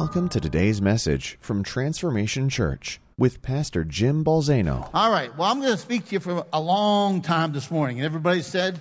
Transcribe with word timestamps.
Welcome 0.00 0.28
to 0.28 0.38
today's 0.38 0.80
message 0.80 1.36
from 1.40 1.64
Transformation 1.64 2.48
Church 2.48 3.00
with 3.18 3.42
Pastor 3.42 3.82
Jim 3.82 4.24
Balzano. 4.24 4.88
All 4.94 5.10
right. 5.10 5.36
Well, 5.36 5.50
I'm 5.50 5.58
going 5.58 5.72
to 5.72 5.76
speak 5.76 6.06
to 6.06 6.12
you 6.12 6.20
for 6.20 6.46
a 6.52 6.60
long 6.60 7.20
time 7.20 7.52
this 7.52 7.68
morning. 7.68 7.98
And 7.98 8.06
everybody 8.06 8.42
said, 8.42 8.80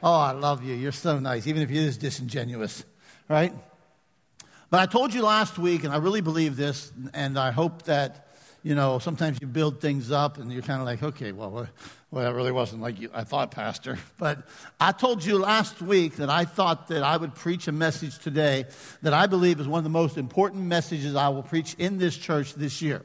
Oh, 0.00 0.14
I 0.14 0.30
love 0.30 0.62
you. 0.62 0.76
You're 0.76 0.92
so 0.92 1.18
nice, 1.18 1.48
even 1.48 1.60
if 1.60 1.72
you're 1.72 1.82
is 1.82 1.98
disingenuous, 1.98 2.84
right? 3.28 3.52
But 4.70 4.78
I 4.78 4.86
told 4.86 5.12
you 5.12 5.22
last 5.24 5.58
week, 5.58 5.82
and 5.82 5.92
I 5.92 5.96
really 5.96 6.20
believe 6.20 6.56
this, 6.56 6.92
and 7.12 7.36
I 7.36 7.50
hope 7.50 7.82
that, 7.86 8.28
you 8.62 8.74
know, 8.74 8.98
sometimes 8.98 9.38
you 9.40 9.46
build 9.46 9.80
things 9.80 10.12
up 10.12 10.38
and 10.38 10.52
you're 10.52 10.62
kind 10.62 10.80
of 10.80 10.86
like, 10.86 11.02
okay, 11.02 11.32
well, 11.32 11.68
well, 12.10 12.24
that 12.24 12.34
really 12.34 12.52
wasn't 12.52 12.80
like 12.80 13.00
you, 13.00 13.10
I 13.12 13.24
thought, 13.24 13.50
Pastor. 13.50 13.98
But 14.18 14.46
I 14.78 14.92
told 14.92 15.24
you 15.24 15.38
last 15.38 15.82
week 15.82 16.16
that 16.16 16.30
I 16.30 16.44
thought 16.44 16.88
that 16.88 17.02
I 17.02 17.16
would 17.16 17.34
preach 17.34 17.66
a 17.66 17.72
message 17.72 18.18
today 18.18 18.66
that 19.02 19.12
I 19.12 19.26
believe 19.26 19.58
is 19.58 19.66
one 19.66 19.78
of 19.78 19.84
the 19.84 19.90
most 19.90 20.16
important 20.16 20.62
messages 20.64 21.16
I 21.16 21.28
will 21.30 21.42
preach 21.42 21.74
in 21.78 21.98
this 21.98 22.16
church 22.16 22.54
this 22.54 22.80
year. 22.80 23.02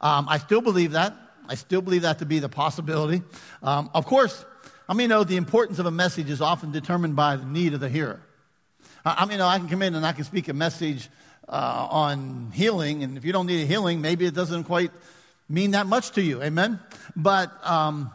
Um, 0.00 0.26
I 0.28 0.38
still 0.38 0.60
believe 0.60 0.92
that. 0.92 1.14
I 1.48 1.54
still 1.54 1.80
believe 1.80 2.02
that 2.02 2.18
to 2.18 2.26
be 2.26 2.40
the 2.40 2.48
possibility. 2.48 3.22
Um, 3.62 3.90
of 3.94 4.04
course, 4.04 4.44
I 4.88 4.94
mean, 4.94 5.04
you 5.04 5.08
know 5.08 5.24
the 5.24 5.36
importance 5.36 5.78
of 5.78 5.86
a 5.86 5.90
message 5.90 6.28
is 6.28 6.40
often 6.40 6.72
determined 6.72 7.14
by 7.14 7.36
the 7.36 7.44
need 7.44 7.74
of 7.74 7.80
the 7.80 7.88
hearer. 7.88 8.20
I 9.04 9.26
mean, 9.26 9.38
know 9.38 9.46
I 9.46 9.58
can 9.58 9.68
come 9.68 9.82
in 9.82 9.94
and 9.94 10.04
I 10.04 10.12
can 10.12 10.24
speak 10.24 10.48
a 10.48 10.52
message 10.52 11.08
uh, 11.48 11.88
on 11.90 12.50
healing, 12.52 13.02
and 13.02 13.16
if 13.16 13.24
you 13.24 13.32
don't 13.32 13.46
need 13.46 13.62
a 13.62 13.66
healing, 13.66 14.00
maybe 14.00 14.26
it 14.26 14.34
doesn't 14.34 14.64
quite 14.64 14.90
mean 15.48 15.72
that 15.72 15.86
much 15.86 16.12
to 16.12 16.22
you. 16.22 16.42
Amen? 16.42 16.78
But 17.16 17.50
um, 17.66 18.10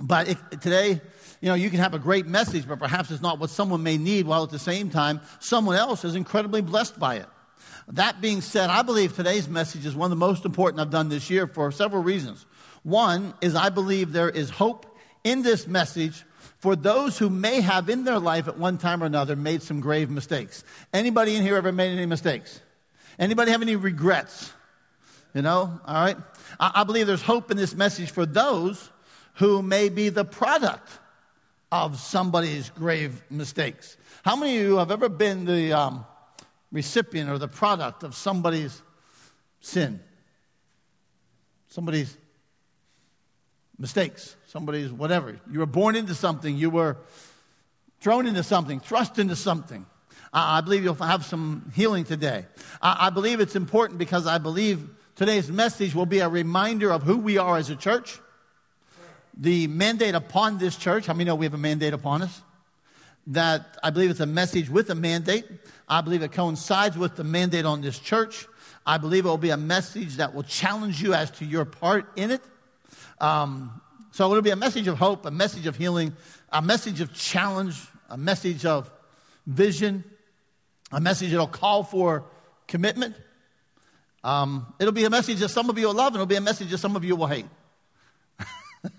but 0.00 0.26
today, 0.60 1.00
you 1.40 1.48
know, 1.48 1.54
you 1.54 1.70
can 1.70 1.78
have 1.78 1.94
a 1.94 1.98
great 1.98 2.26
message, 2.26 2.66
but 2.66 2.78
perhaps 2.78 3.10
it's 3.10 3.22
not 3.22 3.38
what 3.38 3.50
someone 3.50 3.82
may 3.82 3.96
need, 3.96 4.26
while 4.26 4.42
at 4.42 4.50
the 4.50 4.58
same 4.58 4.90
time, 4.90 5.20
someone 5.40 5.76
else 5.76 6.04
is 6.04 6.14
incredibly 6.14 6.60
blessed 6.60 6.98
by 6.98 7.16
it. 7.16 7.26
That 7.88 8.20
being 8.20 8.40
said, 8.40 8.70
I 8.70 8.82
believe 8.82 9.14
today's 9.14 9.48
message 9.48 9.86
is 9.86 9.94
one 9.94 10.06
of 10.06 10.10
the 10.10 10.24
most 10.24 10.44
important 10.44 10.80
I've 10.80 10.90
done 10.90 11.08
this 11.08 11.30
year 11.30 11.46
for 11.46 11.72
several 11.72 12.02
reasons. 12.02 12.46
One 12.82 13.34
is 13.40 13.54
I 13.54 13.70
believe 13.70 14.12
there 14.12 14.30
is 14.30 14.50
hope 14.50 14.86
in 15.24 15.42
this 15.42 15.66
message 15.66 16.24
for 16.62 16.76
those 16.76 17.18
who 17.18 17.28
may 17.28 17.60
have 17.60 17.88
in 17.88 18.04
their 18.04 18.20
life 18.20 18.46
at 18.46 18.56
one 18.56 18.78
time 18.78 19.02
or 19.02 19.06
another 19.06 19.34
made 19.34 19.62
some 19.62 19.80
grave 19.80 20.08
mistakes. 20.08 20.62
Anybody 20.92 21.34
in 21.34 21.42
here 21.42 21.56
ever 21.56 21.72
made 21.72 21.90
any 21.90 22.06
mistakes? 22.06 22.60
Anybody 23.18 23.50
have 23.50 23.62
any 23.62 23.74
regrets? 23.74 24.52
You 25.34 25.42
know, 25.42 25.80
all 25.84 25.94
right? 26.04 26.16
I, 26.60 26.70
I 26.76 26.84
believe 26.84 27.08
there's 27.08 27.20
hope 27.20 27.50
in 27.50 27.56
this 27.56 27.74
message 27.74 28.12
for 28.12 28.24
those 28.24 28.90
who 29.34 29.60
may 29.60 29.88
be 29.88 30.08
the 30.08 30.24
product 30.24 30.88
of 31.72 31.98
somebody's 31.98 32.70
grave 32.70 33.24
mistakes. 33.28 33.96
How 34.24 34.36
many 34.36 34.56
of 34.58 34.62
you 34.62 34.76
have 34.76 34.92
ever 34.92 35.08
been 35.08 35.44
the 35.44 35.72
um, 35.72 36.06
recipient 36.70 37.28
or 37.28 37.38
the 37.38 37.48
product 37.48 38.04
of 38.04 38.14
somebody's 38.14 38.80
sin? 39.60 39.98
Somebody's 41.66 42.16
mistakes, 43.76 44.36
somebody's 44.52 44.92
whatever. 44.92 45.40
You 45.50 45.60
were 45.60 45.66
born 45.66 45.96
into 45.96 46.14
something, 46.14 46.56
you 46.56 46.68
were 46.68 46.98
thrown 48.00 48.26
into 48.26 48.42
something, 48.42 48.80
thrust 48.80 49.18
into 49.18 49.34
something. 49.34 49.86
I, 50.30 50.58
I 50.58 50.60
believe 50.60 50.84
you'll 50.84 50.94
have 50.96 51.24
some 51.24 51.72
healing 51.74 52.04
today. 52.04 52.44
I, 52.82 53.06
I 53.06 53.10
believe 53.10 53.40
it's 53.40 53.56
important 53.56 53.98
because 53.98 54.26
I 54.26 54.36
believe 54.36 54.86
today's 55.16 55.50
message 55.50 55.94
will 55.94 56.06
be 56.06 56.18
a 56.18 56.28
reminder 56.28 56.92
of 56.92 57.02
who 57.02 57.16
we 57.16 57.38
are 57.38 57.56
as 57.56 57.70
a 57.70 57.76
church 57.76 58.18
the 59.34 59.66
mandate 59.66 60.14
upon 60.14 60.58
this 60.58 60.76
church, 60.76 61.06
how 61.06 61.14
many 61.14 61.24
know 61.24 61.34
we 61.34 61.46
have 61.46 61.54
a 61.54 61.58
mandate 61.58 61.94
upon 61.94 62.20
us? 62.20 62.42
That 63.28 63.78
I 63.82 63.88
believe 63.88 64.10
it's 64.10 64.20
a 64.20 64.26
message 64.26 64.68
with 64.68 64.90
a 64.90 64.94
mandate. 64.94 65.46
I 65.88 66.02
believe 66.02 66.22
it 66.22 66.32
coincides 66.32 66.98
with 66.98 67.16
the 67.16 67.24
mandate 67.24 67.64
on 67.64 67.80
this 67.80 67.98
church. 67.98 68.46
I 68.84 68.98
believe 68.98 69.24
it 69.24 69.28
will 69.28 69.38
be 69.38 69.50
a 69.50 69.56
message 69.56 70.16
that 70.16 70.34
will 70.34 70.42
challenge 70.42 71.00
you 71.00 71.14
as 71.14 71.30
to 71.32 71.46
your 71.46 71.64
part 71.64 72.06
in 72.16 72.30
it. 72.30 72.42
Um, 73.20 73.80
so 74.12 74.30
it'll 74.30 74.42
be 74.42 74.50
a 74.50 74.56
message 74.56 74.86
of 74.88 74.98
hope, 74.98 75.24
a 75.24 75.30
message 75.30 75.66
of 75.66 75.76
healing, 75.76 76.14
a 76.50 76.60
message 76.60 77.00
of 77.00 77.14
challenge, 77.14 77.80
a 78.10 78.18
message 78.18 78.66
of 78.66 78.92
vision, 79.46 80.04
a 80.92 81.00
message 81.00 81.30
that'll 81.30 81.46
call 81.46 81.82
for 81.82 82.26
commitment. 82.68 83.16
Um, 84.22 84.72
it'll 84.78 84.92
be 84.92 85.04
a 85.04 85.10
message 85.10 85.38
that 85.38 85.48
some 85.48 85.70
of 85.70 85.78
you 85.78 85.86
will 85.86 85.94
love, 85.94 86.08
and 86.08 86.16
it'll 86.16 86.26
be 86.26 86.36
a 86.36 86.42
message 86.42 86.70
that 86.70 86.78
some 86.78 86.94
of 86.94 87.04
you 87.04 87.16
will 87.16 87.26
hate. 87.26 87.46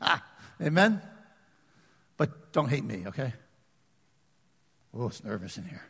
Amen? 0.62 1.00
But 2.18 2.51
don't 2.51 2.69
hate 2.69 2.84
me, 2.84 3.03
okay? 3.07 3.34
Oh, 4.95 5.07
it's 5.07 5.24
nervous 5.24 5.57
in 5.59 5.66
here. 5.66 5.84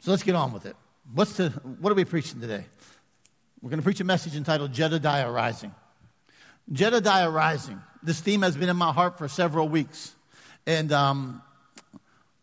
So 0.00 0.10
let's 0.10 0.22
get 0.22 0.34
on 0.34 0.52
with 0.52 0.64
it. 0.64 0.74
What's 1.12 1.34
the, 1.36 1.50
what 1.50 1.92
are 1.92 1.96
we 1.96 2.06
preaching 2.06 2.40
today? 2.40 2.64
We're 3.60 3.68
going 3.68 3.80
to 3.80 3.84
preach 3.84 4.00
a 4.00 4.04
message 4.04 4.36
entitled 4.36 4.72
Jedediah 4.72 5.30
Rising. 5.30 5.74
Jedediah 6.72 7.30
Rising. 7.30 7.80
This 8.02 8.20
theme 8.20 8.42
has 8.42 8.56
been 8.56 8.68
in 8.68 8.76
my 8.76 8.92
heart 8.92 9.18
for 9.18 9.28
several 9.28 9.68
weeks. 9.68 10.14
And 10.66 10.92
um, 10.92 11.42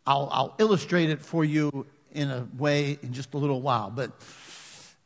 I'll, 0.06 0.30
I'll 0.32 0.56
illustrate 0.58 1.10
it 1.10 1.22
for 1.22 1.46
you 1.46 1.86
in 2.12 2.30
a 2.30 2.48
way 2.58 2.98
in 3.02 3.14
just 3.14 3.34
a 3.34 3.38
little 3.38 3.62
while. 3.62 3.90
But 3.90 4.12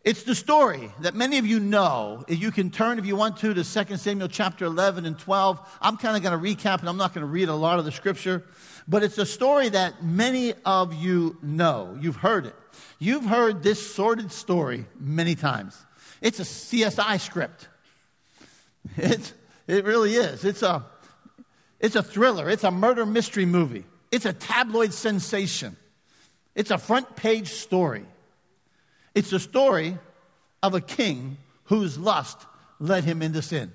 it's 0.03 0.23
the 0.23 0.33
story 0.33 0.91
that 1.01 1.13
many 1.13 1.37
of 1.37 1.45
you 1.45 1.59
know. 1.59 2.25
You 2.27 2.51
can 2.51 2.71
turn, 2.71 2.97
if 2.97 3.05
you 3.05 3.15
want 3.15 3.37
to, 3.37 3.53
to 3.53 3.63
2 3.63 3.97
Samuel 3.97 4.27
chapter 4.27 4.65
11 4.65 5.05
and 5.05 5.17
12. 5.19 5.77
I'm 5.81 5.97
kind 5.97 6.17
of 6.17 6.23
going 6.23 6.39
to 6.39 6.43
recap, 6.43 6.79
and 6.79 6.89
I'm 6.89 6.97
not 6.97 7.13
going 7.13 7.25
to 7.25 7.31
read 7.31 7.49
a 7.49 7.55
lot 7.55 7.77
of 7.77 7.85
the 7.85 7.91
scripture, 7.91 8.43
but 8.87 9.03
it's 9.03 9.19
a 9.19 9.25
story 9.25 9.69
that 9.69 10.03
many 10.03 10.55
of 10.65 10.95
you 10.95 11.37
know. 11.43 11.95
You've 12.01 12.15
heard 12.15 12.47
it. 12.47 12.55
You've 12.97 13.25
heard 13.25 13.61
this 13.61 13.93
sordid 13.93 14.31
story 14.31 14.85
many 14.99 15.35
times. 15.35 15.77
It's 16.21 16.39
a 16.39 16.43
CSI 16.43 17.19
script. 17.19 17.67
It's, 18.97 19.33
it 19.67 19.85
really 19.85 20.15
is. 20.15 20.43
It's 20.43 20.63
a, 20.63 20.85
it's 21.79 21.95
a 21.95 22.03
thriller. 22.03 22.49
It's 22.49 22.63
a 22.63 22.71
murder 22.71 23.05
mystery 23.05 23.45
movie. 23.45 23.85
It's 24.11 24.25
a 24.25 24.33
tabloid 24.33 24.93
sensation. 24.93 25.77
It's 26.55 26.71
a 26.71 26.77
front 26.77 27.15
page 27.15 27.49
story. 27.49 28.05
It's 29.15 29.31
a 29.33 29.39
story 29.39 29.97
of 30.61 30.73
a 30.73 30.81
king 30.81 31.37
whose 31.65 31.97
lust 31.97 32.37
led 32.79 33.03
him 33.03 33.21
into 33.21 33.41
sin. 33.41 33.71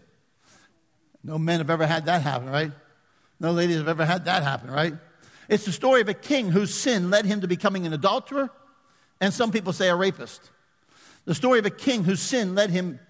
No 1.24 1.38
men 1.38 1.58
have 1.58 1.70
ever 1.70 1.86
had 1.86 2.06
that 2.06 2.22
happen, 2.22 2.48
right? 2.48 2.72
No 3.40 3.52
ladies 3.52 3.76
have 3.76 3.88
ever 3.88 4.04
had 4.04 4.26
that 4.26 4.42
happen, 4.42 4.70
right? 4.70 4.94
It's 5.48 5.64
the 5.64 5.72
story 5.72 6.00
of 6.00 6.08
a 6.08 6.14
king 6.14 6.50
whose 6.50 6.74
sin 6.74 7.10
led 7.10 7.24
him 7.24 7.40
to 7.40 7.48
becoming 7.48 7.86
an 7.86 7.92
adulterer, 7.92 8.50
and 9.20 9.32
some 9.32 9.52
people 9.52 9.72
say 9.72 9.88
a 9.88 9.96
rapist. 9.96 10.50
The 11.24 11.34
story 11.34 11.58
of 11.58 11.66
a 11.66 11.70
king 11.70 12.04
whose 12.04 12.20
sin 12.20 12.54
led 12.54 12.70
him 12.70 13.00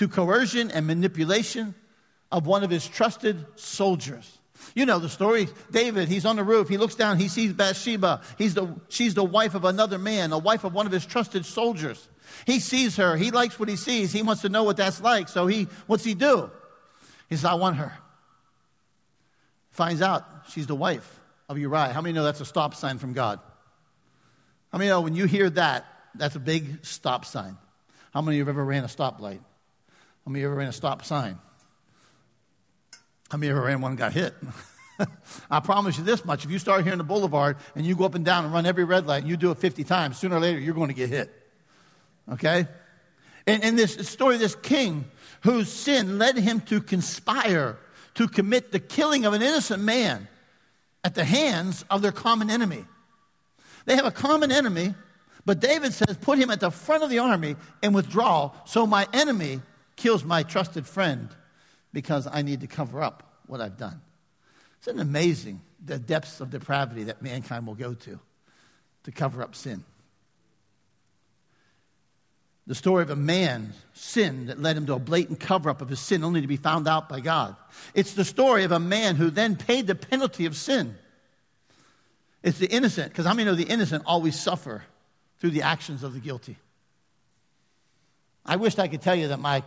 to 0.00 0.08
coercion 0.08 0.70
and 0.70 0.86
manipulation 0.86 1.74
of 2.32 2.46
one 2.46 2.64
of 2.64 2.70
his 2.70 2.88
trusted 2.88 3.44
soldiers. 3.56 4.38
You 4.74 4.86
know 4.86 4.98
the 4.98 5.10
story. 5.10 5.46
David, 5.70 6.08
he's 6.08 6.24
on 6.24 6.36
the 6.36 6.42
roof. 6.42 6.70
He 6.70 6.78
looks 6.78 6.94
down. 6.94 7.18
He 7.18 7.28
sees 7.28 7.52
Bathsheba. 7.52 8.22
He's 8.38 8.54
the, 8.54 8.74
she's 8.88 9.12
the 9.12 9.22
wife 9.22 9.54
of 9.54 9.66
another 9.66 9.98
man, 9.98 10.32
a 10.32 10.38
wife 10.38 10.64
of 10.64 10.72
one 10.72 10.86
of 10.86 10.92
his 10.92 11.04
trusted 11.04 11.44
soldiers. 11.44 12.08
He 12.46 12.60
sees 12.60 12.96
her. 12.96 13.14
He 13.14 13.30
likes 13.30 13.60
what 13.60 13.68
he 13.68 13.76
sees. 13.76 14.10
He 14.10 14.22
wants 14.22 14.40
to 14.40 14.48
know 14.48 14.64
what 14.64 14.78
that's 14.78 15.02
like. 15.02 15.28
So 15.28 15.46
he, 15.46 15.68
what's 15.86 16.04
he 16.04 16.14
do? 16.14 16.50
He 17.28 17.36
says, 17.36 17.44
I 17.44 17.54
want 17.54 17.76
her. 17.76 17.92
Finds 19.72 20.00
out 20.00 20.24
she's 20.48 20.66
the 20.66 20.74
wife 20.74 21.20
of 21.46 21.58
Uriah. 21.58 21.92
How 21.92 22.00
many 22.00 22.14
know 22.14 22.24
that's 22.24 22.40
a 22.40 22.46
stop 22.46 22.74
sign 22.74 22.96
from 22.96 23.12
God? 23.12 23.38
How 24.72 24.78
many 24.78 24.88
know 24.88 25.02
when 25.02 25.14
you 25.14 25.26
hear 25.26 25.50
that, 25.50 25.84
that's 26.14 26.36
a 26.36 26.40
big 26.40 26.86
stop 26.86 27.26
sign? 27.26 27.58
How 28.14 28.22
many 28.22 28.36
of 28.36 28.38
you 28.38 28.42
have 28.46 28.56
ever 28.56 28.64
ran 28.64 28.84
a 28.84 28.88
stoplight? 28.88 29.40
How 30.24 30.32
many 30.32 30.44
ever 30.44 30.54
ran 30.54 30.68
a 30.68 30.72
stop 30.72 31.04
sign? 31.04 31.38
How 33.30 33.38
many 33.38 33.50
ever 33.50 33.62
ran 33.62 33.80
one 33.80 33.92
and 33.92 33.98
got 33.98 34.12
hit? 34.12 34.34
I 35.50 35.60
promise 35.60 35.96
you 35.98 36.04
this 36.04 36.24
much. 36.24 36.44
If 36.44 36.50
you 36.50 36.58
start 36.58 36.82
here 36.82 36.92
in 36.92 36.98
the 36.98 37.04
boulevard 37.04 37.56
and 37.74 37.86
you 37.86 37.94
go 37.94 38.04
up 38.04 38.14
and 38.14 38.24
down 38.24 38.44
and 38.44 38.52
run 38.52 38.66
every 38.66 38.84
red 38.84 39.06
light 39.06 39.22
and 39.22 39.28
you 39.28 39.36
do 39.36 39.50
it 39.50 39.58
50 39.58 39.84
times, 39.84 40.18
sooner 40.18 40.36
or 40.36 40.40
later 40.40 40.58
you're 40.58 40.74
going 40.74 40.88
to 40.88 40.94
get 40.94 41.08
hit. 41.08 41.30
Okay? 42.30 42.66
And, 43.46 43.64
and 43.64 43.78
this 43.78 43.94
story 44.08 44.36
this 44.36 44.54
king 44.54 45.06
whose 45.42 45.72
sin 45.72 46.18
led 46.18 46.36
him 46.36 46.60
to 46.62 46.80
conspire 46.80 47.78
to 48.14 48.28
commit 48.28 48.72
the 48.72 48.80
killing 48.80 49.24
of 49.24 49.32
an 49.32 49.42
innocent 49.42 49.82
man 49.82 50.28
at 51.02 51.14
the 51.14 51.24
hands 51.24 51.84
of 51.88 52.02
their 52.02 52.12
common 52.12 52.50
enemy. 52.50 52.84
They 53.86 53.96
have 53.96 54.04
a 54.04 54.10
common 54.10 54.52
enemy, 54.52 54.94
but 55.46 55.60
David 55.60 55.94
says, 55.94 56.16
put 56.20 56.38
him 56.38 56.50
at 56.50 56.60
the 56.60 56.70
front 56.70 57.02
of 57.02 57.10
the 57.10 57.20
army 57.20 57.56
and 57.82 57.94
withdraw 57.94 58.50
so 58.66 58.86
my 58.86 59.06
enemy 59.12 59.60
kills 60.00 60.24
my 60.24 60.42
trusted 60.42 60.86
friend 60.86 61.28
because 61.92 62.26
I 62.26 62.42
need 62.42 62.60
to 62.62 62.66
cover 62.66 63.02
up 63.02 63.42
what 63.46 63.60
I've 63.60 63.76
done. 63.76 64.00
Isn't 64.82 64.98
it 64.98 65.02
amazing 65.02 65.60
the 65.84 65.98
depths 65.98 66.40
of 66.40 66.50
depravity 66.50 67.04
that 67.04 67.22
mankind 67.22 67.66
will 67.66 67.74
go 67.74 67.94
to 67.94 68.18
to 69.04 69.12
cover 69.12 69.42
up 69.42 69.54
sin? 69.54 69.84
The 72.66 72.74
story 72.74 73.02
of 73.02 73.10
a 73.10 73.16
man's 73.16 73.74
sin 73.94 74.46
that 74.46 74.60
led 74.60 74.76
him 74.76 74.86
to 74.86 74.94
a 74.94 74.98
blatant 74.98 75.40
cover 75.40 75.68
up 75.68 75.82
of 75.82 75.88
his 75.88 76.00
sin 76.00 76.24
only 76.24 76.40
to 76.40 76.46
be 76.46 76.56
found 76.56 76.86
out 76.86 77.08
by 77.08 77.20
God. 77.20 77.56
It's 77.94 78.14
the 78.14 78.24
story 78.24 78.64
of 78.64 78.72
a 78.72 78.78
man 78.78 79.16
who 79.16 79.28
then 79.28 79.56
paid 79.56 79.86
the 79.86 79.94
penalty 79.94 80.46
of 80.46 80.56
sin. 80.56 80.96
It's 82.42 82.58
the 82.58 82.68
innocent, 82.68 83.10
because 83.10 83.26
how 83.26 83.34
many 83.34 83.44
know 83.44 83.54
the 83.54 83.64
innocent 83.64 84.04
always 84.06 84.38
suffer 84.38 84.84
through 85.40 85.50
the 85.50 85.62
actions 85.62 86.02
of 86.02 86.14
the 86.14 86.20
guilty. 86.20 86.56
I 88.46 88.56
wished 88.56 88.78
I 88.78 88.88
could 88.88 89.02
tell 89.02 89.14
you 89.14 89.28
that 89.28 89.40
my 89.40 89.62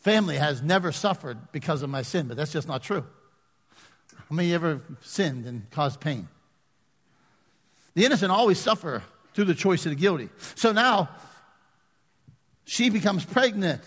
family 0.00 0.36
has 0.36 0.62
never 0.62 0.92
suffered 0.92 1.38
because 1.52 1.82
of 1.82 1.90
my 1.90 2.02
sin, 2.02 2.28
but 2.28 2.36
that's 2.36 2.52
just 2.52 2.68
not 2.68 2.82
true. 2.82 3.04
How 4.14 4.34
many 4.34 4.52
ever 4.52 4.80
sinned 5.02 5.46
and 5.46 5.70
caused 5.70 6.00
pain? 6.00 6.28
The 7.94 8.04
innocent 8.04 8.30
always 8.30 8.58
suffer 8.58 9.02
through 9.34 9.46
the 9.46 9.54
choice 9.54 9.86
of 9.86 9.90
the 9.90 9.96
guilty. 9.96 10.28
So 10.54 10.72
now 10.72 11.08
she 12.64 12.90
becomes 12.90 13.24
pregnant, 13.24 13.82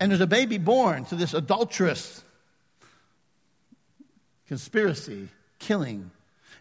and 0.00 0.10
there's 0.10 0.20
a 0.20 0.26
baby 0.26 0.58
born 0.58 1.04
to 1.06 1.14
this 1.14 1.34
adulterous 1.34 2.22
conspiracy, 4.48 5.28
killing. 5.58 6.10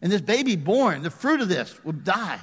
And 0.02 0.12
this 0.12 0.22
baby 0.22 0.56
born, 0.56 1.02
the 1.02 1.10
fruit 1.10 1.42
of 1.42 1.50
this, 1.50 1.84
will 1.84 1.94
die. 1.94 2.40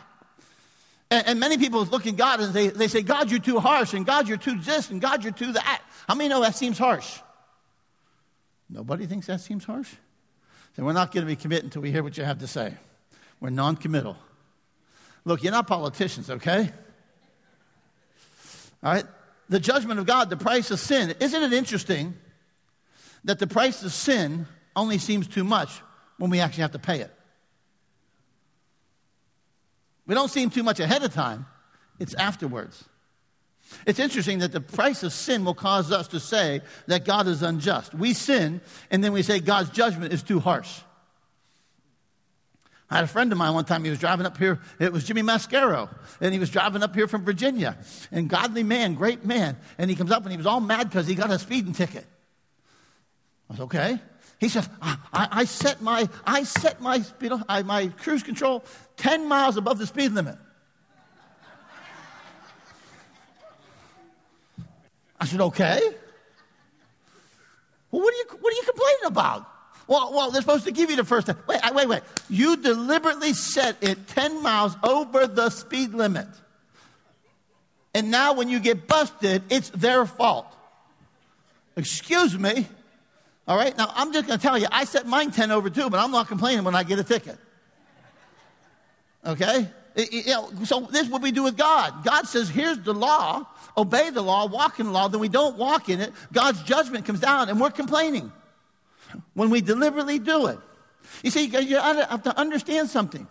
And, 1.11 1.27
and, 1.29 1.41
many 1.41 1.59
people 1.59 1.85
look 1.85 2.07
at 2.07 2.17
God 2.17 2.41
and 2.41 2.55
they, 2.55 2.69
they 2.69 2.89
say, 2.89 3.03
God, 3.03 3.31
you're 3.31 3.41
too 3.41 3.61
harsh, 3.61 3.93
and 3.95 4.07
God, 4.07 4.27
you're 4.27 4.39
too 4.39 4.59
this, 4.59 4.91
and 4.91 5.01
God, 5.01 5.23
you're 5.23 5.33
too 5.33 5.53
that. 5.53 5.83
How 6.09 6.15
many 6.15 6.29
know 6.29 6.41
that 6.41 6.57
seems 6.57 6.79
harsh? 6.79 7.21
Nobody 8.69 9.07
thinks 9.07 9.27
that 9.27 9.41
seems 9.41 9.65
harsh? 9.65 9.93
Then 10.75 10.85
we're 10.85 10.93
not 10.93 11.13
going 11.13 11.25
to 11.25 11.31
be 11.31 11.37
committed 11.37 11.65
until 11.65 11.83
we 11.83 11.93
hear 11.93 12.03
what 12.03 12.17
you 12.17 12.25
have 12.25 12.39
to 12.39 12.47
say. 12.47 12.75
We're 13.41 13.51
non 13.51 13.77
committal. 13.77 14.17
Look, 15.25 15.43
you're 15.43 15.53
not 15.53 15.67
politicians, 15.67 16.31
okay? 16.31 16.71
All 18.83 18.93
right? 18.93 19.05
The 19.49 19.61
judgment 19.61 20.01
of 20.01 20.07
God, 20.07 20.31
the 20.31 20.37
price 20.37 20.71
of 20.71 20.81
sin. 20.81 21.15
Isn't 21.21 21.43
it 21.43 21.53
interesting 21.53 22.15
that 23.25 23.39
the 23.39 23.47
price 23.47 23.83
of 23.83 23.93
sin 23.93 24.47
only 24.75 24.99
seems 24.99 25.27
too 25.27 25.45
much 25.45 25.81
when 26.19 26.31
we 26.31 26.41
actually 26.41 26.63
have 26.63 26.73
to 26.73 26.79
pay 26.79 27.01
it? 27.01 27.11
We 30.07 30.15
don't 30.15 30.31
seem 30.31 30.51
too 30.51 30.63
much 30.63 30.81
ahead 30.81 31.03
of 31.03 31.13
time, 31.15 31.47
it's 31.99 32.15
afterwards. 32.15 32.85
It's 33.87 33.99
interesting 33.99 34.41
that 34.41 34.53
the 34.53 34.61
price 34.61 35.03
of 35.03 35.13
sin 35.13 35.45
will 35.45 35.55
cause 35.55 35.91
us 35.91 36.09
to 36.09 36.21
say 36.21 36.61
that 36.87 37.05
God 37.05 37.27
is 37.27 37.43
unjust. 37.43 37.95
We 37.95 38.13
sin, 38.13 38.61
and 38.91 39.03
then 39.03 39.13
we 39.13 39.23
say 39.23 39.41
God's 39.41 39.71
judgment 39.71 40.13
is 40.13 40.23
too 40.23 40.39
harsh. 40.39 40.81
I 42.91 42.97
had 42.97 43.05
a 43.05 43.09
friend 43.09 43.33
of 43.33 43.39
mine 43.39 43.55
one 43.55 43.65
time, 43.65 43.83
he 43.83 43.91
was 43.91 43.99
driving 43.99 44.27
up 44.27 44.37
here, 44.37 44.61
it 44.79 44.93
was 44.93 45.05
Jimmy 45.05 45.23
Mascaro, 45.23 45.89
and 46.21 46.33
he 46.33 46.39
was 46.39 46.51
driving 46.51 46.83
up 46.83 46.95
here 46.95 47.09
from 47.09 47.25
Virginia. 47.25 47.77
And 48.13 48.29
godly 48.29 48.63
man, 48.63 48.95
great 48.95 49.25
man. 49.25 49.57
And 49.79 49.89
he 49.89 49.97
comes 49.97 50.11
up 50.11 50.23
and 50.23 50.31
he 50.31 50.37
was 50.37 50.47
all 50.47 50.61
mad 50.61 50.91
because 50.91 51.07
he 51.07 51.15
got 51.15 51.31
a 51.31 51.39
speeding 51.39 51.73
ticket. 51.73 52.07
I 53.49 53.53
was 53.55 53.61
okay. 53.63 54.01
He 54.45 54.51
says, 54.51 54.69
I, 54.83 54.99
I, 55.11 55.29
I 55.31 55.45
set 55.47 55.81
my 55.81 56.07
I 56.27 56.43
set 56.43 56.79
my 56.83 57.01
speed, 57.01 57.33
I, 57.49 57.63
my 57.63 57.87
cruise 57.87 58.23
control 58.23 58.63
10 58.99 59.27
miles 59.27 59.57
above 59.57 59.79
the 59.79 59.87
speed 59.87 60.13
limit. 60.13 60.37
I 65.19 65.25
said, 65.25 65.41
okay. 65.41 65.81
Well, 67.91 68.03
what 68.03 68.13
are 68.13 68.17
you, 68.19 68.25
what 68.39 68.53
are 68.53 68.57
you 68.57 68.63
complaining 68.65 69.07
about? 69.07 69.51
Well, 69.87 70.13
well, 70.13 70.31
they're 70.31 70.43
supposed 70.43 70.67
to 70.67 70.73
give 70.73 70.91
you 70.91 70.97
the 70.97 71.05
first 71.05 71.27
time. 71.27 71.39
Wait, 71.47 71.61
wait, 71.73 71.89
wait. 71.89 72.03
You 72.29 72.59
deliberately 72.59 73.33
set 73.33 73.79
it 73.81 74.09
10 74.09 74.43
miles 74.43 74.77
over 74.83 75.27
the 75.27 75.49
speed 75.49 75.95
limit. 75.95 76.29
And 77.95 78.11
now 78.11 78.35
when 78.35 78.51
you 78.51 78.61
get 78.61 78.87
busted, 78.87 79.45
it's 79.49 79.71
their 79.71 80.05
fault. 80.05 80.55
Excuse 81.77 82.39
me. 82.39 82.69
All 83.47 83.57
right? 83.57 83.77
Now, 83.77 83.93
I'm 83.95 84.13
just 84.13 84.27
going 84.27 84.39
to 84.39 84.43
tell 84.43 84.57
you, 84.57 84.67
I 84.73 84.85
set 84.85 85.07
mine 85.07 85.31
10 85.31 85.51
over 85.51 85.69
too, 85.71 85.91
but 85.91 86.01
I'm 86.01 86.11
not 86.11 86.29
complaining 86.29 86.65
when 86.65 86.75
I 86.75 86.83
get 86.83 86.99
a 86.99 87.05
ticket. 87.05 87.39
Okay? 89.27 89.69
You 89.97 90.25
know, 90.27 90.51
so 90.65 90.81
this 90.91 91.03
is 91.03 91.09
what 91.09 91.23
we 91.23 91.31
do 91.31 91.43
with 91.43 91.57
God. 91.57 92.05
God 92.05 92.27
says, 92.27 92.49
here's 92.49 92.79
the 92.79 92.95
law, 92.95 93.47
obey 93.77 94.11
the 94.11 94.23
law, 94.23 94.47
walk 94.47 94.81
in 94.81 94.87
the 94.87 94.93
law, 94.93 95.09
then 95.09 95.21
we 95.21 95.29
don't 95.29 95.57
walk 95.57 95.89
in 95.89 96.01
it. 96.01 96.13
God's 96.33 96.63
judgment 96.63 97.05
comes 97.05 97.21
down 97.21 97.49
and 97.49 97.61
we're 97.61 97.71
complaining 97.71 98.33
when 99.35 99.51
we 99.51 99.61
deliberately 99.61 100.19
do 100.19 100.47
it. 100.47 100.59
You 101.23 101.31
see, 101.31 101.45
you 101.45 101.77
have 101.77 102.23
to 102.25 102.37
understand 102.39 102.89
something. 102.89 103.29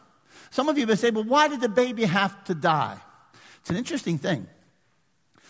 Some 0.51 0.69
of 0.69 0.77
you 0.77 0.87
may 0.87 0.95
say, 0.95 1.09
well, 1.09 1.23
why 1.23 1.47
did 1.47 1.59
the 1.59 1.69
baby 1.69 2.05
have 2.05 2.43
to 2.45 2.55
die? 2.55 2.97
It's 3.59 3.69
an 3.69 3.75
interesting 3.75 4.17
thing. 4.17 4.47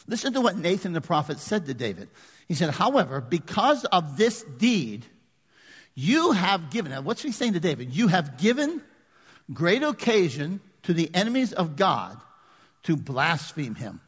Listen 0.07 0.33
to 0.33 0.41
what 0.41 0.57
Nathan 0.57 0.93
the 0.93 1.01
prophet 1.01 1.39
said 1.39 1.65
to 1.67 1.73
David. 1.73 2.09
He 2.47 2.53
said, 2.53 2.71
however, 2.71 3.21
because 3.21 3.85
of 3.85 4.17
this 4.17 4.43
deed, 4.43 5.05
you 5.95 6.31
have 6.31 6.69
given, 6.71 6.91
now 6.91 7.01
what's 7.01 7.21
he 7.21 7.31
saying 7.31 7.53
to 7.53 7.59
David? 7.59 7.95
You 7.95 8.07
have 8.07 8.37
given 8.37 8.81
great 9.53 9.83
occasion 9.83 10.59
to 10.83 10.93
the 10.93 11.09
enemies 11.13 11.53
of 11.53 11.75
God 11.75 12.17
to 12.83 12.95
blaspheme 12.97 13.75
him. 13.75 14.01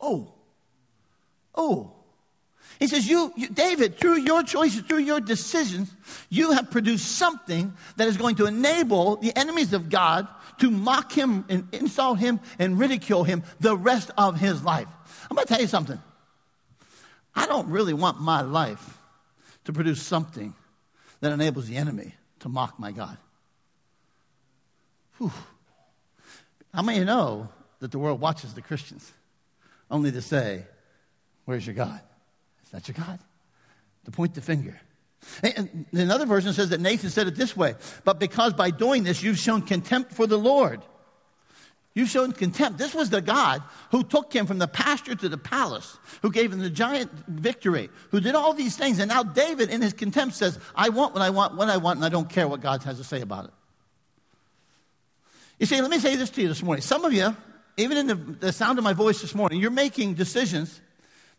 Oh, 0.00 0.32
oh. 1.54 1.92
He 2.78 2.88
says, 2.88 3.08
you, 3.08 3.32
you, 3.36 3.48
David, 3.48 3.96
through 3.96 4.18
your 4.18 4.42
choices, 4.42 4.82
through 4.82 4.98
your 4.98 5.20
decisions, 5.20 5.90
you 6.28 6.52
have 6.52 6.70
produced 6.70 7.06
something 7.16 7.72
that 7.96 8.06
is 8.06 8.16
going 8.16 8.36
to 8.36 8.46
enable 8.46 9.16
the 9.16 9.36
enemies 9.36 9.72
of 9.72 9.88
God 9.88 10.28
to 10.58 10.70
mock 10.70 11.12
him 11.12 11.44
and 11.48 11.68
insult 11.72 12.18
him 12.18 12.40
and 12.58 12.78
ridicule 12.78 13.24
him 13.24 13.44
the 13.60 13.76
rest 13.76 14.10
of 14.18 14.38
his 14.38 14.62
life. 14.62 14.88
I'm 15.30 15.34
going 15.34 15.46
to 15.46 15.52
tell 15.52 15.62
you 15.62 15.68
something. 15.68 15.98
I 17.36 17.46
don't 17.46 17.68
really 17.68 17.92
want 17.92 18.20
my 18.20 18.40
life 18.40 18.98
to 19.64 19.72
produce 19.72 20.02
something 20.02 20.54
that 21.20 21.32
enables 21.32 21.68
the 21.68 21.76
enemy 21.76 22.14
to 22.40 22.48
mock 22.48 22.80
my 22.80 22.92
God. 22.92 23.18
Whew. 25.18 25.32
How 26.74 26.82
many 26.82 27.04
know 27.04 27.48
that 27.80 27.90
the 27.90 27.98
world 27.98 28.20
watches 28.20 28.54
the 28.54 28.62
Christians 28.62 29.12
only 29.90 30.10
to 30.12 30.22
say, 30.22 30.64
Where's 31.44 31.64
your 31.64 31.74
God? 31.74 32.00
Is 32.64 32.70
that 32.70 32.88
your 32.88 32.96
God? 32.96 33.20
To 34.06 34.10
point 34.10 34.34
the 34.34 34.40
finger. 34.40 34.80
And 35.42 35.86
another 35.92 36.26
version 36.26 36.52
says 36.52 36.70
that 36.70 36.80
Nathan 36.80 37.10
said 37.10 37.26
it 37.26 37.34
this 37.34 37.56
way 37.56 37.74
But 38.04 38.18
because 38.18 38.52
by 38.52 38.70
doing 38.70 39.04
this 39.04 39.22
you've 39.22 39.38
shown 39.38 39.62
contempt 39.62 40.12
for 40.12 40.26
the 40.26 40.38
Lord. 40.38 40.82
You've 41.96 42.10
shown 42.10 42.32
contempt. 42.32 42.76
This 42.76 42.94
was 42.94 43.08
the 43.08 43.22
God 43.22 43.62
who 43.90 44.04
took 44.04 44.30
him 44.30 44.44
from 44.44 44.58
the 44.58 44.68
pasture 44.68 45.14
to 45.14 45.30
the 45.30 45.38
palace, 45.38 45.96
who 46.20 46.30
gave 46.30 46.52
him 46.52 46.58
the 46.58 46.68
giant 46.68 47.10
victory, 47.26 47.88
who 48.10 48.20
did 48.20 48.34
all 48.34 48.52
these 48.52 48.76
things. 48.76 48.98
And 48.98 49.08
now 49.08 49.22
David, 49.22 49.70
in 49.70 49.80
his 49.80 49.94
contempt, 49.94 50.34
says, 50.34 50.58
I 50.74 50.90
want 50.90 51.14
what 51.14 51.22
I 51.22 51.30
want, 51.30 51.56
when 51.56 51.70
I 51.70 51.78
want, 51.78 51.96
and 51.96 52.04
I 52.04 52.10
don't 52.10 52.28
care 52.28 52.46
what 52.46 52.60
God 52.60 52.82
has 52.82 52.98
to 52.98 53.04
say 53.04 53.22
about 53.22 53.46
it. 53.46 53.50
You 55.58 55.64
see, 55.64 55.80
let 55.80 55.90
me 55.90 55.98
say 55.98 56.16
this 56.16 56.28
to 56.30 56.42
you 56.42 56.48
this 56.48 56.62
morning. 56.62 56.82
Some 56.82 57.06
of 57.06 57.14
you, 57.14 57.34
even 57.78 57.96
in 57.96 58.06
the, 58.08 58.14
the 58.14 58.52
sound 58.52 58.76
of 58.76 58.84
my 58.84 58.92
voice 58.92 59.22
this 59.22 59.34
morning, 59.34 59.58
you're 59.58 59.70
making 59.70 60.14
decisions 60.14 60.78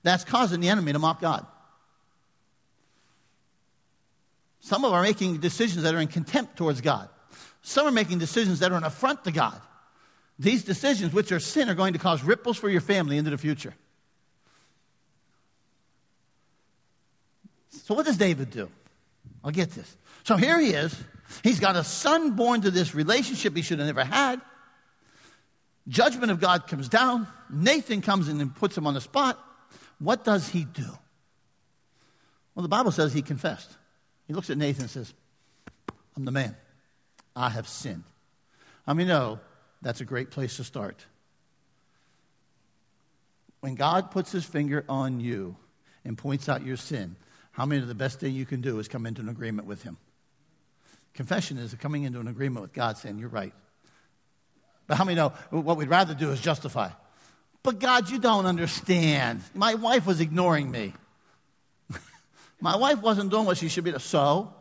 that's 0.02 0.24
causing 0.24 0.60
the 0.60 0.70
enemy 0.70 0.92
to 0.92 0.98
mock 0.98 1.22
God. 1.22 1.46
Some 4.62 4.84
of 4.86 4.92
are 4.92 5.04
making 5.04 5.38
decisions 5.38 5.84
that 5.84 5.94
are 5.94 6.00
in 6.00 6.08
contempt 6.08 6.58
towards 6.58 6.82
God. 6.82 7.10
Some 7.62 7.86
are 7.86 7.92
making 7.92 8.18
decisions 8.18 8.58
that 8.62 8.72
are 8.72 8.76
an 8.76 8.84
affront 8.84 9.24
to 9.26 9.32
God. 9.32 9.62
These 10.40 10.64
decisions, 10.64 11.14
which 11.14 11.32
are 11.32 11.40
sin, 11.40 11.70
are 11.70 11.76
going 11.76 11.94
to 11.94 12.00
cause 12.00 12.24
ripples 12.24 12.58
for 12.58 12.70
your 12.70 12.82
family 12.82 13.18
into 13.18 13.32
the 13.32 13.38
future. 13.38 13.74
So, 17.70 17.94
what 17.94 18.06
does 18.06 18.18
David 18.18 18.52
do? 18.52 18.70
I'll 19.44 19.52
get 19.52 19.72
this. 19.72 19.96
So, 20.24 20.36
here 20.36 20.60
he 20.60 20.72
is 20.72 20.96
He's 21.44 21.60
got 21.60 21.76
a 21.76 21.84
son 21.84 22.32
born 22.32 22.62
to 22.62 22.72
this 22.72 22.96
relationship 22.96 23.56
he 23.56 23.62
should 23.62 23.80
have 23.80 23.88
never 23.88 24.04
had. 24.04 24.42
Judgment 25.88 26.32
of 26.32 26.40
God 26.40 26.68
comes 26.68 26.90
down. 26.90 27.28
Nathan 27.50 28.02
comes 28.02 28.28
in 28.28 28.42
and 28.42 28.54
puts 28.54 28.78
him 28.78 28.88
on 28.88 28.94
the 28.94 29.02
spot. 29.02 29.40
What 30.00 30.24
does 30.24 30.50
he 30.50 30.66
do? 30.66 30.88
Well, 32.56 32.64
the 32.64 32.70
Bible 32.70 32.92
says 32.92 33.14
he 33.14 33.22
confessed. 33.22 33.72
He 34.28 34.34
looks 34.34 34.50
at 34.50 34.58
Nathan 34.58 34.84
and 34.84 34.90
says, 34.90 35.14
I'm 36.16 36.26
the 36.26 36.32
man. 36.32 36.56
I 37.36 37.50
have 37.50 37.68
sinned. 37.68 38.04
I 38.86 38.94
mean, 38.94 39.08
no, 39.08 39.40
that's 39.82 40.02
a 40.02 40.06
great 40.06 40.32
place 40.32 40.58
to 40.58 40.64
start. 40.64 41.06
When 43.60 43.76
God 43.76 44.12
puts 44.12 44.32
his 44.32 44.46
finger 44.46 44.86
on 44.88 45.20
you 45.20 45.56
and 46.06 46.18
points 46.18 46.48
out 46.48 46.66
your 46.66 46.78
sin, 46.78 47.16
how 47.52 47.66
many 47.66 47.82
of 47.82 47.88
the 47.88 47.96
best 47.96 48.20
thing 48.20 48.34
you 48.34 48.46
can 48.46 48.62
do 48.62 48.80
is 48.80 48.88
come 48.88 49.06
into 49.06 49.22
an 49.22 49.30
agreement 49.30 49.68
with 49.68 49.84
him? 49.84 49.98
Confession 51.14 51.58
is 51.58 51.74
coming 51.76 52.04
into 52.04 52.20
an 52.20 52.28
agreement 52.28 52.62
with 52.62 52.74
God 52.74 52.98
saying, 52.98 53.18
You're 53.18 53.30
right. 53.30 53.54
But 54.86 54.98
how 54.98 55.04
many 55.04 55.16
know 55.16 55.30
what 55.50 55.78
we'd 55.78 55.90
rather 55.90 56.14
do 56.14 56.32
is 56.32 56.40
justify? 56.40 56.92
But 57.64 57.80
God, 57.80 58.10
you 58.10 58.20
don't 58.20 58.46
understand. 58.46 59.42
My 59.54 59.74
wife 59.74 60.06
was 60.06 60.22
ignoring 60.22 60.72
me. 60.72 60.94
My 62.62 62.78
wife 62.78 63.02
wasn't 63.02 63.32
doing 63.32 63.46
what 63.46 63.58
she 63.58 63.68
should 63.68 63.84
be. 63.84 63.98
So? 64.00 64.54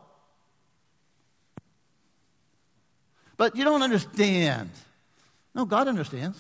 But 3.37 3.55
you 3.55 3.65
don't 3.65 3.83
understand. 3.83 4.71
No, 5.57 5.65
God 5.65 5.89
understands. 5.89 6.39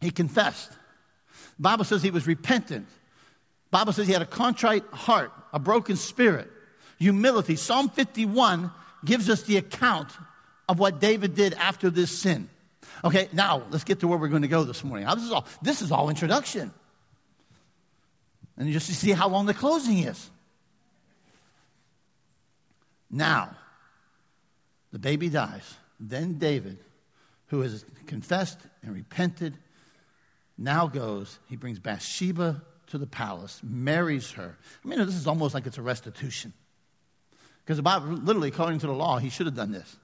He 0.00 0.10
confessed. 0.10 0.70
The 0.70 1.62
Bible 1.62 1.84
says 1.84 2.02
he 2.02 2.10
was 2.10 2.26
repentant. 2.26 2.86
The 2.86 3.70
Bible 3.78 3.92
says 3.92 4.06
he 4.06 4.14
had 4.14 4.22
a 4.22 4.26
contrite 4.26 4.84
heart, 4.86 5.30
a 5.52 5.58
broken 5.58 5.96
spirit 5.96 6.50
humility. 6.98 7.56
Psalm 7.56 7.90
51 7.90 8.72
gives 9.04 9.28
us 9.28 9.42
the 9.42 9.58
account 9.58 10.10
of 10.68 10.78
what 10.78 10.98
David 10.98 11.34
did 11.34 11.54
after 11.54 11.90
this 11.90 12.16
sin. 12.16 12.48
Okay, 13.04 13.28
now 13.32 13.62
let's 13.70 13.84
get 13.84 14.00
to 14.00 14.08
where 14.08 14.18
we're 14.18 14.28
going 14.28 14.42
to 14.42 14.48
go 14.48 14.64
this 14.64 14.82
morning. 14.82 15.06
This 15.06 15.24
is 15.24 15.30
all, 15.30 15.46
this 15.62 15.82
is 15.82 15.92
all 15.92 16.08
introduction. 16.08 16.72
And 18.56 18.72
just 18.72 18.86
to 18.86 18.94
see 18.94 19.12
how 19.12 19.28
long 19.28 19.46
the 19.46 19.54
closing 19.54 19.98
is. 19.98 20.30
Now, 23.10 23.56
the 24.90 24.98
baby 24.98 25.28
dies. 25.28 25.76
Then 26.00 26.38
David, 26.38 26.78
who 27.48 27.60
has 27.60 27.84
confessed 28.06 28.58
and 28.82 28.94
repented, 28.94 29.56
now 30.56 30.86
goes, 30.86 31.38
he 31.48 31.56
brings 31.56 31.78
Bathsheba 31.78 32.62
to 32.88 32.98
the 32.98 33.06
palace, 33.06 33.60
marries 33.62 34.32
her. 34.32 34.56
I 34.84 34.88
mean, 34.88 34.98
this 34.98 35.14
is 35.14 35.26
almost 35.26 35.54
like 35.54 35.66
it's 35.66 35.78
a 35.78 35.82
restitution. 35.82 36.52
Because 37.64 37.76
the 37.76 37.82
Bible, 37.82 38.08
literally, 38.08 38.48
according 38.48 38.78
to 38.80 38.86
the 38.86 38.94
law, 38.94 39.18
he 39.18 39.28
should 39.28 39.46
have 39.46 39.54
done 39.54 39.72
this. 39.72 39.96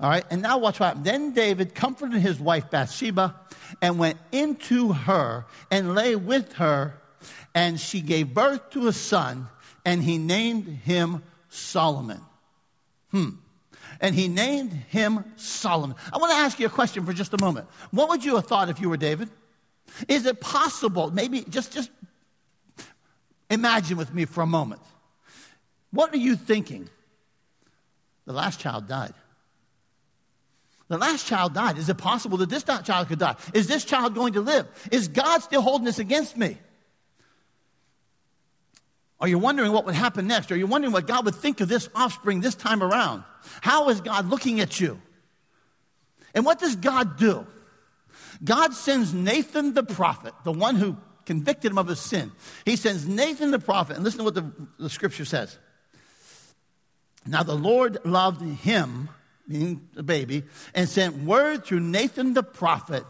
All 0.00 0.08
right, 0.08 0.24
and 0.30 0.42
now 0.42 0.58
watch 0.58 0.80
what 0.80 0.86
happened. 0.86 1.04
Then 1.04 1.32
David 1.32 1.74
comforted 1.74 2.20
his 2.20 2.40
wife 2.40 2.70
Bathsheba 2.70 3.36
and 3.80 3.98
went 3.98 4.18
into 4.32 4.92
her 4.92 5.46
and 5.70 5.94
lay 5.94 6.16
with 6.16 6.54
her, 6.54 6.94
and 7.54 7.78
she 7.78 8.00
gave 8.00 8.34
birth 8.34 8.70
to 8.70 8.88
a 8.88 8.92
son, 8.92 9.48
and 9.84 10.02
he 10.02 10.18
named 10.18 10.66
him 10.66 11.22
Solomon. 11.50 12.20
Hmm. 13.10 13.30
And 14.00 14.14
he 14.14 14.28
named 14.28 14.72
him 14.72 15.24
Solomon. 15.36 15.96
I 16.12 16.18
want 16.18 16.32
to 16.32 16.38
ask 16.38 16.58
you 16.58 16.66
a 16.66 16.70
question 16.70 17.04
for 17.04 17.12
just 17.12 17.34
a 17.34 17.38
moment. 17.38 17.68
What 17.90 18.08
would 18.08 18.24
you 18.24 18.36
have 18.36 18.46
thought 18.46 18.68
if 18.68 18.80
you 18.80 18.88
were 18.88 18.96
David? 18.96 19.30
Is 20.08 20.26
it 20.26 20.40
possible, 20.40 21.10
maybe 21.10 21.42
just, 21.42 21.72
just 21.72 21.90
imagine 23.52 23.96
with 23.96 24.12
me 24.12 24.24
for 24.24 24.42
a 24.42 24.46
moment. 24.46 24.80
What 25.90 26.12
are 26.12 26.18
you 26.18 26.36
thinking? 26.36 26.88
The 28.24 28.32
last 28.32 28.60
child 28.60 28.88
died. 28.88 29.14
The 30.88 30.98
last 30.98 31.26
child 31.26 31.54
died. 31.54 31.78
Is 31.78 31.88
it 31.88 31.98
possible 31.98 32.38
that 32.38 32.50
this 32.50 32.64
child 32.64 33.08
could 33.08 33.18
die? 33.18 33.36
Is 33.54 33.66
this 33.66 33.84
child 33.84 34.14
going 34.14 34.34
to 34.34 34.40
live? 34.40 34.66
Is 34.90 35.08
God 35.08 35.42
still 35.42 35.62
holding 35.62 35.84
this 35.84 35.98
against 35.98 36.36
me? 36.36 36.58
Are 39.22 39.28
you 39.28 39.38
wondering 39.38 39.70
what 39.70 39.86
would 39.86 39.94
happen 39.94 40.26
next? 40.26 40.50
Are 40.50 40.56
you 40.56 40.66
wondering 40.66 40.92
what 40.92 41.06
God 41.06 41.24
would 41.26 41.36
think 41.36 41.60
of 41.60 41.68
this 41.68 41.88
offspring 41.94 42.40
this 42.40 42.56
time 42.56 42.82
around? 42.82 43.22
How 43.60 43.88
is 43.88 44.00
God 44.00 44.28
looking 44.28 44.58
at 44.58 44.80
you? 44.80 45.00
And 46.34 46.44
what 46.44 46.58
does 46.58 46.74
God 46.74 47.18
do? 47.18 47.46
God 48.42 48.74
sends 48.74 49.14
Nathan 49.14 49.74
the 49.74 49.84
prophet, 49.84 50.34
the 50.42 50.50
one 50.50 50.74
who 50.74 50.96
convicted 51.24 51.70
him 51.70 51.78
of 51.78 51.86
his 51.86 52.00
sin. 52.00 52.32
He 52.64 52.74
sends 52.74 53.06
Nathan 53.06 53.52
the 53.52 53.60
prophet, 53.60 53.94
and 53.94 54.04
listen 54.04 54.18
to 54.18 54.24
what 54.24 54.34
the, 54.34 54.50
the 54.80 54.90
scripture 54.90 55.24
says. 55.24 55.56
Now 57.24 57.44
the 57.44 57.54
Lord 57.54 57.98
loved 58.04 58.42
him, 58.42 59.08
meaning 59.46 59.88
the 59.94 60.02
baby, 60.02 60.42
and 60.74 60.88
sent 60.88 61.18
word 61.18 61.64
through 61.64 61.78
Nathan 61.78 62.34
the 62.34 62.42
prophet, 62.42 63.04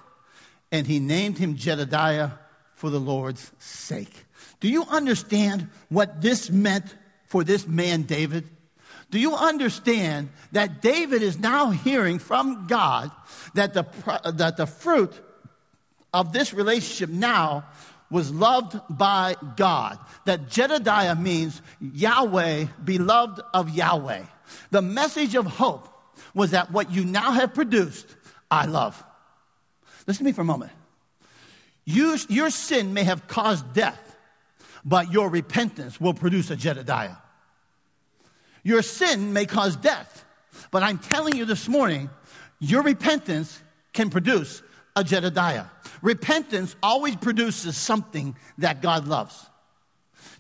and 0.71 0.87
he 0.87 1.01
named 1.01 1.39
him 1.39 1.57
Jedediah 1.57 2.33
for 2.75 2.91
the 2.91 3.01
Lord's 3.01 3.51
sake. 3.59 4.27
Do 4.63 4.69
you 4.69 4.85
understand 4.85 5.69
what 5.89 6.23
this 6.23 6.49
meant 6.49 6.95
for 7.27 7.43
this 7.43 7.67
man, 7.67 8.03
David? 8.03 8.49
Do 9.11 9.19
you 9.19 9.35
understand 9.35 10.29
that 10.53 10.81
David 10.81 11.21
is 11.21 11.37
now 11.37 11.71
hearing 11.71 12.21
from 12.21 12.69
God 12.69 13.11
that 13.55 13.75
the, 13.75 13.85
that 14.37 14.57
the 14.57 14.67
fruit 14.67 15.13
of 16.15 16.33
this 16.33 16.55
relationship 16.55 17.11
now 17.11 17.65
was 18.09 18.31
loved 18.31 18.81
by 18.89 19.35
God? 19.57 19.99
That 20.27 20.49
Jedediah 20.49 21.17
means 21.17 21.61
Yahweh, 21.81 22.67
beloved 22.85 23.41
of 23.53 23.69
Yahweh. 23.69 24.23
The 24.71 24.83
message 24.83 25.35
of 25.35 25.45
hope 25.45 25.89
was 26.35 26.53
that 26.53 26.71
what 26.71 26.93
you 26.93 27.05
now 27.05 27.33
have 27.33 27.53
produced, 27.53 28.07
I 28.49 28.67
love. 28.67 29.03
Listen 30.07 30.25
to 30.25 30.31
me 30.31 30.33
for 30.33 30.43
a 30.43 30.45
moment. 30.45 30.71
You, 31.85 32.17
your 32.29 32.51
sin 32.51 32.95
may 32.95 33.03
have 33.03 33.27
caused 33.27 33.73
death, 33.73 34.12
but 34.85 35.13
your 35.13 35.29
repentance 35.29 36.01
will 36.01 36.15
produce 36.15 36.51
a 36.51 36.57
Jedediah. 36.57 37.17
Your 38.63 38.83
sin 38.83 39.33
may 39.33 39.47
cause 39.47 39.77
death, 39.77 40.25
but 40.71 40.83
I'm 40.83 40.99
telling 40.99 41.37
you 41.37 41.45
this 41.45 41.69
morning, 41.69 42.11
your 42.61 42.83
repentance 42.83 43.61
can 43.93 44.11
produce 44.11 44.63
a 44.95 45.03
Jedediah. 45.03 45.67
Repentance 46.01 46.77
always 46.83 47.17
produces 47.17 47.77
something 47.77 48.37
that 48.59 48.83
God 48.83 49.07
loves. 49.07 49.47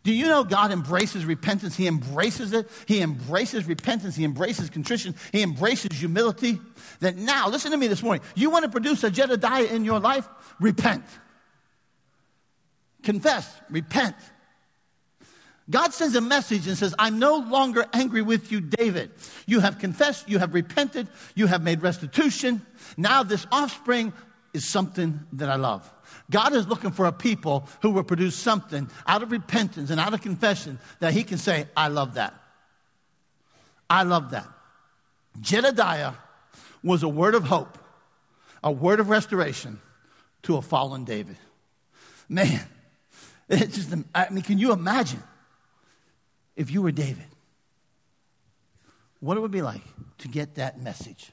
Do 0.04 0.12
you 0.12 0.26
know 0.26 0.42
God 0.42 0.72
embraces 0.72 1.25
repentance? 1.25 1.76
He 1.76 1.87
embraces 1.87 2.52
it. 2.52 2.68
He 2.87 3.00
embraces 3.00 3.66
repentance. 3.66 4.16
He 4.16 4.25
embraces 4.25 4.68
contrition. 4.68 5.14
He 5.30 5.42
embraces 5.42 5.96
humility. 5.96 6.58
That 7.00 7.16
now, 7.16 7.49
listen 7.49 7.70
to 7.70 7.76
me 7.76 7.87
this 7.87 8.02
morning. 8.02 8.22
You 8.34 8.50
want 8.50 8.64
to 8.64 8.70
produce 8.70 9.04
a 9.04 9.11
Jedediah 9.11 9.66
in 9.66 9.84
your 9.84 10.00
life? 10.00 10.28
Repent. 10.61 11.04
Confess. 13.02 13.52
Repent. 13.71 14.16
God 15.71 15.94
sends 15.94 16.14
a 16.16 16.21
message 16.21 16.66
and 16.66 16.76
says, 16.76 16.94
I'm 16.99 17.18
no 17.18 17.37
longer 17.37 17.87
angry 17.92 18.23
with 18.23 18.50
you, 18.50 18.61
David. 18.61 19.12
You 19.47 19.61
have 19.61 19.78
confessed, 19.78 20.28
you 20.28 20.38
have 20.38 20.54
repented, 20.54 21.09
you 21.35 21.47
have 21.47 21.62
made 21.62 21.82
restitution. 21.82 22.66
Now, 22.97 23.23
this 23.23 23.47
offspring 23.52 24.12
is 24.52 24.68
something 24.68 25.21
that 25.32 25.49
I 25.49 25.56
love. 25.56 25.90
God 26.30 26.52
is 26.52 26.66
looking 26.66 26.90
for 26.90 27.06
a 27.06 27.12
people 27.12 27.68
who 27.80 27.90
will 27.90 28.02
produce 28.02 28.35
something 28.35 28.90
out 29.06 29.23
of 29.23 29.30
repentance 29.30 29.90
and 29.90 30.00
out 30.00 30.12
of 30.12 30.21
confession 30.21 30.78
that 30.99 31.12
He 31.12 31.25
can 31.25 31.38
say, 31.38 31.66
I 31.76 31.88
love 31.88 32.14
that. 32.14 32.35
I 33.88 34.02
love 34.02 34.30
that. 34.32 34.49
Jedediah 35.40 36.12
was 36.82 37.02
a 37.02 37.09
word 37.09 37.35
of 37.35 37.44
hope, 37.44 37.78
a 38.62 38.71
word 38.71 39.00
of 39.00 39.09
restoration 39.09 39.80
to 40.42 40.56
a 40.56 40.62
fallen 40.62 41.04
David. 41.04 41.37
Man, 42.28 42.61
it's 43.49 43.76
just, 43.76 43.94
I 44.14 44.28
mean, 44.30 44.42
can 44.42 44.58
you 44.58 44.72
imagine? 44.72 45.22
if 46.56 46.70
you 46.70 46.82
were 46.82 46.92
David, 46.92 47.26
what 49.20 49.37
it 49.37 49.40
would 49.40 49.50
be 49.50 49.62
like 49.62 49.82
to 50.18 50.28
get 50.28 50.56
that 50.56 50.80
message. 50.80 51.32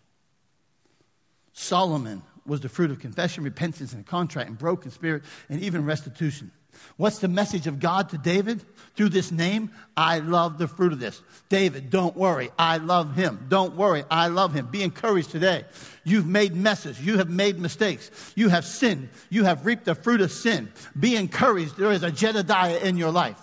Solomon 1.54 2.22
was 2.46 2.62
the 2.62 2.70
fruit 2.70 2.90
of 2.92 3.00
confession, 3.00 3.44
repentance, 3.44 3.94
and 3.94 4.02
a 4.02 4.08
contrite, 4.08 4.48
and 4.48 4.58
broken 4.58 4.92
spirit, 4.92 5.24
and 5.50 5.62
even 5.62 5.86
restitution. 5.86 6.52
What's 6.98 7.20
the 7.20 7.28
message 7.28 7.68
of 7.68 7.80
God 7.80 8.10
to 8.10 8.18
David? 8.18 8.64
Through 8.96 9.10
this 9.10 9.32
name, 9.32 9.72
I 9.96 10.20
love 10.20 10.58
the 10.58 10.68
fruit 10.68 10.92
of 10.92 11.00
this. 11.00 11.22
David, 11.48 11.90
don't 11.90 12.16
worry. 12.18 12.50
I 12.60 12.78
love 12.78 13.16
him. 13.16 13.46
Don't 13.48 13.76
worry. 13.76 14.04
I 14.12 14.28
love 14.28 14.54
him. 14.54 14.68
Be 14.68 14.84
encouraged 14.84 15.32
today. 15.32 15.64
You've 16.04 16.28
made 16.28 16.56
messes. 16.56 17.00
You 17.00 17.18
have 17.18 17.30
made 17.30 17.58
mistakes. 17.60 18.12
You 18.36 18.50
have 18.50 18.66
sinned. 18.66 19.10
You 19.30 19.46
have 19.46 19.66
reaped 19.66 19.86
the 19.86 19.96
fruit 19.96 20.20
of 20.22 20.32
sin. 20.32 20.72
Be 21.00 21.16
encouraged. 21.16 21.78
There 21.78 21.92
is 21.92 22.04
a 22.04 22.12
Jedediah 22.12 22.80
in 22.80 22.98
your 22.98 23.12
life. 23.12 23.40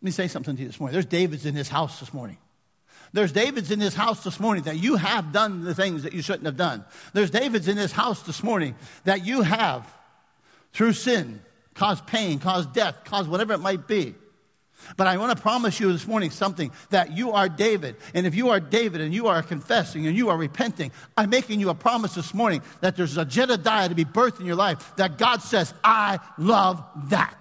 Let 0.00 0.06
me 0.06 0.10
say 0.10 0.28
something 0.28 0.56
to 0.56 0.62
you 0.62 0.68
this 0.68 0.80
morning. 0.80 0.94
There's 0.94 1.06
Davids 1.06 1.46
in 1.46 1.54
this 1.54 1.68
house 1.68 2.00
this 2.00 2.12
morning. 2.14 2.38
There's 3.12 3.32
Davids 3.32 3.70
in 3.70 3.78
this 3.78 3.94
house 3.94 4.24
this 4.24 4.40
morning 4.40 4.64
that 4.64 4.78
you 4.78 4.96
have 4.96 5.32
done 5.32 5.62
the 5.62 5.74
things 5.74 6.04
that 6.04 6.12
you 6.12 6.22
shouldn't 6.22 6.46
have 6.46 6.56
done. 6.56 6.84
There's 7.12 7.30
Davids 7.30 7.68
in 7.68 7.76
this 7.76 7.92
house 7.92 8.22
this 8.22 8.42
morning 8.42 8.76
that 9.04 9.26
you 9.26 9.42
have, 9.42 9.86
through 10.72 10.92
sin, 10.92 11.40
cause 11.74 12.00
pain, 12.02 12.38
cause 12.38 12.66
death, 12.66 13.04
cause 13.04 13.28
whatever 13.28 13.52
it 13.52 13.58
might 13.58 13.86
be. 13.86 14.14
But 14.96 15.06
I 15.06 15.18
want 15.18 15.36
to 15.36 15.42
promise 15.42 15.78
you 15.78 15.92
this 15.92 16.06
morning 16.06 16.30
something 16.30 16.70
that 16.88 17.14
you 17.14 17.32
are 17.32 17.50
David. 17.50 17.96
And 18.14 18.26
if 18.26 18.34
you 18.34 18.48
are 18.48 18.60
David 18.60 19.02
and 19.02 19.12
you 19.12 19.26
are 19.26 19.42
confessing 19.42 20.06
and 20.06 20.16
you 20.16 20.30
are 20.30 20.38
repenting, 20.38 20.90
I'm 21.18 21.28
making 21.28 21.60
you 21.60 21.68
a 21.68 21.74
promise 21.74 22.14
this 22.14 22.32
morning 22.32 22.62
that 22.80 22.96
there's 22.96 23.18
a 23.18 23.26
Jedediah 23.26 23.90
to 23.90 23.94
be 23.94 24.06
birthed 24.06 24.40
in 24.40 24.46
your 24.46 24.56
life 24.56 24.96
that 24.96 25.18
God 25.18 25.42
says, 25.42 25.74
I 25.84 26.18
love 26.38 26.82
that 27.10 27.36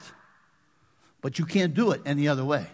but 1.22 1.40
you 1.40 1.46
can't 1.46 1.74
do 1.74 1.92
it 1.92 2.02
any 2.06 2.28
other 2.28 2.46
way. 2.46 2.66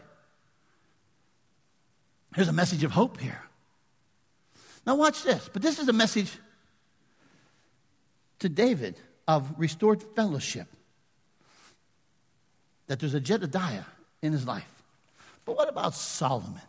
Here's 2.36 2.48
a 2.48 2.54
message 2.54 2.84
of 2.84 2.92
hope 2.92 3.20
here. 3.20 3.42
Now, 4.86 4.96
watch 4.96 5.24
this. 5.24 5.50
But 5.52 5.62
this 5.62 5.80
is 5.80 5.88
a 5.88 5.94
message 5.94 6.32
to 8.40 8.50
David 8.50 9.00
of 9.28 9.54
restored 9.58 10.02
fellowship. 10.16 10.68
That 12.88 13.00
there's 13.00 13.14
a 13.14 13.20
Jedediah 13.20 13.84
in 14.22 14.32
his 14.32 14.46
life. 14.46 14.70
But 15.46 15.58
what 15.58 15.70
about 15.70 15.96
Solomon? 15.96 16.62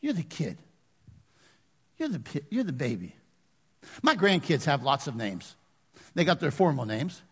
You're 0.00 0.12
the 0.12 0.22
kid. 0.22 0.58
You're 1.98 2.08
the, 2.08 2.42
you're 2.50 2.64
the 2.64 2.72
baby. 2.72 3.14
My 4.02 4.14
grandkids 4.16 4.64
have 4.64 4.82
lots 4.82 5.06
of 5.06 5.16
names. 5.16 5.54
They 6.14 6.24
got 6.24 6.40
their 6.40 6.50
formal 6.50 6.84
names. 6.84 7.22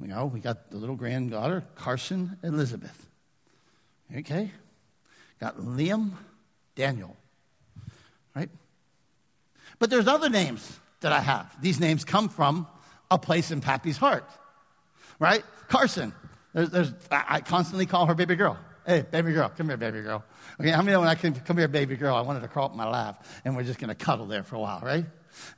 You 0.00 0.08
know, 0.08 0.26
we 0.26 0.40
got 0.40 0.70
the 0.70 0.76
little 0.76 0.96
granddaughter, 0.96 1.64
Carson 1.74 2.38
Elizabeth. 2.42 3.06
Okay? 4.16 4.50
Got 5.40 5.58
Liam 5.58 6.12
Daniel. 6.74 7.16
Right? 8.34 8.50
But 9.78 9.90
there's 9.90 10.06
other 10.06 10.28
names 10.28 10.78
that 11.00 11.12
I 11.12 11.20
have. 11.20 11.54
These 11.60 11.80
names 11.80 12.04
come 12.04 12.28
from 12.28 12.66
a 13.10 13.18
place 13.18 13.50
in 13.50 13.60
Pappy's 13.60 13.96
heart. 13.96 14.28
Right? 15.18 15.44
Carson. 15.68 16.14
There's, 16.54 16.70
there's, 16.70 16.92
I 17.10 17.40
constantly 17.40 17.86
call 17.86 18.06
her 18.06 18.14
baby 18.14 18.36
girl. 18.36 18.58
Hey, 18.86 19.02
baby 19.02 19.32
girl, 19.32 19.50
come 19.54 19.68
here, 19.68 19.76
baby 19.76 20.00
girl. 20.00 20.24
Okay, 20.58 20.70
how 20.70 20.78
many 20.78 20.92
know 20.92 21.00
when 21.00 21.08
I 21.08 21.14
came, 21.14 21.34
come 21.34 21.58
here, 21.58 21.68
baby 21.68 21.94
girl, 21.96 22.16
I 22.16 22.22
wanted 22.22 22.40
to 22.40 22.48
crawl 22.48 22.66
up 22.66 22.74
my 22.74 22.88
lap 22.88 23.26
and 23.44 23.54
we're 23.54 23.64
just 23.64 23.78
going 23.78 23.88
to 23.88 23.94
cuddle 23.94 24.26
there 24.26 24.42
for 24.42 24.56
a 24.56 24.60
while, 24.60 24.80
right? 24.80 25.04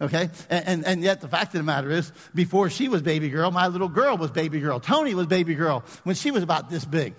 Okay? 0.00 0.30
And, 0.50 0.66
and, 0.66 0.86
and, 0.86 1.02
yet 1.02 1.20
the 1.20 1.28
fact 1.28 1.54
of 1.54 1.60
the 1.60 1.62
matter 1.62 1.90
is, 1.90 2.10
before 2.34 2.70
she 2.70 2.88
was 2.88 3.02
baby 3.02 3.30
girl, 3.30 3.52
my 3.52 3.68
little 3.68 3.88
girl 3.88 4.16
was 4.16 4.32
baby 4.32 4.58
girl. 4.58 4.80
Tony 4.80 5.14
was 5.14 5.26
baby 5.26 5.54
girl 5.54 5.84
when 6.02 6.16
she 6.16 6.32
was 6.32 6.42
about 6.42 6.70
this 6.70 6.84
big. 6.84 7.14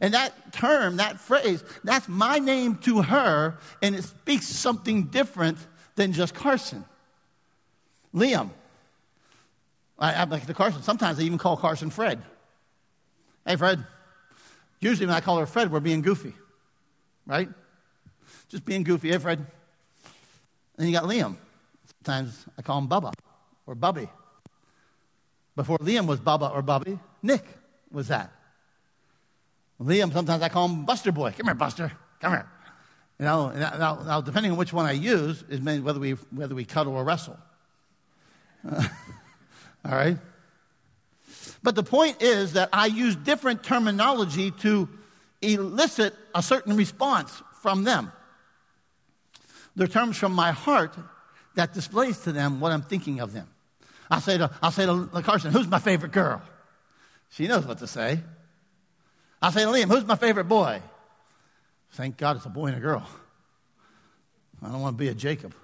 And 0.00 0.14
that 0.14 0.52
term, 0.52 0.98
that 0.98 1.18
phrase, 1.18 1.62
that's 1.84 2.08
my 2.08 2.38
name 2.38 2.76
to 2.78 3.02
her, 3.02 3.58
and 3.82 3.94
it 3.94 4.04
speaks 4.04 4.46
something 4.46 5.04
different 5.04 5.58
than 5.96 6.12
just 6.12 6.34
Carson. 6.34 6.84
Liam. 8.14 8.50
I, 9.98 10.12
I 10.14 10.24
like 10.24 10.46
the 10.46 10.54
Carson. 10.54 10.82
Sometimes 10.82 11.18
I 11.18 11.22
even 11.22 11.38
call 11.38 11.56
Carson 11.56 11.90
Fred. 11.90 12.22
Hey, 13.46 13.56
Fred. 13.56 13.84
Usually 14.80 15.06
when 15.06 15.14
I 15.14 15.20
call 15.20 15.38
her 15.38 15.46
Fred, 15.46 15.72
we're 15.72 15.80
being 15.80 16.02
goofy, 16.02 16.34
right? 17.26 17.48
Just 18.48 18.64
being 18.64 18.82
goofy. 18.82 19.10
Hey, 19.10 19.18
Fred. 19.18 19.46
And 20.78 20.86
you 20.86 20.92
got 20.92 21.04
Liam. 21.04 21.36
Sometimes 22.04 22.44
I 22.58 22.62
call 22.62 22.78
him 22.78 22.88
Bubba 22.88 23.12
or 23.66 23.74
Bubby. 23.74 24.08
Before 25.54 25.78
Liam 25.78 26.06
was 26.06 26.20
Bubba 26.20 26.54
or 26.54 26.60
Bubby, 26.60 26.98
Nick 27.22 27.44
was 27.90 28.08
that. 28.08 28.30
Liam, 29.80 30.12
sometimes 30.12 30.42
I 30.42 30.48
call 30.48 30.68
him 30.68 30.84
Buster 30.84 31.12
Boy. 31.12 31.32
Come 31.36 31.46
here, 31.46 31.54
Buster. 31.54 31.92
Come 32.20 32.32
here. 32.32 32.46
You 33.18 33.24
know, 33.24 33.50
now, 33.50 34.02
now 34.04 34.20
depending 34.20 34.52
on 34.52 34.58
which 34.58 34.72
one 34.72 34.84
I 34.84 34.92
use, 34.92 35.42
is 35.48 35.60
whether 35.60 35.98
we, 35.98 36.12
whether 36.12 36.54
we 36.54 36.64
cuddle 36.64 36.94
or 36.94 37.04
wrestle. 37.04 37.38
Uh, 38.68 38.86
all 39.86 39.94
right? 39.94 40.18
But 41.62 41.74
the 41.74 41.82
point 41.82 42.22
is 42.22 42.54
that 42.54 42.68
I 42.72 42.86
use 42.86 43.16
different 43.16 43.62
terminology 43.62 44.50
to 44.62 44.88
elicit 45.42 46.14
a 46.34 46.42
certain 46.42 46.76
response 46.76 47.42
from 47.62 47.84
them. 47.84 48.12
They're 49.74 49.86
terms 49.86 50.16
from 50.16 50.32
my 50.32 50.52
heart 50.52 50.96
that 51.54 51.74
displays 51.74 52.20
to 52.20 52.32
them 52.32 52.60
what 52.60 52.72
I'm 52.72 52.82
thinking 52.82 53.20
of 53.20 53.32
them. 53.32 53.48
I'll 54.10 54.20
say 54.20 54.38
to, 54.38 54.50
I'll 54.62 54.70
say 54.70 54.86
to 54.86 55.08
Carson, 55.22 55.52
who's 55.52 55.66
my 55.66 55.78
favorite 55.78 56.12
girl? 56.12 56.42
She 57.30 57.46
knows 57.48 57.66
what 57.66 57.78
to 57.78 57.86
say. 57.86 58.20
I'll 59.42 59.52
say 59.52 59.64
to 59.64 59.70
Liam, 59.70 59.88
who's 59.88 60.04
my 60.04 60.16
favorite 60.16 60.44
boy? 60.48 60.80
Thank 61.92 62.16
God 62.16 62.36
it's 62.36 62.46
a 62.46 62.50
boy 62.50 62.66
and 62.66 62.76
a 62.76 62.80
girl. 62.80 63.06
I 64.62 64.70
don't 64.70 64.80
want 64.80 64.96
to 64.96 64.98
be 64.98 65.08
a 65.08 65.14
Jacob. 65.14 65.54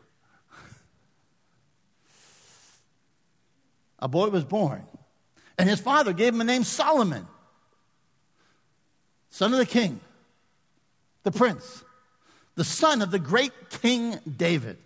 A 4.02 4.08
boy 4.08 4.28
was 4.28 4.44
born, 4.44 4.84
and 5.56 5.68
his 5.68 5.80
father 5.80 6.12
gave 6.12 6.32
him 6.32 6.38
the 6.38 6.44
name 6.44 6.64
Solomon, 6.64 7.26
son 9.30 9.52
of 9.52 9.58
the 9.58 9.64
king, 9.64 10.00
the 11.22 11.30
prince, 11.30 11.84
the 12.56 12.64
son 12.64 13.00
of 13.00 13.12
the 13.12 13.20
great 13.20 13.52
King 13.80 14.18
David, 14.36 14.76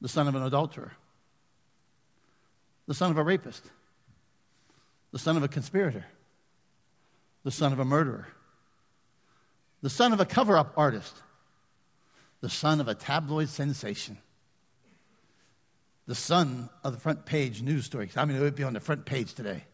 the 0.00 0.08
son 0.08 0.26
of 0.26 0.34
an 0.34 0.42
adulterer, 0.42 0.92
the 2.86 2.94
son 2.94 3.10
of 3.10 3.18
a 3.18 3.22
rapist, 3.22 3.66
the 5.12 5.18
son 5.18 5.36
of 5.36 5.42
a 5.42 5.48
conspirator, 5.48 6.06
the 7.44 7.50
son 7.50 7.74
of 7.74 7.78
a 7.78 7.84
murderer, 7.84 8.28
the 9.82 9.90
son 9.90 10.14
of 10.14 10.20
a 10.20 10.24
cover 10.24 10.56
up 10.56 10.72
artist, 10.74 11.14
the 12.40 12.48
son 12.48 12.80
of 12.80 12.88
a 12.88 12.94
tabloid 12.94 13.50
sensation 13.50 14.16
the 16.08 16.14
son 16.14 16.70
of 16.82 16.94
the 16.94 16.98
front 16.98 17.26
page 17.26 17.60
news 17.60 17.84
story. 17.84 18.10
I 18.16 18.24
mean, 18.24 18.38
it 18.38 18.40
would 18.40 18.56
be 18.56 18.64
on 18.64 18.72
the 18.72 18.80
front 18.80 19.04
page 19.04 19.34
today. 19.34 19.64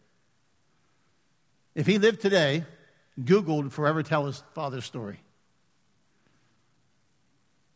If 1.73 1.87
he 1.87 1.97
lived 1.97 2.19
today, 2.19 2.65
Google 3.23 3.63
would 3.63 3.71
forever 3.71 4.03
tell 4.03 4.25
his 4.25 4.43
father's 4.53 4.83
story. 4.83 5.17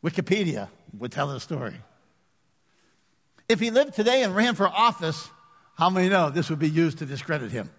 Wikipedia 0.04 0.68
would 0.98 1.14
tell 1.14 1.30
his 1.30 1.42
story. 1.42 1.76
If 3.48 3.62
he 3.62 3.72
lived 3.72 3.94
today 3.94 4.24
and 4.24 4.36
ran 4.36 4.56
for 4.56 4.68
office, 4.68 5.30
how 5.76 5.90
many 5.90 6.10
know 6.10 6.30
this 6.30 6.50
would 6.50 6.60
be 6.60 6.70
used 6.70 6.98
to 6.98 7.06
discredit 7.06 7.52
him? 7.52 7.70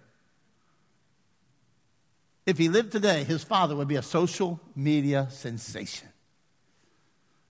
If 2.47 2.57
he 2.57 2.69
lived 2.69 2.91
today, 2.91 3.23
his 3.23 3.43
father 3.43 3.75
would 3.75 3.87
be 3.87 3.97
a 3.97 4.01
social 4.01 4.59
media 4.75 5.27
sensation. 5.29 6.10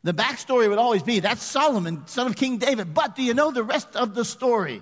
The 0.03 0.13
backstory 0.13 0.67
would 0.67 0.79
always 0.79 1.03
be 1.03 1.19
that's 1.19 1.43
Solomon, 1.43 2.07
son 2.07 2.27
of 2.27 2.35
King 2.35 2.57
David. 2.57 2.93
But 2.93 3.15
do 3.15 3.23
you 3.23 3.33
know 3.33 3.51
the 3.51 3.63
rest 3.63 3.95
of 3.95 4.15
the 4.15 4.25
story? 4.25 4.81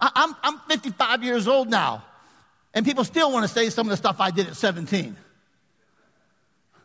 I'm, 0.00 0.34
I'm 0.42 0.58
55 0.68 1.22
years 1.22 1.46
old 1.46 1.68
now, 1.70 2.04
and 2.72 2.84
people 2.84 3.04
still 3.04 3.30
want 3.32 3.46
to 3.46 3.52
say 3.52 3.70
some 3.70 3.86
of 3.86 3.90
the 3.90 3.96
stuff 3.96 4.20
I 4.20 4.32
did 4.32 4.48
at 4.48 4.56
17. 4.56 5.16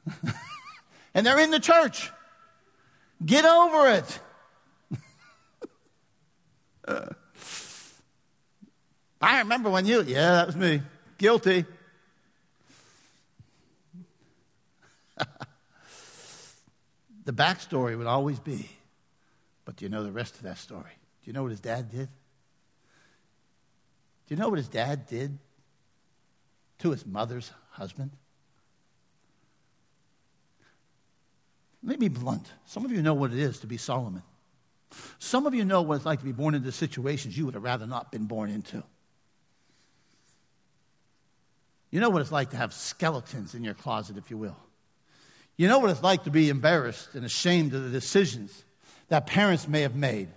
and 1.13 1.25
they're 1.25 1.39
in 1.39 1.49
the 1.51 1.59
church. 1.59 2.11
Get 3.25 3.45
over 3.45 3.89
it. 3.89 4.19
I 9.21 9.39
remember 9.39 9.69
when 9.69 9.85
you, 9.85 10.03
yeah, 10.03 10.31
that 10.31 10.47
was 10.47 10.55
me. 10.55 10.81
Guilty. 11.17 11.65
the 17.29 17.43
backstory 17.43 17.95
would 17.95 18.07
always 18.07 18.39
be, 18.39 18.67
but 19.63 19.75
do 19.75 19.85
you 19.85 19.89
know 19.89 20.01
the 20.01 20.11
rest 20.11 20.37
of 20.37 20.41
that 20.41 20.57
story? 20.57 20.97
Do 21.21 21.29
you 21.29 21.33
know 21.33 21.43
what 21.43 21.51
his 21.51 21.59
dad 21.59 21.91
did? 21.91 22.09
Do 24.25 24.33
you 24.33 24.35
know 24.35 24.49
what 24.49 24.57
his 24.57 24.67
dad 24.67 25.05
did 25.05 25.37
to 26.79 26.89
his 26.89 27.05
mother's 27.05 27.51
husband? 27.69 28.09
Let 31.83 31.99
me 31.99 32.09
be 32.09 32.19
blunt. 32.19 32.51
Some 32.65 32.83
of 32.83 32.91
you 32.91 33.03
know 33.03 33.13
what 33.13 33.31
it 33.31 33.37
is 33.37 33.59
to 33.59 33.67
be 33.67 33.77
Solomon. 33.77 34.23
Some 35.19 35.45
of 35.45 35.53
you 35.53 35.65
know 35.65 35.83
what 35.83 35.97
it's 35.97 36.05
like 36.07 36.17
to 36.21 36.25
be 36.25 36.31
born 36.31 36.55
into 36.55 36.71
situations 36.71 37.37
you 37.37 37.45
would 37.45 37.53
have 37.53 37.61
rather 37.61 37.85
not 37.85 38.11
been 38.11 38.25
born 38.25 38.49
into. 38.49 38.81
You 41.91 41.99
know 41.99 42.09
what 42.09 42.23
it's 42.23 42.31
like 42.31 42.49
to 42.49 42.57
have 42.57 42.73
skeletons 42.73 43.53
in 43.53 43.63
your 43.63 43.75
closet, 43.75 44.17
if 44.17 44.31
you 44.31 44.37
will. 44.39 44.57
You 45.59 45.67
know 45.67 45.79
what 45.79 45.89
it's 45.89 46.01
like 46.01 46.23
to 46.23 46.31
be 46.31 46.47
embarrassed 46.47 47.15
and 47.15 47.25
ashamed 47.25 47.73
of 47.73 47.83
the 47.83 47.89
decisions 47.89 48.63
that 49.09 49.27
parents 49.27 49.67
may 49.67 49.81
have 49.81 49.93
made, 49.93 50.29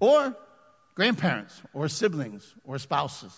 or 0.00 0.36
grandparents, 0.94 1.62
or 1.72 1.88
siblings, 1.88 2.54
or 2.62 2.76
spouses. 2.76 3.32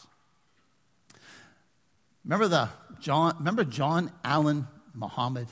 Remember 2.24 2.48
the 2.48 2.68
John? 2.98 3.36
Remember 3.38 3.62
John 3.62 4.10
Allen 4.24 4.66
Muhammad 4.92 5.46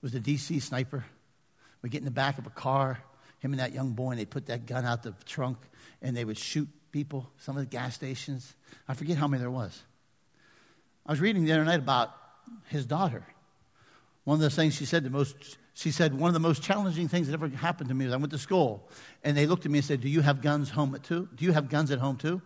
was 0.00 0.10
the 0.10 0.18
DC 0.18 0.60
sniper. 0.60 1.04
We 1.80 1.88
get 1.88 1.98
in 1.98 2.04
the 2.04 2.10
back 2.10 2.38
of 2.38 2.46
a 2.48 2.50
car, 2.50 2.98
him 3.38 3.52
and 3.52 3.60
that 3.60 3.72
young 3.72 3.92
boy, 3.92 4.10
and 4.10 4.18
they 4.18 4.24
put 4.24 4.46
that 4.46 4.66
gun 4.66 4.84
out 4.84 5.04
the 5.04 5.14
trunk, 5.24 5.58
and 6.02 6.16
they 6.16 6.24
would 6.24 6.36
shoot 6.36 6.68
people. 6.90 7.30
Some 7.38 7.56
of 7.56 7.62
the 7.62 7.70
gas 7.70 7.94
stations. 7.94 8.56
I 8.88 8.94
forget 8.94 9.18
how 9.18 9.28
many 9.28 9.40
there 9.40 9.52
was. 9.52 9.80
I 11.06 11.12
was 11.12 11.20
reading 11.20 11.44
the 11.44 11.52
other 11.52 11.64
night 11.64 11.78
about 11.78 12.10
his 12.70 12.84
daughter 12.84 13.24
one 14.24 14.36
of 14.36 14.40
the 14.40 14.50
things 14.50 14.74
she 14.74 14.84
said, 14.84 15.04
the 15.04 15.10
most, 15.10 15.58
she 15.74 15.90
said, 15.90 16.16
one 16.16 16.28
of 16.28 16.34
the 16.34 16.40
most 16.40 16.62
challenging 16.62 17.08
things 17.08 17.26
that 17.26 17.34
ever 17.34 17.48
happened 17.48 17.88
to 17.88 17.94
me 17.94 18.04
was 18.04 18.14
I 18.14 18.16
went 18.16 18.30
to 18.32 18.38
school 18.38 18.88
and 19.24 19.36
they 19.36 19.46
looked 19.46 19.64
at 19.64 19.72
me 19.72 19.78
and 19.78 19.84
said, 19.84 20.00
Do 20.00 20.08
you 20.08 20.20
have 20.20 20.42
guns 20.42 20.70
home 20.70 20.94
at 20.94 21.02
too? 21.02 21.28
Do 21.34 21.44
you 21.44 21.52
have 21.52 21.68
guns 21.68 21.90
at 21.90 21.98
home 21.98 22.16
too? 22.16 22.40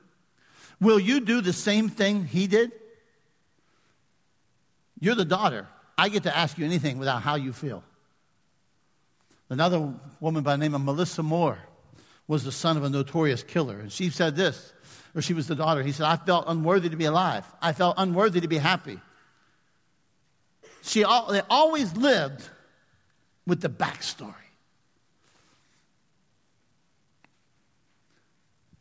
Will 0.81 0.99
you 0.99 1.21
do 1.21 1.41
the 1.41 1.53
same 1.53 1.89
thing 1.89 2.25
he 2.25 2.47
did? 2.47 2.73
You're 5.01 5.15
the 5.15 5.25
daughter. 5.25 5.67
I 5.99 6.09
get 6.09 6.23
to 6.25 6.37
ask 6.37 6.57
you 6.59 6.65
anything 6.65 6.99
without 6.99 7.23
how 7.23 7.35
you 7.37 7.53
feel. 7.53 7.83
Another 9.49 9.95
woman 10.21 10.43
by 10.43 10.53
the 10.53 10.59
name 10.59 10.75
of 10.75 10.81
Melissa 10.81 11.23
Moore 11.23 11.59
was 12.27 12.45
the 12.45 12.53
son 12.53 12.77
of 12.77 12.85
a 12.85 12.91
notorious 12.91 13.43
killer. 13.43 13.79
And 13.79 13.93
she 13.93 14.11
said 14.11 14.35
this, 14.35 14.73
or 15.15 15.23
she 15.23 15.33
was 15.33 15.47
the 15.47 15.55
daughter. 15.55 15.83
He 15.83 15.93
said, 15.93 16.07
I 16.07 16.17
felt 16.17 16.45
unworthy 16.49 16.89
to 16.89 16.97
be 16.97 17.05
alive. 17.05 17.45
I 17.63 17.73
felt 17.73 17.95
unworthy 17.99 18.41
to 18.41 18.49
be 18.49 18.59
happy 18.59 19.01
she 20.87 21.03
they 21.03 21.43
always 21.51 21.97
lived 21.97 22.49
with 23.47 23.61
the 23.61 23.69
backstory. 23.69 24.35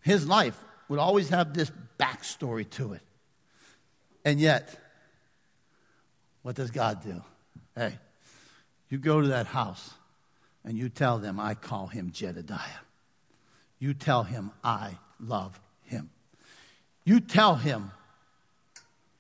His 0.01 0.27
life 0.27 0.57
would 0.87 0.99
always 0.99 1.29
have 1.29 1.53
this 1.53 1.71
backstory 1.99 2.69
to 2.71 2.93
it. 2.93 3.01
And 4.23 4.39
yet, 4.39 4.79
what 6.43 6.55
does 6.55 6.69
God 6.69 7.03
do? 7.03 7.23
Hey, 7.75 7.97
you 8.89 8.99
go 8.99 9.21
to 9.21 9.29
that 9.29 9.47
house 9.47 9.91
and 10.63 10.77
you 10.77 10.89
tell 10.89 11.17
them, 11.17 11.39
I 11.39 11.55
call 11.55 11.87
him 11.87 12.11
Jedediah. 12.11 12.59
You 13.79 13.93
tell 13.95 14.23
him, 14.23 14.51
I 14.63 14.97
love 15.19 15.59
him. 15.83 16.11
You 17.03 17.19
tell 17.19 17.55
him, 17.55 17.91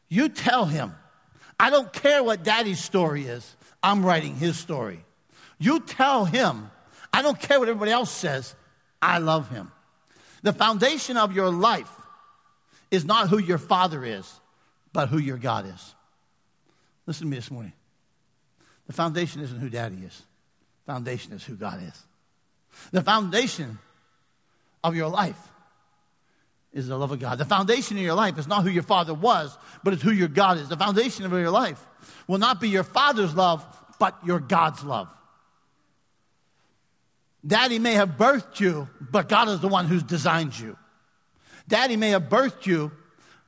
you 0.07 0.29
tell 0.29 0.65
him 0.65 0.93
I 1.59 1.69
don't 1.69 1.91
care 1.91 2.23
what 2.23 2.43
daddy's 2.43 2.83
story 2.83 3.25
is, 3.25 3.55
I'm 3.81 4.05
writing 4.05 4.35
his 4.35 4.57
story. 4.57 5.03
You 5.57 5.79
tell 5.79 6.25
him, 6.25 6.69
I 7.13 7.21
don't 7.21 7.39
care 7.39 7.59
what 7.59 7.69
everybody 7.69 7.91
else 7.91 8.11
says, 8.11 8.55
I 9.01 9.19
love 9.19 9.49
him. 9.49 9.71
The 10.41 10.53
foundation 10.53 11.17
of 11.17 11.33
your 11.33 11.49
life 11.49 11.91
is 12.91 13.05
not 13.05 13.29
who 13.29 13.37
your 13.37 13.57
father 13.57 14.03
is, 14.03 14.31
but 14.93 15.09
who 15.09 15.17
your 15.17 15.37
God 15.37 15.65
is. 15.67 15.95
Listen 17.05 17.27
to 17.27 17.31
me 17.31 17.37
this 17.37 17.51
morning. 17.51 17.73
The 18.87 18.93
foundation 18.93 19.41
isn't 19.41 19.59
who 19.59 19.69
daddy 19.69 19.97
is. 19.97 20.21
Foundation 20.85 21.33
is 21.33 21.43
who 21.43 21.55
God 21.55 21.81
is. 21.81 22.03
The 22.91 23.01
foundation 23.01 23.79
of 24.83 24.95
your 24.95 25.07
life 25.09 25.39
is 26.75 26.87
the 26.87 26.97
love 26.97 27.11
of 27.11 27.19
God. 27.19 27.37
The 27.37 27.45
foundation 27.45 27.97
of 27.97 28.03
your 28.03 28.13
life 28.13 28.37
is 28.37 28.47
not 28.47 28.63
who 28.63 28.69
your 28.69 28.83
father 28.83 29.13
was, 29.13 29.57
but 29.83 29.93
it's 29.93 30.03
who 30.03 30.11
your 30.11 30.27
God 30.27 30.57
is. 30.57 30.67
The 30.67 30.77
foundation 30.77 31.25
of 31.25 31.31
your 31.31 31.49
life 31.49 31.83
will 32.27 32.37
not 32.37 32.59
be 32.59 32.67
your 32.67 32.83
father's 32.83 33.33
love, 33.33 33.65
but 33.97 34.15
your 34.25 34.41
God's 34.41 34.83
love. 34.83 35.07
Daddy 37.47 37.79
may 37.79 37.93
have 37.93 38.17
birthed 38.17 38.59
you, 38.59 38.89
but 38.99 39.29
God 39.29 39.47
is 39.47 39.61
the 39.61 39.69
one 39.69 39.85
who's 39.85 40.03
designed 40.03 40.57
you. 40.59 40.77
Daddy 41.67 41.95
may 41.95 42.09
have 42.09 42.23
birthed 42.23 42.65
you, 42.65 42.91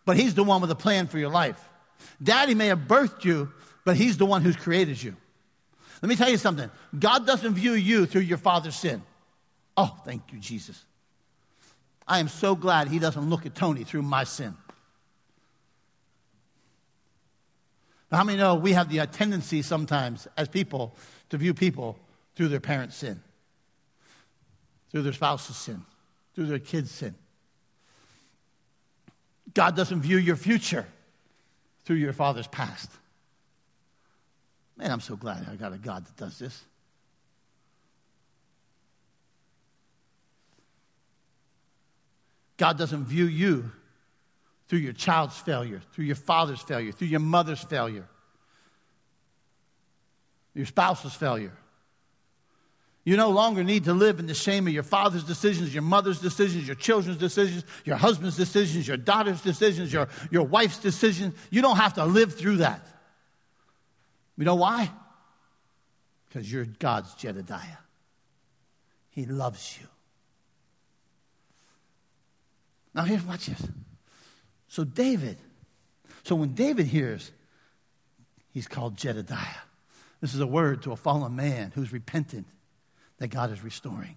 but 0.06 0.16
he's 0.16 0.34
the 0.34 0.44
one 0.44 0.62
with 0.62 0.72
a 0.72 0.76
plan 0.76 1.08
for 1.08 1.20
your 1.20 1.30
life. 1.30 1.60
Daddy 2.24 2.56
may 2.56 2.68
have 2.68 2.82
birthed 2.82 3.26
you, 3.26 3.52
but 3.84 3.98
he's 3.98 4.18
the 4.18 4.26
one 4.26 4.42
who's 4.42 4.56
created 4.56 5.04
you. 5.04 5.16
Let 6.02 6.08
me 6.08 6.16
tell 6.16 6.30
you 6.30 6.38
something. 6.38 6.70
God 6.98 7.28
doesn't 7.28 7.56
view 7.56 7.74
you 7.74 8.06
through 8.06 8.22
your 8.22 8.38
father's 8.38 8.76
sin. 8.76 9.02
Oh, 9.76 9.98
thank 10.06 10.22
you, 10.32 10.40
Jesus. 10.40 10.82
I 12.08 12.20
am 12.20 12.28
so 12.28 12.56
glad 12.56 12.88
he 12.88 13.00
doesn't 13.00 13.30
look 13.30 13.46
at 13.46 13.54
Tony 13.54 13.84
through 13.84 14.04
my 14.04 14.24
sin. 14.24 14.56
How 18.12 18.24
many 18.24 18.38
know 18.38 18.56
we 18.56 18.72
have 18.72 18.90
the 18.90 19.06
tendency 19.08 19.62
sometimes 19.62 20.28
as 20.38 20.48
people 20.48 20.96
to 21.30 21.38
view 21.38 21.54
people 21.54 22.00
through 22.36 22.48
their 22.48 22.62
parents' 22.62 22.96
sin, 22.96 23.22
through 24.92 25.02
their 25.02 25.14
spouse's 25.14 25.58
sin, 25.58 25.84
through 26.34 26.46
their 26.46 26.60
kids' 26.60 26.92
sin? 26.92 27.16
God 29.54 29.76
doesn't 29.76 30.02
view 30.02 30.18
your 30.18 30.38
future 30.38 30.86
through 31.84 31.98
your 31.98 32.14
father's 32.14 32.48
past. 32.48 32.90
Man, 34.78 34.92
I'm 34.92 35.02
so 35.02 35.16
glad 35.16 35.46
I 35.52 35.56
got 35.56 35.74
a 35.74 35.78
God 35.78 36.06
that 36.06 36.16
does 36.16 36.40
this. 36.40 36.64
God 42.58 42.78
doesn't 42.78 43.06
view 43.06 43.26
you 43.26 43.72
through 44.68 44.80
your 44.80 44.94
child's 44.94 45.38
failure, 45.38 45.82
through 45.94 46.06
your 46.06 46.16
father's 46.16 46.62
failure, 46.62 46.92
through 46.92 47.08
your 47.08 47.20
mother's 47.20 47.64
failure, 47.64 48.08
your 50.54 50.66
spouse's 50.66 51.14
failure. 51.14 51.54
You 53.06 53.16
no 53.16 53.30
longer 53.30 53.64
need 53.64 53.86
to 53.86 53.94
live 53.94 54.20
in 54.20 54.26
the 54.28 54.34
shame 54.34 54.68
of 54.68 54.74
your 54.74 54.84
father's 54.84 55.24
decisions, 55.24 55.74
your 55.74 55.84
mother's 55.84 56.20
decisions, 56.20 56.68
your 56.68 56.76
children's 56.76 57.18
decisions, 57.18 57.64
your 57.86 57.96
husband's 57.96 58.36
decisions, 58.36 58.86
your 58.86 58.98
daughter's 58.98 59.40
decisions, 59.40 59.94
your, 59.94 60.10
your 60.30 60.44
wife's 60.44 60.80
decisions. 60.80 61.34
You 61.50 61.62
don't 61.62 61.78
have 61.78 61.94
to 61.94 62.04
live 62.04 62.36
through 62.36 62.58
that. 62.58 62.86
You 64.38 64.44
know 64.44 64.56
why? 64.56 64.92
Because 66.28 66.52
you're 66.52 66.66
God's 66.66 67.14
Jedediah. 67.14 67.78
He 69.12 69.26
loves 69.26 69.80
you. 69.80 69.88
Now, 72.98 73.04
here's 73.04 73.24
watch 73.24 73.46
this. 73.46 73.62
So, 74.70 74.84
David, 74.84 75.38
so 76.24 76.36
when 76.36 76.56
David 76.56 76.88
hears 76.88 77.32
he's 78.54 78.68
called 78.68 78.98
Jedediah, 78.98 79.62
this 80.20 80.34
is 80.34 80.40
a 80.40 80.48
word 80.48 80.82
to 80.82 80.92
a 80.92 80.96
fallen 80.96 81.36
man 81.36 81.72
who's 81.76 81.94
repentant 81.94 82.48
that 83.20 83.28
God 83.28 83.52
is 83.52 83.64
restoring. 83.64 84.16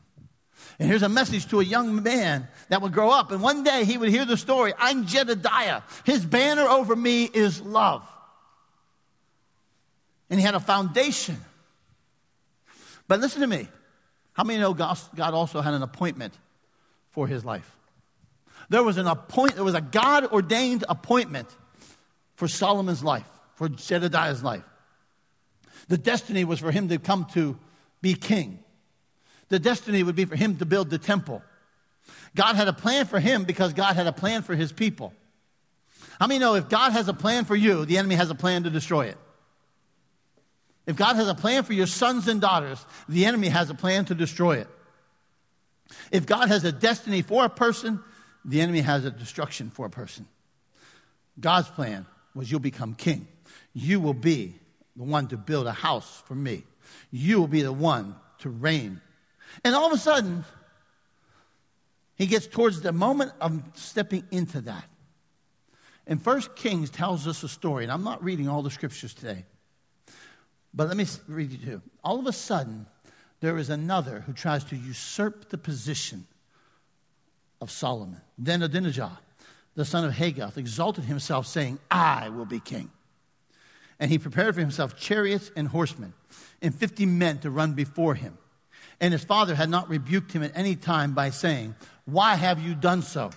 And 0.79 0.88
here's 0.88 1.03
a 1.03 1.11
message 1.11 1.47
to 1.49 1.61
a 1.61 1.62
young 1.62 2.03
man 2.03 2.49
that 2.71 2.81
would 2.81 2.93
grow 2.93 3.11
up, 3.11 3.33
and 3.33 3.43
one 3.43 3.64
day 3.64 3.85
he 3.85 3.99
would 3.99 4.09
hear 4.09 4.25
the 4.25 4.38
story 4.38 4.73
I'm 4.79 5.07
Jedediah. 5.07 5.83
His 6.07 6.25
banner 6.25 6.62
over 6.62 6.97
me 6.97 7.25
is 7.25 7.61
love. 7.61 8.09
And 10.31 10.40
he 10.40 10.47
had 10.47 10.55
a 10.55 10.61
foundation. 10.61 11.37
But 13.09 13.21
listen 13.21 13.43
to 13.43 13.47
me. 13.47 13.69
How 14.33 14.45
many 14.45 14.59
know 14.59 14.73
God 14.73 14.99
also 15.19 15.61
had 15.61 15.75
an 15.75 15.83
appointment 15.83 16.33
for 17.11 17.27
his 17.27 17.45
life? 17.45 17.77
There 18.70 18.83
was 18.83 18.96
an 18.96 19.06
appoint, 19.06 19.56
there 19.56 19.64
was 19.64 19.74
a 19.74 19.80
God 19.80 20.24
ordained 20.33 20.85
appointment 20.88 21.48
for 22.37 22.48
Solomon's 22.48 23.04
life, 23.04 23.28
for 23.56 23.68
Jedediah's 23.68 24.42
life. 24.42 24.64
The 25.88 25.98
destiny 25.98 26.44
was 26.44 26.61
for 26.61 26.70
him 26.70 26.88
to 26.88 26.98
come 26.98 27.26
to 27.35 27.59
be 28.00 28.14
king. 28.14 28.61
The 29.48 29.59
destiny 29.59 30.02
would 30.02 30.14
be 30.14 30.24
for 30.24 30.37
him 30.37 30.56
to 30.59 30.64
build 30.64 30.88
the 30.88 30.98
temple. 30.98 31.42
God 32.37 32.54
had 32.54 32.68
a 32.68 32.72
plan 32.72 33.06
for 33.06 33.18
him 33.18 33.42
because 33.42 33.72
God 33.72 33.96
had 33.96 34.06
a 34.06 34.12
plan 34.12 34.42
for 34.42 34.54
his 34.54 34.72
people. 34.72 35.12
How 36.20 36.28
many 36.28 36.38
know 36.38 36.54
if 36.54 36.68
God 36.68 36.92
has 36.92 37.09
a 37.09 37.14
plan 37.14 37.44
for 37.44 37.56
you, 37.56 37.85
the 37.85 37.98
enemy 37.98 38.14
has 38.14 38.30
a 38.30 38.35
plan 38.37 38.62
to 38.62 38.70
destroy 38.70 39.06
it? 39.06 39.18
If 40.87 40.94
God 40.96 41.16
has 41.16 41.28
a 41.28 41.35
plan 41.35 41.64
for 41.64 41.72
your 41.72 41.87
sons 41.87 42.28
and 42.28 42.40
daughters, 42.40 42.85
the 43.09 43.26
enemy 43.26 43.48
has 43.48 43.68
a 43.68 43.74
plan 43.74 44.04
to 44.06 44.14
destroy 44.14 44.59
it. 44.59 44.68
If 46.12 46.26
God 46.26 46.48
has 46.48 46.62
a 46.64 46.72
destiny 46.72 47.22
for 47.22 47.44
a 47.44 47.48
person, 47.48 48.00
the 48.44 48.61
enemy 48.61 48.81
has 48.81 49.05
a 49.05 49.11
destruction 49.11 49.70
for 49.70 49.87
a 49.87 49.90
person. 49.90 50.26
God's 51.38 51.68
plan 51.68 52.07
was 52.35 52.50
you'll 52.50 52.61
become 52.61 52.94
king. 52.94 53.26
You 53.72 54.00
will 54.00 54.14
be 54.14 54.55
the 54.96 55.05
one 55.05 55.29
to 55.29 55.37
build 55.37 55.66
a 55.66 55.72
house 55.72 56.22
for 56.26 56.35
me. 56.35 56.64
You 57.11 57.38
will 57.38 57.48
be 57.48 57.62
the 57.62 57.72
one 57.72 58.14
to 58.38 58.50
reign. 58.50 59.00
And 59.64 59.74
all 59.74 59.87
of 59.87 59.92
a 59.92 59.98
sudden, 59.98 60.44
he 62.16 62.26
gets 62.26 62.46
towards 62.46 62.83
the 62.83 62.92
moment 62.92 63.33
of 63.40 63.62
stepping 63.74 64.24
into 64.31 64.61
that. 64.62 64.85
And 66.07 66.22
First 66.22 66.57
Kings 66.57 66.90
tells 66.90 67.26
us 67.26 67.42
a 67.42 67.48
story, 67.48 67.85
and 67.85 67.92
I'm 67.92 68.05
not 68.05 68.22
reading 68.22 68.48
all 68.48 68.62
the 68.62 68.70
scriptures 68.70 69.14
today, 69.14 69.44
but 70.74 70.88
let 70.88 70.96
me 70.96 71.07
read 71.29 71.53
you 71.53 71.59
two. 71.59 71.83
All 72.03 72.18
of 72.18 72.26
a 72.26 72.33
sudden, 72.33 72.87
there 73.40 73.57
is 73.57 73.70
another 73.70 74.20
who 74.20 74.33
tries 74.33 74.64
to 74.64 74.76
usurp 74.76 75.50
the 75.50 75.59
position 75.59 76.26
of 77.61 77.70
Solomon. 77.70 78.20
Then 78.38 78.62
Adonijah, 78.62 79.18
the 79.75 79.85
son 79.85 80.05
of 80.05 80.12
Haggith, 80.12 80.59
exalted 80.59 81.05
himself, 81.05 81.46
saying, 81.46 81.79
I 81.90 82.29
will 82.29 82.46
be 82.46 82.61
king. 82.61 82.90
And 83.99 84.11
he 84.11 84.18
prepared 84.18 84.55
for 84.55 84.61
himself 84.61 84.96
chariots 84.96 85.51
and 85.55 85.68
horsemen, 85.68 86.14
and 86.62 86.75
fifty 86.75 87.05
men 87.05 87.38
to 87.40 87.51
run 87.51 87.75
before 87.75 88.14
him. 88.14 88.38
And 89.01 89.12
his 89.12 89.25
father 89.25 89.55
had 89.55 89.70
not 89.70 89.88
rebuked 89.88 90.33
him 90.33 90.42
at 90.42 90.53
any 90.55 90.77
time 90.77 91.14
by 91.14 91.31
saying, 91.31 91.75
Why 92.05 92.35
have 92.35 92.61
you 92.61 92.75
done 92.75 93.03
so? 93.03 93.31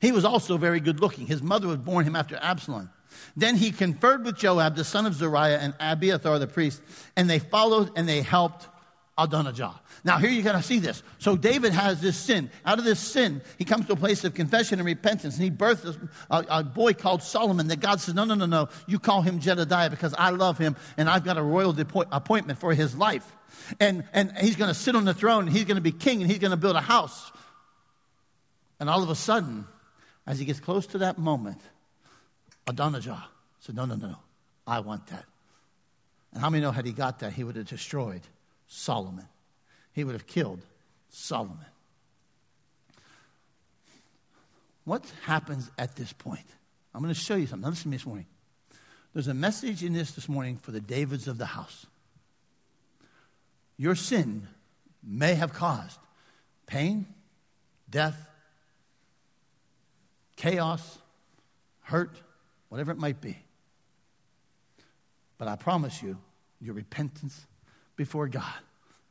He 0.00 0.12
was 0.12 0.24
also 0.24 0.56
very 0.56 0.80
good 0.80 1.00
looking. 1.00 1.26
His 1.26 1.42
mother 1.42 1.68
was 1.68 1.76
born 1.78 2.04
him 2.04 2.16
after 2.16 2.36
Absalom. 2.36 2.90
Then 3.36 3.56
he 3.56 3.70
conferred 3.70 4.24
with 4.24 4.36
Joab, 4.36 4.74
the 4.74 4.84
son 4.84 5.06
of 5.06 5.14
Zeruiah, 5.14 5.58
and 5.58 5.74
Abiathar 5.78 6.38
the 6.38 6.46
priest, 6.46 6.82
and 7.16 7.28
they 7.28 7.38
followed 7.38 7.90
and 7.94 8.08
they 8.08 8.22
helped 8.22 8.68
Adonijah. 9.22 9.80
Now, 10.04 10.18
here 10.18 10.30
you're 10.30 10.42
going 10.42 10.56
to 10.56 10.62
see 10.62 10.78
this. 10.78 11.02
So, 11.18 11.36
David 11.36 11.72
has 11.72 12.00
this 12.00 12.16
sin. 12.16 12.50
Out 12.64 12.78
of 12.78 12.84
this 12.84 12.98
sin, 12.98 13.42
he 13.58 13.64
comes 13.64 13.86
to 13.86 13.92
a 13.92 13.96
place 13.96 14.24
of 14.24 14.34
confession 14.34 14.78
and 14.78 14.86
repentance, 14.86 15.34
and 15.34 15.44
he 15.44 15.50
births 15.50 15.84
a, 16.30 16.44
a, 16.48 16.64
boy 16.64 16.92
called 16.92 17.22
Solomon 17.22 17.68
that 17.68 17.80
God 17.80 18.00
says, 18.00 18.14
No, 18.14 18.24
no, 18.24 18.34
no, 18.34 18.46
no. 18.46 18.68
You 18.86 18.98
call 18.98 19.22
him 19.22 19.38
Jedediah 19.38 19.90
because 19.90 20.14
I 20.18 20.30
love 20.30 20.58
him, 20.58 20.76
and 20.96 21.08
I've 21.08 21.24
got 21.24 21.38
a 21.38 21.42
royal 21.42 21.76
appointment 22.10 22.58
for 22.58 22.74
his 22.74 22.96
life. 22.96 23.36
And, 23.78 24.04
and 24.12 24.32
he's 24.38 24.56
going 24.56 24.68
to 24.68 24.74
sit 24.74 24.96
on 24.96 25.04
the 25.04 25.14
throne, 25.14 25.44
and 25.44 25.52
he's 25.52 25.64
going 25.64 25.76
to 25.76 25.82
be 25.82 25.92
king, 25.92 26.22
and 26.22 26.30
he's 26.30 26.40
going 26.40 26.50
to 26.50 26.56
build 26.56 26.76
a 26.76 26.80
house. 26.80 27.30
And 28.80 28.90
all 28.90 29.02
of 29.02 29.10
a 29.10 29.14
sudden, 29.14 29.66
as 30.26 30.38
he 30.38 30.44
gets 30.44 30.60
close 30.60 30.86
to 30.88 30.98
that 30.98 31.18
moment, 31.18 31.60
Adonijah 32.66 33.24
said, 33.60 33.76
No, 33.76 33.84
no, 33.84 33.94
no, 33.94 34.08
no. 34.08 34.18
I 34.66 34.80
want 34.80 35.06
that. 35.08 35.24
And 36.32 36.40
how 36.40 36.50
many 36.50 36.62
know 36.62 36.70
had 36.70 36.86
he 36.86 36.92
got 36.92 37.18
that, 37.20 37.32
he 37.32 37.44
would 37.44 37.56
have 37.56 37.66
destroyed 37.66 38.22
Solomon. 38.72 39.28
He 39.92 40.02
would 40.02 40.14
have 40.14 40.26
killed 40.26 40.60
Solomon. 41.10 41.66
What 44.84 45.04
happens 45.24 45.70
at 45.78 45.94
this 45.94 46.12
point? 46.12 46.46
I'm 46.94 47.02
going 47.02 47.12
to 47.14 47.20
show 47.20 47.36
you 47.36 47.46
something. 47.46 47.68
Listen 47.68 47.84
to 47.84 47.88
me 47.90 47.96
this 47.98 48.06
morning. 48.06 48.26
There's 49.12 49.28
a 49.28 49.34
message 49.34 49.84
in 49.84 49.92
this 49.92 50.12
this 50.12 50.26
morning 50.26 50.56
for 50.56 50.70
the 50.70 50.80
Davids 50.80 51.28
of 51.28 51.36
the 51.36 51.44
house. 51.44 51.86
Your 53.76 53.94
sin 53.94 54.48
may 55.02 55.34
have 55.34 55.52
caused 55.52 55.98
pain, 56.66 57.06
death, 57.90 58.30
chaos, 60.36 60.98
hurt, 61.82 62.16
whatever 62.70 62.90
it 62.90 62.98
might 62.98 63.20
be. 63.20 63.36
But 65.36 65.48
I 65.48 65.56
promise 65.56 66.02
you, 66.02 66.16
your 66.60 66.74
repentance 66.74 67.46
before 67.96 68.28
God 68.28 68.54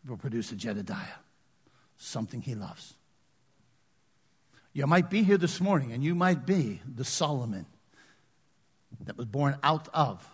will 0.07 0.17
produce 0.17 0.51
a 0.51 0.55
Jedediah, 0.55 1.19
something 1.97 2.41
he 2.41 2.55
loves. 2.55 2.95
You 4.73 4.87
might 4.87 5.09
be 5.09 5.23
here 5.23 5.37
this 5.37 5.59
morning 5.59 5.91
and 5.91 6.03
you 6.03 6.15
might 6.15 6.45
be 6.45 6.81
the 6.95 7.03
Solomon 7.03 7.65
that 9.05 9.17
was 9.17 9.25
born 9.25 9.57
out 9.63 9.87
of 9.93 10.25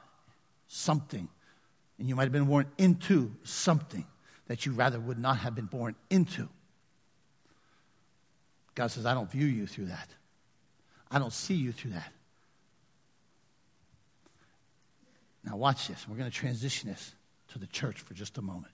something, 0.67 1.27
and 1.97 2.07
you 2.07 2.15
might 2.15 2.23
have 2.23 2.31
been 2.31 2.45
born 2.45 2.67
into 2.77 3.31
something 3.43 4.05
that 4.47 4.65
you 4.65 4.71
rather 4.73 4.99
would 4.99 5.19
not 5.19 5.37
have 5.37 5.55
been 5.55 5.65
born 5.65 5.95
into. 6.09 6.47
God 8.75 8.87
says, 8.87 9.05
I 9.05 9.13
don't 9.13 9.29
view 9.31 9.45
you 9.45 9.65
through 9.65 9.85
that. 9.85 10.09
I 11.09 11.19
don't 11.19 11.33
see 11.33 11.55
you 11.55 11.71
through 11.71 11.91
that. 11.91 12.11
Now, 15.43 15.55
watch 15.55 15.87
this. 15.87 16.07
We're 16.07 16.17
going 16.17 16.29
to 16.29 16.35
transition 16.35 16.89
this 16.89 17.13
to 17.49 17.59
the 17.59 17.67
church 17.67 18.01
for 18.01 18.13
just 18.13 18.37
a 18.37 18.41
moment. 18.41 18.73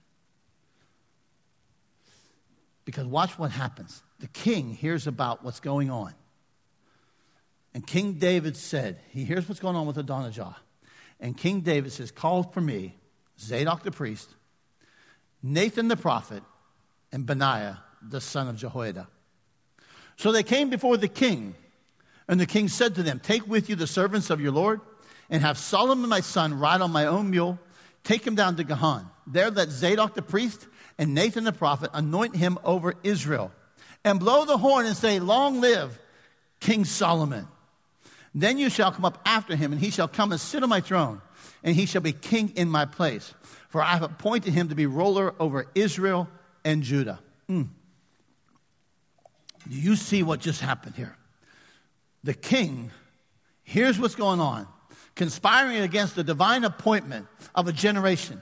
Because 2.84 3.06
watch 3.06 3.38
what 3.38 3.50
happens. 3.50 4.02
The 4.20 4.28
king 4.28 4.70
hears 4.70 5.06
about 5.06 5.42
what's 5.44 5.60
going 5.60 5.90
on. 5.90 6.14
And 7.72 7.86
King 7.86 8.14
David 8.14 8.56
said, 8.56 8.98
he 9.10 9.24
hears 9.24 9.48
what's 9.48 9.60
going 9.60 9.74
on 9.74 9.86
with 9.86 9.98
Adonijah. 9.98 10.56
And 11.20 11.36
King 11.36 11.60
David 11.62 11.92
says, 11.92 12.10
Call 12.10 12.42
for 12.42 12.60
me 12.60 12.96
Zadok 13.38 13.82
the 13.82 13.90
priest, 13.90 14.28
Nathan 15.42 15.88
the 15.88 15.96
prophet, 15.96 16.42
and 17.12 17.26
Benaiah 17.26 17.80
the 18.02 18.20
son 18.20 18.48
of 18.48 18.56
Jehoiada. 18.56 19.08
So 20.16 20.30
they 20.30 20.42
came 20.42 20.70
before 20.70 20.96
the 20.96 21.08
king, 21.08 21.54
and 22.28 22.38
the 22.38 22.46
king 22.46 22.68
said 22.68 22.94
to 22.96 23.02
them, 23.02 23.20
Take 23.20 23.46
with 23.46 23.68
you 23.68 23.76
the 23.76 23.86
servants 23.86 24.30
of 24.30 24.40
your 24.40 24.52
Lord, 24.52 24.80
and 25.30 25.42
have 25.42 25.58
Solomon 25.58 26.08
my 26.08 26.20
son 26.20 26.58
ride 26.58 26.80
on 26.80 26.92
my 26.92 27.06
own 27.06 27.30
mule. 27.30 27.58
Take 28.04 28.26
him 28.26 28.34
down 28.34 28.56
to 28.56 28.64
Gihon. 28.64 29.10
There 29.26 29.50
let 29.50 29.70
Zadok 29.70 30.14
the 30.14 30.22
priest 30.22 30.66
and 30.98 31.14
Nathan 31.14 31.44
the 31.44 31.52
prophet 31.52 31.90
anoint 31.92 32.36
him 32.36 32.58
over 32.62 32.94
Israel. 33.02 33.50
And 34.04 34.20
blow 34.20 34.44
the 34.44 34.58
horn 34.58 34.86
and 34.86 34.96
say, 34.96 35.18
Long 35.18 35.60
live 35.60 35.98
King 36.60 36.84
Solomon. 36.84 37.48
Then 38.34 38.58
you 38.58 38.68
shall 38.68 38.92
come 38.92 39.04
up 39.04 39.20
after 39.24 39.56
him, 39.56 39.72
and 39.72 39.80
he 39.80 39.90
shall 39.90 40.08
come 40.08 40.32
and 40.32 40.40
sit 40.40 40.62
on 40.62 40.68
my 40.68 40.80
throne, 40.80 41.20
and 41.62 41.74
he 41.74 41.86
shall 41.86 42.02
be 42.02 42.12
king 42.12 42.52
in 42.56 42.68
my 42.68 42.84
place. 42.84 43.32
For 43.68 43.80
I 43.80 43.92
have 43.92 44.02
appointed 44.02 44.52
him 44.52 44.68
to 44.68 44.74
be 44.74 44.86
ruler 44.86 45.34
over 45.38 45.66
Israel 45.74 46.28
and 46.64 46.82
Judah. 46.82 47.20
Mm. 47.48 47.68
Do 49.68 49.76
you 49.76 49.96
see 49.96 50.22
what 50.22 50.40
just 50.40 50.60
happened 50.60 50.96
here? 50.96 51.16
The 52.24 52.34
king 52.34 52.90
here's 53.62 53.98
what's 53.98 54.14
going 54.14 54.40
on 54.40 54.66
conspiring 55.14 55.78
against 55.78 56.16
the 56.16 56.24
divine 56.24 56.64
appointment 56.64 57.26
of 57.54 57.68
a 57.68 57.72
generation, 57.72 58.40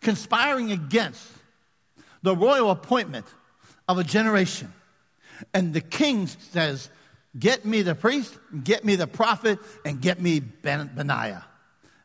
conspiring 0.00 0.72
against 0.72 1.26
the 2.22 2.34
royal 2.34 2.70
appointment 2.70 3.26
of 3.88 3.98
a 3.98 4.04
generation. 4.04 4.72
And 5.52 5.74
the 5.74 5.80
king 5.80 6.26
says, 6.26 6.90
Get 7.36 7.64
me 7.64 7.82
the 7.82 7.96
priest, 7.96 8.38
get 8.62 8.84
me 8.84 8.94
the 8.94 9.08
prophet, 9.08 9.58
and 9.84 10.00
get 10.00 10.20
me 10.20 10.38
ben- 10.38 10.90
Benaiah. 10.94 11.44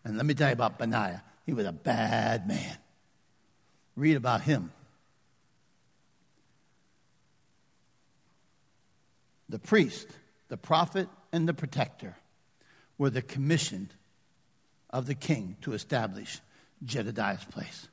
And 0.03 0.17
let 0.17 0.25
me 0.25 0.33
tell 0.33 0.47
you 0.47 0.53
about 0.53 0.79
Benaiah. 0.79 1.23
He 1.45 1.53
was 1.53 1.67
a 1.67 1.71
bad 1.71 2.47
man. 2.47 2.77
Read 3.95 4.15
about 4.15 4.41
him. 4.41 4.71
The 9.49 9.59
priest, 9.59 10.07
the 10.47 10.57
prophet, 10.57 11.07
and 11.31 11.47
the 11.47 11.53
protector 11.53 12.15
were 12.97 13.09
the 13.09 13.21
commissioned 13.21 13.93
of 14.89 15.05
the 15.05 15.15
king 15.15 15.57
to 15.61 15.73
establish 15.73 16.39
Jedediah's 16.83 17.43
place. 17.45 17.87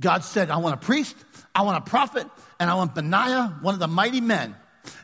God 0.00 0.24
said, 0.24 0.50
I 0.50 0.58
want 0.58 0.74
a 0.74 0.84
priest, 0.84 1.16
I 1.54 1.62
want 1.62 1.78
a 1.78 1.88
prophet, 1.88 2.26
and 2.60 2.70
I 2.70 2.74
want 2.74 2.94
Benaiah, 2.94 3.58
one 3.62 3.74
of 3.74 3.80
the 3.80 3.88
mighty 3.88 4.20
men. 4.20 4.54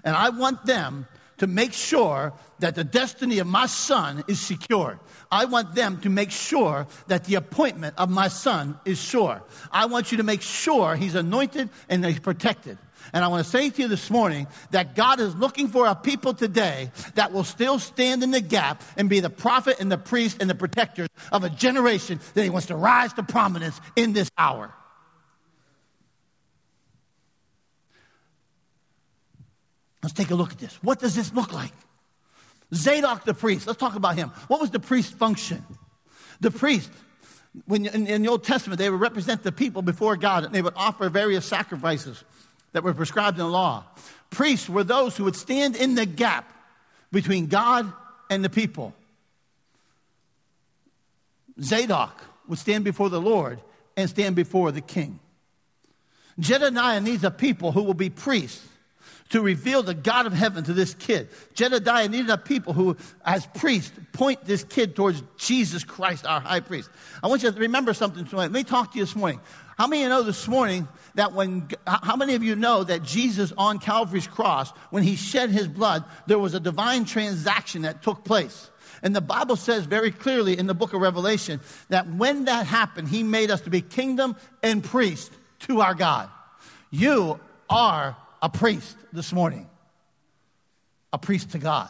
And 0.05 0.15
I 0.15 0.31
want 0.31 0.67
them 0.67 1.07
to 1.39 1.47
make 1.47 1.73
sure 1.73 2.33
that 2.61 2.75
the 2.75 2.85
destiny 2.85 3.39
of 3.41 3.47
my 3.47 3.67
son 3.67 4.23
is 4.29 4.41
secured. 4.41 5.01
I 5.31 5.47
want 5.47 5.75
them 5.75 6.01
to 6.03 6.11
make 6.11 6.31
sure 6.31 6.87
that 7.09 7.25
the 7.25 7.35
appointment 7.35 7.95
of 7.99 8.11
my 8.11 8.29
son 8.29 8.79
is 8.85 9.03
sure. 9.03 9.43
I 9.73 9.87
want 9.87 10.13
you 10.13 10.19
to 10.19 10.23
make 10.23 10.43
sure 10.43 10.95
he's 10.95 11.15
anointed 11.15 11.71
and 11.89 12.05
he's 12.05 12.21
protected. 12.21 12.79
And 13.13 13.25
I 13.25 13.29
want 13.29 13.45
to 13.45 13.51
say 13.51 13.71
to 13.71 13.83
you 13.83 13.89
this 13.89 14.11
morning 14.11 14.47
that 14.71 14.95
God 14.95 15.21
is 15.21 15.35
looking 15.35 15.69
for 15.69 15.87
a 15.87 15.95
people 15.95 16.35
today 16.35 16.91
that 17.15 17.33
will 17.33 17.45
still 17.45 17.79
stand 17.79 18.23
in 18.23 18.31
the 18.31 18.41
gap 18.41 18.83
and 18.97 19.09
be 19.09 19.21
the 19.21 19.31
prophet 19.31 19.77
and 19.81 19.91
the 19.91 19.99
priest 19.99 20.39
and 20.41 20.49
the 20.49 20.55
protectors 20.55 21.09
of 21.31 21.45
a 21.45 21.51
generation 21.51 22.21
that 22.35 22.43
He 22.43 22.51
wants 22.51 22.69
to 22.69 22.77
rise 22.77 23.13
to 23.15 23.23
prominence 23.23 23.81
in 23.97 24.13
this 24.13 24.31
hour. 24.37 24.73
Let's 30.03 30.15
take 30.15 30.31
a 30.31 30.35
look 30.35 30.53
at 30.53 30.59
this. 30.59 30.75
What 30.83 30.99
does 30.99 31.15
this 31.15 31.33
look 31.33 31.53
like? 31.53 31.73
Zadok 32.75 33.25
the 33.25 33.35
priest, 33.35 33.67
let's 33.67 33.79
talk 33.79 33.95
about 33.97 34.17
him. 34.17 34.31
What 34.49 34.61
was 34.61 34.71
the 34.71 34.81
priest's 34.81 35.13
function? 35.13 35.65
The 36.41 36.51
priest, 36.51 36.91
when 37.67 37.87
in, 37.87 38.07
in 38.07 38.23
the 38.23 38.29
Old 38.29 38.45
Testament, 38.45 38.79
they 38.79 38.89
would 38.89 39.01
represent 39.01 39.43
the 39.43 39.53
people 39.53 39.83
before 39.83 40.17
God 40.17 40.45
and 40.45 40.55
they 40.55 40.63
would 40.63 40.73
offer 40.75 41.09
various 41.09 41.45
sacrifices 41.45 42.25
that 42.73 42.83
were 42.83 42.95
prescribed 42.95 43.39
in 43.39 43.45
the 43.45 43.51
law. 43.51 43.85
Priests 44.31 44.69
were 44.69 44.85
those 44.85 45.17
who 45.17 45.25
would 45.25 45.37
stand 45.37 45.77
in 45.77 45.95
the 45.95 46.07
gap 46.07 46.53
between 47.11 47.47
God 47.47 47.93
and 48.31 48.45
the 48.45 48.51
people. 48.51 48.95
Zadok 51.61 52.19
would 52.49 52.59
stand 52.59 52.85
before 52.85 53.11
the 53.11 53.21
Lord 53.21 53.61
and 53.97 54.09
stand 54.09 54.37
before 54.37 54.73
the 54.73 54.81
king. 54.81 55.21
Jedediah 56.39 57.01
needs 57.01 57.25
a 57.25 57.31
people 57.31 57.73
who 57.73 57.83
will 57.83 57.95
be 57.95 58.09
priests 58.09 58.67
to 59.29 59.41
reveal 59.41 59.83
the 59.83 59.95
God 59.95 60.27
of 60.27 60.33
heaven 60.33 60.63
to 60.65 60.73
this 60.73 60.95
kid. 60.95 61.29
Jedediah 61.55 62.09
needed 62.09 62.29
a 62.31 62.37
people 62.37 62.75
who, 62.75 62.97
as 63.25 63.47
priests, 63.47 63.93
point 64.13 64.45
this 64.45 64.63
kid 64.63 64.95
towards 64.95 65.23
Jesus 65.39 65.85
Christ, 65.85 66.27
our 66.27 66.41
high 66.41 66.61
priest. 66.61 66.91
I 67.23 67.29
want 67.29 67.43
you 67.43 67.51
to 67.51 67.59
remember 67.59 67.95
something 67.95 68.27
tonight. 68.27 68.43
Let 68.43 68.53
me 68.53 68.65
talk 68.65 68.93
to 68.93 68.99
you 68.99 69.05
this 69.05 69.17
morning. 69.17 69.41
How 69.83 69.89
many 69.89 70.03
of 70.03 70.05
you 70.05 70.09
know 70.11 70.23
this 70.23 70.47
morning 70.47 70.87
that 71.17 71.33
when, 71.33 71.69
how 71.85 72.15
many 72.15 72.37
of 72.37 72.45
you 72.45 72.55
know 72.55 72.85
that 72.85 73.03
Jesus 73.03 73.53
on 73.59 73.81
Calvary's 73.81 74.29
cross, 74.29 74.71
when 74.91 75.03
he 75.03 75.17
shed 75.17 75.51
his 75.51 75.67
blood, 75.67 76.05
there 76.29 76.39
was 76.39 76.55
a 76.55 76.61
divine 76.61 77.05
transaction 77.05 77.83
that 77.83 78.01
took 78.01 78.23
place? 78.23 78.71
And 79.03 79.13
the 79.13 79.21
Bible 79.21 79.57
says 79.57 79.85
very 79.85 80.13
clearly 80.13 80.57
in 80.57 80.69
the 80.69 80.73
book 80.73 80.93
of 80.93 81.01
Revelation 81.01 81.59
that 81.89 82.07
when 82.07 82.45
that 82.45 82.65
happened, 82.65 83.09
he 83.09 83.25
made 83.25 83.51
us 83.51 83.63
to 83.63 83.71
be 83.71 83.81
kingdom 83.81 84.37
and 84.63 84.85
priest 84.85 85.33
to 85.67 85.81
our 85.81 85.95
God. 85.95 86.31
You 86.93 87.41
are 87.69 88.17
a 88.41 88.49
priest 88.49 88.97
this 89.13 89.33
morning, 89.33 89.69
a 91.13 91.19
priest 91.19 91.51
to 91.51 91.59
God 91.59 91.89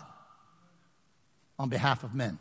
on 1.59 1.69
behalf 1.69 2.05
of 2.05 2.15
men. 2.15 2.39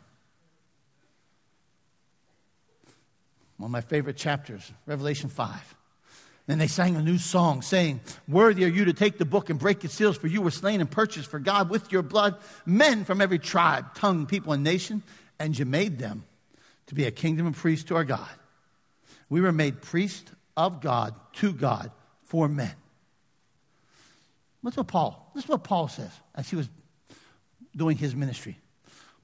One 3.56 3.68
of 3.68 3.72
my 3.72 3.80
favorite 3.80 4.16
chapters, 4.16 4.72
Revelation 4.86 5.28
5. 5.28 5.74
Then 6.46 6.58
they 6.58 6.66
sang 6.66 6.96
a 6.96 7.02
new 7.02 7.18
song 7.18 7.62
saying, 7.62 8.00
Worthy 8.26 8.64
are 8.64 8.68
you 8.68 8.86
to 8.86 8.92
take 8.92 9.18
the 9.18 9.24
book 9.24 9.48
and 9.48 9.58
break 9.58 9.84
its 9.84 9.94
seals, 9.94 10.16
for 10.16 10.26
you 10.26 10.42
were 10.42 10.50
slain 10.50 10.80
and 10.80 10.90
purchased 10.90 11.30
for 11.30 11.38
God 11.38 11.70
with 11.70 11.92
your 11.92 12.02
blood 12.02 12.36
men 12.66 13.04
from 13.04 13.20
every 13.20 13.38
tribe, 13.38 13.94
tongue, 13.94 14.26
people, 14.26 14.52
and 14.52 14.64
nation, 14.64 15.02
and 15.38 15.56
you 15.56 15.64
made 15.64 15.98
them 15.98 16.24
to 16.86 16.94
be 16.94 17.04
a 17.04 17.12
kingdom 17.12 17.46
and 17.46 17.56
priests 17.56 17.84
to 17.86 17.96
our 17.96 18.04
God. 18.04 18.28
We 19.28 19.40
were 19.40 19.52
made 19.52 19.80
priests 19.82 20.30
of 20.56 20.80
God 20.80 21.14
to 21.34 21.52
God 21.52 21.92
for 22.24 22.48
men. 22.48 22.72
What's 24.62 24.76
what 24.76 24.88
Paul, 24.88 25.30
this 25.34 25.44
is 25.44 25.48
what 25.48 25.64
Paul 25.64 25.88
says 25.88 26.10
as 26.34 26.48
he 26.48 26.56
was 26.56 26.68
doing 27.76 27.96
his 27.96 28.14
ministry. 28.14 28.58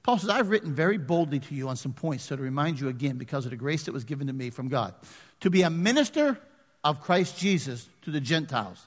Paul 0.03 0.17
says, 0.17 0.29
I've 0.29 0.49
written 0.49 0.73
very 0.73 0.97
boldly 0.97 1.39
to 1.39 1.55
you 1.55 1.69
on 1.69 1.75
some 1.75 1.93
points 1.93 2.23
so 2.23 2.35
to 2.35 2.41
remind 2.41 2.79
you 2.79 2.87
again, 2.87 3.17
because 3.17 3.45
of 3.45 3.51
the 3.51 3.57
grace 3.57 3.83
that 3.83 3.93
was 3.93 4.03
given 4.03 4.27
to 4.27 4.33
me 4.33 4.49
from 4.49 4.69
God, 4.69 4.93
to 5.41 5.49
be 5.49 5.61
a 5.61 5.69
minister 5.69 6.39
of 6.83 7.01
Christ 7.01 7.37
Jesus 7.37 7.87
to 8.03 8.11
the 8.11 8.21
Gentiles, 8.21 8.81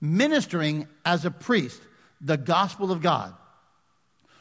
ministering 0.00 0.86
as 1.04 1.24
a 1.24 1.30
priest 1.30 1.80
the 2.20 2.36
gospel 2.36 2.92
of 2.92 3.02
God, 3.02 3.34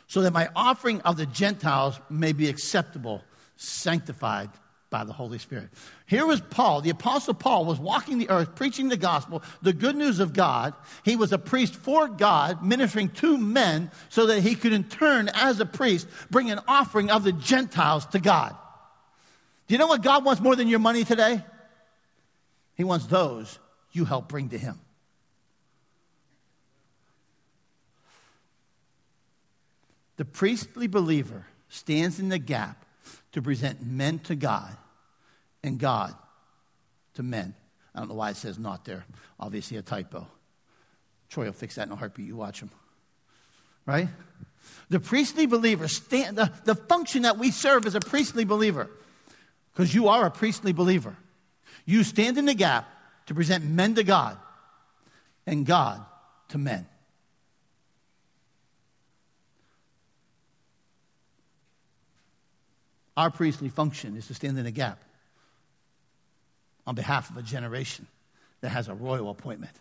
so 0.07 0.21
that 0.21 0.33
my 0.33 0.49
offering 0.55 1.01
of 1.01 1.17
the 1.17 1.25
Gentiles 1.25 1.99
may 2.09 2.31
be 2.31 2.47
acceptable, 2.47 3.23
sanctified 3.57 4.49
by 4.89 5.03
the 5.03 5.13
Holy 5.13 5.37
Spirit. 5.37 5.69
Here 6.05 6.25
was 6.25 6.39
Paul, 6.39 6.81
the 6.81 6.89
Apostle 6.89 7.33
Paul 7.33 7.65
was 7.65 7.79
walking 7.79 8.17
the 8.17 8.29
earth, 8.29 8.55
preaching 8.55 8.87
the 8.87 8.97
gospel, 8.97 9.43
the 9.61 9.73
good 9.73 9.95
news 9.95 10.19
of 10.19 10.33
God. 10.33 10.73
He 11.03 11.15
was 11.15 11.33
a 11.33 11.37
priest 11.37 11.75
for 11.75 12.07
God, 12.07 12.63
ministering 12.63 13.09
to 13.09 13.37
men 13.37 13.91
so 14.09 14.27
that 14.27 14.41
he 14.41 14.55
could 14.55 14.73
in 14.73 14.85
turn, 14.85 15.29
as 15.33 15.59
a 15.59 15.65
priest, 15.65 16.07
bring 16.29 16.49
an 16.51 16.61
offering 16.67 17.11
of 17.11 17.23
the 17.23 17.33
Gentiles 17.33 18.05
to 18.07 18.19
God. 18.19 18.55
Do 19.67 19.73
you 19.73 19.77
know 19.77 19.87
what 19.87 20.01
God 20.01 20.23
wants 20.23 20.41
more 20.41 20.55
than 20.55 20.69
your 20.69 20.79
money 20.79 21.03
today? 21.03 21.43
He 22.75 22.83
wants 22.83 23.07
those 23.07 23.59
you 23.91 24.05
help 24.05 24.29
bring 24.29 24.49
to 24.49 24.57
him. 24.57 24.79
The 30.15 30.25
priestly 30.25 30.87
believer 30.87 31.45
stands 31.69 32.19
in 32.19 32.29
the 32.29 32.39
gap 32.39 32.85
to 33.33 33.41
present 33.41 33.85
men 33.85 34.19
to 34.19 34.35
God 34.35 34.75
and 35.63 35.79
God 35.79 36.15
to 37.15 37.23
men. 37.23 37.53
I 37.93 37.99
don't 37.99 38.09
know 38.09 38.15
why 38.15 38.29
it 38.29 38.37
says 38.37 38.59
not 38.59 38.85
there. 38.85 39.05
Obviously, 39.39 39.77
a 39.77 39.81
typo. 39.81 40.27
Troy 41.29 41.45
will 41.45 41.53
fix 41.53 41.75
that 41.75 41.87
in 41.87 41.91
a 41.91 41.95
heartbeat. 41.95 42.27
You 42.27 42.37
watch 42.37 42.61
him. 42.61 42.69
Right? 43.85 44.07
The 44.89 44.99
priestly 44.99 45.45
believer, 45.45 45.87
stand, 45.87 46.37
the, 46.37 46.51
the 46.65 46.75
function 46.75 47.23
that 47.23 47.37
we 47.37 47.51
serve 47.51 47.85
as 47.85 47.95
a 47.95 47.99
priestly 47.99 48.43
believer, 48.43 48.89
because 49.73 49.93
you 49.93 50.07
are 50.09 50.25
a 50.25 50.31
priestly 50.31 50.73
believer. 50.73 51.15
You 51.85 52.03
stand 52.03 52.37
in 52.37 52.45
the 52.45 52.53
gap 52.53 52.87
to 53.27 53.33
present 53.33 53.63
men 53.65 53.95
to 53.95 54.03
God 54.03 54.37
and 55.45 55.65
God 55.65 56.03
to 56.49 56.57
men. 56.57 56.87
Our 63.17 63.31
priestly 63.31 63.69
function 63.69 64.15
is 64.15 64.27
to 64.27 64.35
stand 64.35 64.59
in 64.59 64.63
the 64.63 64.71
gap 64.71 65.03
on 66.85 66.93
behalf 66.93 67.31
of 67.31 67.37
a 67.37 67.41
generation 67.41 68.05
that 68.61 68.69
has 68.69 68.87
a 68.87 68.93
royal 68.93 69.31
appointment, 69.31 69.73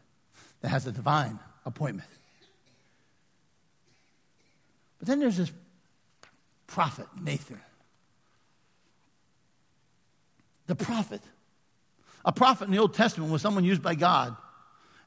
that 0.62 0.70
has 0.70 0.86
a 0.86 0.92
divine 0.92 1.38
appointment. 1.66 2.08
But 4.98 5.08
then 5.08 5.20
there's 5.20 5.36
this 5.36 5.52
prophet, 6.66 7.06
Nathan. 7.20 7.60
The 10.66 10.74
prophet. 10.74 11.20
A 12.24 12.32
prophet 12.32 12.64
in 12.64 12.70
the 12.70 12.78
Old 12.78 12.94
Testament 12.94 13.30
was 13.30 13.42
someone 13.42 13.64
used 13.64 13.82
by 13.82 13.94
God, 13.94 14.34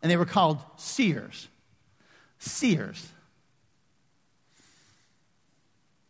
and 0.04 0.12
they 0.12 0.18
were 0.18 0.26
called 0.26 0.60
seers. 0.78 1.48
Seers. 2.38 3.06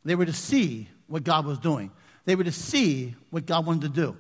They 0.03 0.15
were 0.15 0.25
to 0.25 0.34
see 0.34 0.89
what 1.08 1.23
God 1.23 1.45
was 1.45 1.58
doing. 1.60 1.91
They 2.25 2.36
were 2.36 2.43
to 2.43 2.51
see 2.51 3.15
what 3.29 3.45
God 3.45 3.65
wanted 3.65 3.93
to 3.93 4.01
do. 4.01 4.17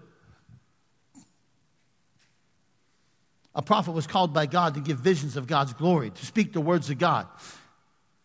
A 3.55 3.61
prophet 3.61 3.91
was 3.91 4.07
called 4.07 4.33
by 4.33 4.45
God 4.45 4.75
to 4.75 4.79
give 4.79 4.99
visions 4.99 5.35
of 5.35 5.47
God's 5.47 5.73
glory, 5.73 6.11
to 6.11 6.25
speak 6.25 6.53
the 6.53 6.61
words 6.61 6.89
of 6.89 6.97
God. 6.97 7.27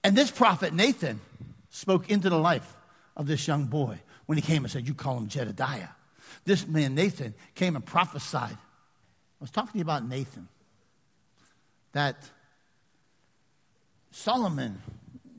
And 0.03 0.17
this 0.17 0.31
prophet, 0.31 0.73
Nathan, 0.73 1.21
spoke 1.71 2.11
into 2.11 2.29
the 2.29 2.39
life 2.39 2.71
of 3.17 3.27
this 3.27 3.47
young 3.49 3.65
boy 3.65 3.99
when 4.27 4.39
he 4.39 4.43
came 4.43 4.65
and 4.65 4.71
said, 4.71 4.87
You 4.87 4.95
call 4.95 5.19
him 5.19 5.29
Jedediah. 5.29 5.89
This 6.45 6.67
man, 6.67 6.95
Nathan, 6.95 7.35
came 7.55 7.75
and 7.75 7.85
prophesied. 7.85 8.53
I 8.53 9.41
was 9.41 9.51
talking 9.51 9.73
to 9.73 9.79
you 9.79 9.83
about 9.83 10.07
Nathan, 10.07 10.49
that 11.93 12.17
Solomon 14.11 14.81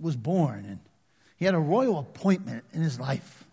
was 0.01 0.15
born 0.15 0.65
and 0.67 0.79
he 1.37 1.45
had 1.45 1.53
a 1.53 1.59
royal 1.59 1.99
appointment 1.99 2.65
in 2.73 2.81
his 2.81 2.99
life. 2.99 3.44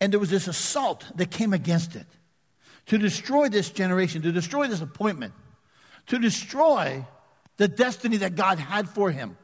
And 0.00 0.12
there 0.12 0.20
was 0.20 0.30
this 0.30 0.48
assault 0.48 1.04
that 1.16 1.30
came 1.30 1.52
against 1.52 1.96
it 1.96 2.06
to 2.86 2.98
destroy 2.98 3.48
this 3.48 3.70
generation, 3.70 4.22
to 4.22 4.32
destroy 4.32 4.66
this 4.66 4.80
appointment, 4.80 5.34
to 6.06 6.18
destroy 6.18 7.04
the 7.56 7.68
destiny 7.68 8.18
that 8.18 8.34
God 8.34 8.58
had 8.58 8.88
for 8.88 9.10
him. 9.10 9.36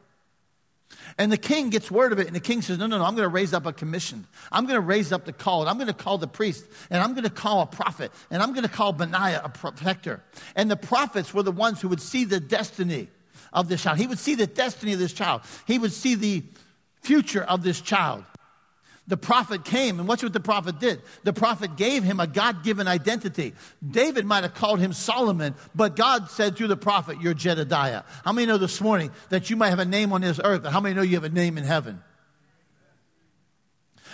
And 1.18 1.30
the 1.30 1.38
king 1.38 1.70
gets 1.70 1.90
word 1.90 2.12
of 2.12 2.18
it, 2.18 2.26
and 2.26 2.36
the 2.36 2.40
king 2.40 2.62
says, 2.62 2.78
No, 2.78 2.86
no, 2.86 2.98
no, 2.98 3.04
I'm 3.04 3.14
going 3.14 3.26
to 3.26 3.34
raise 3.34 3.52
up 3.52 3.66
a 3.66 3.72
commission. 3.72 4.26
I'm 4.50 4.64
going 4.64 4.76
to 4.76 4.80
raise 4.80 5.12
up 5.12 5.24
the 5.24 5.32
call. 5.32 5.66
I'm 5.68 5.76
going 5.76 5.88
to 5.88 5.92
call 5.92 6.18
the 6.18 6.28
priest, 6.28 6.64
and 6.90 7.02
I'm 7.02 7.12
going 7.12 7.24
to 7.24 7.30
call 7.30 7.62
a 7.62 7.66
prophet, 7.66 8.12
and 8.30 8.42
I'm 8.42 8.52
going 8.52 8.66
to 8.66 8.72
call 8.72 8.92
Benaiah 8.92 9.42
a 9.44 9.48
protector. 9.48 10.22
And 10.54 10.70
the 10.70 10.76
prophets 10.76 11.34
were 11.34 11.42
the 11.42 11.52
ones 11.52 11.80
who 11.80 11.88
would 11.88 12.00
see 12.00 12.24
the 12.24 12.40
destiny 12.40 13.08
of 13.52 13.68
this 13.68 13.82
child. 13.82 13.98
He 13.98 14.06
would 14.06 14.18
see 14.18 14.34
the 14.34 14.46
destiny 14.46 14.92
of 14.92 14.98
this 14.98 15.12
child, 15.12 15.42
he 15.66 15.78
would 15.78 15.92
see 15.92 16.14
the 16.14 16.42
future 17.02 17.42
of 17.42 17.62
this 17.62 17.80
child 17.80 18.24
the 19.06 19.16
prophet 19.18 19.64
came, 19.64 19.98
and 19.98 20.08
watch 20.08 20.22
what 20.22 20.32
the 20.32 20.40
prophet 20.40 20.78
did. 20.78 21.02
The 21.24 21.32
prophet 21.34 21.76
gave 21.76 22.02
him 22.02 22.20
a 22.20 22.26
God 22.26 22.64
given 22.64 22.88
identity. 22.88 23.52
David 23.86 24.24
might 24.24 24.44
have 24.44 24.54
called 24.54 24.80
him 24.80 24.94
Solomon, 24.94 25.54
but 25.74 25.94
God 25.94 26.30
said 26.30 26.56
through 26.56 26.68
the 26.68 26.76
prophet, 26.76 27.20
You're 27.20 27.34
Jedediah. 27.34 28.02
How 28.24 28.32
many 28.32 28.46
know 28.46 28.56
this 28.56 28.80
morning 28.80 29.10
that 29.28 29.50
you 29.50 29.56
might 29.56 29.70
have 29.70 29.78
a 29.78 29.84
name 29.84 30.12
on 30.12 30.22
this 30.22 30.40
earth, 30.42 30.64
how 30.64 30.80
many 30.80 30.94
know 30.94 31.02
you 31.02 31.16
have 31.16 31.24
a 31.24 31.28
name 31.28 31.58
in 31.58 31.64
heaven? 31.64 32.02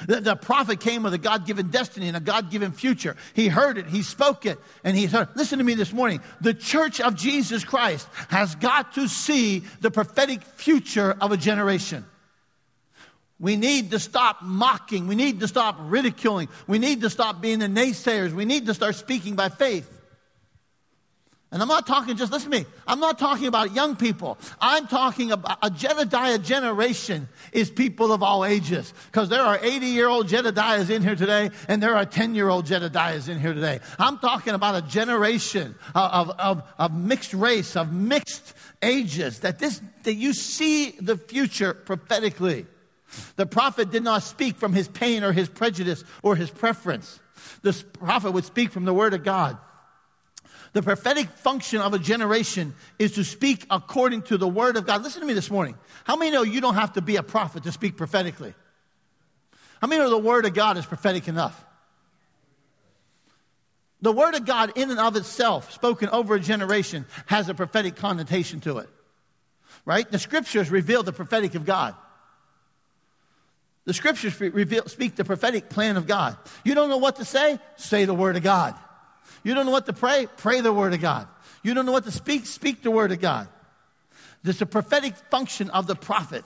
The, 0.07 0.21
the 0.21 0.37
prophet 0.37 0.81
came 0.81 1.03
with 1.03 1.15
a 1.15 1.19
God 1.19 1.47
given 1.47 1.69
destiny 1.69 2.09
and 2.09 2.17
a 2.17 2.21
God 2.21 2.51
given 2.51 2.73
future. 2.73 3.17
He 3.35 3.49
heard 3.49 3.79
it, 3.79 3.87
he 3.87 4.03
spoke 4.03 4.47
it, 4.47 4.59
and 4.83 4.97
he 4.97 5.07
heard. 5.07 5.29
Listen 5.35 5.59
to 5.59 5.65
me 5.65 5.75
this 5.75 5.93
morning. 5.93 6.21
The 6.41 6.55
church 6.55 7.01
of 7.01 7.15
Jesus 7.15 7.65
Christ 7.65 8.09
has 8.29 8.55
got 8.57 8.95
to 8.95 9.09
see 9.09 9.63
the 9.81 9.91
prophetic 9.91 10.43
future 10.43 11.17
of 11.21 11.33
a 11.33 11.37
generation. 11.37 12.05
We 13.41 13.57
need 13.57 13.91
to 13.93 13.99
stop 13.99 14.43
mocking. 14.43 15.07
We 15.07 15.15
need 15.15 15.41
to 15.41 15.49
stop 15.49 15.77
ridiculing. 15.81 16.49
We 16.67 16.79
need 16.79 17.01
to 17.01 17.11
stop 17.11 17.41
being 17.41 17.59
the 17.59 17.69
naysayers. 17.69 18.33
We 18.33 18.45
need 18.45 18.67
to 18.67 18.75
start 18.75 18.97
speaking 18.97 19.35
by 19.35 19.49
faith. 19.49 19.97
And 21.53 21.61
I'm 21.61 21.67
not 21.67 21.85
talking 21.85 22.17
just, 22.17 22.31
listen 22.31 22.53
to 22.53 22.59
me, 22.59 22.67
I'm 22.87 23.01
not 23.01 23.19
talking 23.19 23.47
about 23.47 23.75
young 23.75 23.97
people. 23.97 24.39
I'm 24.61 24.87
talking 24.87 25.33
about 25.33 25.59
a 25.63 25.71
Jedediah 25.71 26.39
generation 26.39 27.29
is 27.53 27.71
people 27.71 28.13
of 28.13 28.23
all 28.23 28.45
ages. 28.45 28.95
Because 29.07 29.29
there 29.31 29.43
are 29.43 29.59
80 29.61 29.87
year 29.87 30.07
old 30.07 30.29
Jedediahs 30.29 30.91
in 30.91 31.03
here 31.03 31.17
today, 31.17 31.51
and 31.67 31.83
there 31.83 31.97
are 31.97 32.05
10 32.05 32.37
year 32.37 32.49
old 32.49 32.67
Jedediahs 32.67 33.29
in 33.29 33.41
here 33.41 33.53
today. 33.53 33.81
I'm 33.99 34.19
talking 34.19 34.55
about 34.55 34.77
a 34.77 34.87
generation 34.87 35.75
of, 35.93 36.31
of, 36.39 36.63
of 36.79 36.95
mixed 36.95 37.35
race, 37.35 37.75
of 37.75 37.93
mixed 37.93 38.55
ages, 38.81 39.41
that, 39.41 39.59
this, 39.59 39.81
that 40.05 40.15
you 40.15 40.35
see 40.35 40.91
the 41.01 41.17
future 41.17 41.75
prophetically. 41.75 42.67
The 43.37 43.47
prophet 43.47 43.91
did 43.91 44.03
not 44.05 44.23
speak 44.23 44.57
from 44.57 44.73
his 44.73 44.89
pain 44.89 45.25
or 45.25 45.33
his 45.33 45.49
prejudice 45.49 46.05
or 46.23 46.37
his 46.37 46.51
preference. 46.51 47.19
The 47.63 47.73
prophet 47.99 48.33
would 48.33 48.45
speak 48.45 48.71
from 48.71 48.85
the 48.85 48.95
word 48.95 49.15
of 49.15 49.25
God. 49.25 49.59
The 50.73 50.83
prophetic 50.83 51.29
function 51.29 51.81
of 51.81 51.95
a 51.95 51.99
generation 51.99 52.75
is 52.99 53.13
to 53.13 53.25
speak 53.25 53.67
according 53.71 54.23
to 54.23 54.39
the 54.39 54.47
word 54.47 54.77
of 54.77 54.87
God. 54.87 55.03
Listen 55.03 55.21
to 55.21 55.27
me 55.27 55.35
this 55.35 55.51
morning. 55.51 55.77
How 56.05 56.17
many 56.17 56.31
know 56.31 56.43
you 56.43 56.61
don't 56.61 56.75
have 56.75 56.93
to 56.93 57.03
be 57.03 57.17
a 57.17 57.23
prophet 57.23 57.65
to 57.65 57.73
speak 57.73 57.97
prophetically? 57.97 58.55
How 59.81 59.89
many 59.89 60.01
know 60.01 60.11
the 60.11 60.19
word 60.19 60.47
of 60.47 60.55
God 60.55 60.77
is 60.77 60.87
prophetic 60.87 61.27
enough? 61.27 61.65
The 64.03 64.13
word 64.13 64.35
of 64.35 64.47
God, 64.47 64.73
in 64.77 64.91
and 64.91 65.01
of 65.01 65.17
itself, 65.17 65.73
spoken 65.73 66.09
over 66.09 66.37
a 66.37 66.41
generation, 66.41 67.05
has 67.27 67.49
a 67.49 67.55
prophetic 67.55 67.97
connotation 67.97 68.61
to 68.61 68.79
it. 68.79 68.89
Right? 69.85 70.11
The 70.11 70.19
scriptures 70.19 70.71
reveal 70.71 71.03
the 71.03 71.13
prophetic 71.13 71.55
of 71.55 71.65
God. 71.65 71.95
The 73.87 73.95
scriptures 73.95 74.39
reveal, 74.41 74.87
speak 74.87 75.17
the 75.17 75.25
prophetic 75.25 75.69
plan 75.71 75.97
of 75.97 76.07
God. 76.07 76.37
You 76.65 76.75
don't 76.75 76.89
know 76.89 76.99
what 76.99 77.17
to 77.17 77.25
say? 77.25 77.59
Say 77.77 78.05
the 78.05 78.15
word 78.15 78.37
of 78.37 78.43
God. 78.43 78.75
You 79.43 79.55
don't 79.55 79.67
know 79.67 79.73
what 79.73 79.87
to 79.87 79.93
pray? 79.93 80.27
Pray 80.37 80.61
the 80.61 80.73
word 80.73 80.93
of 80.93 81.01
God. 81.01 81.27
You 81.63 81.75
don't 81.75 81.87
know 81.87 81.93
what 81.93 82.05
to 82.05 82.11
speak? 82.11 82.47
Speak 82.47 82.83
the 82.83 82.91
word 82.91 83.13
of 83.13 83.21
God. 83.21 83.49
There's 84.43 84.63
a 84.63 84.67
prophetic 84.67 85.15
function 85.31 85.71
of 85.71 85.87
the 85.87 85.95
prophet. 85.95 86.45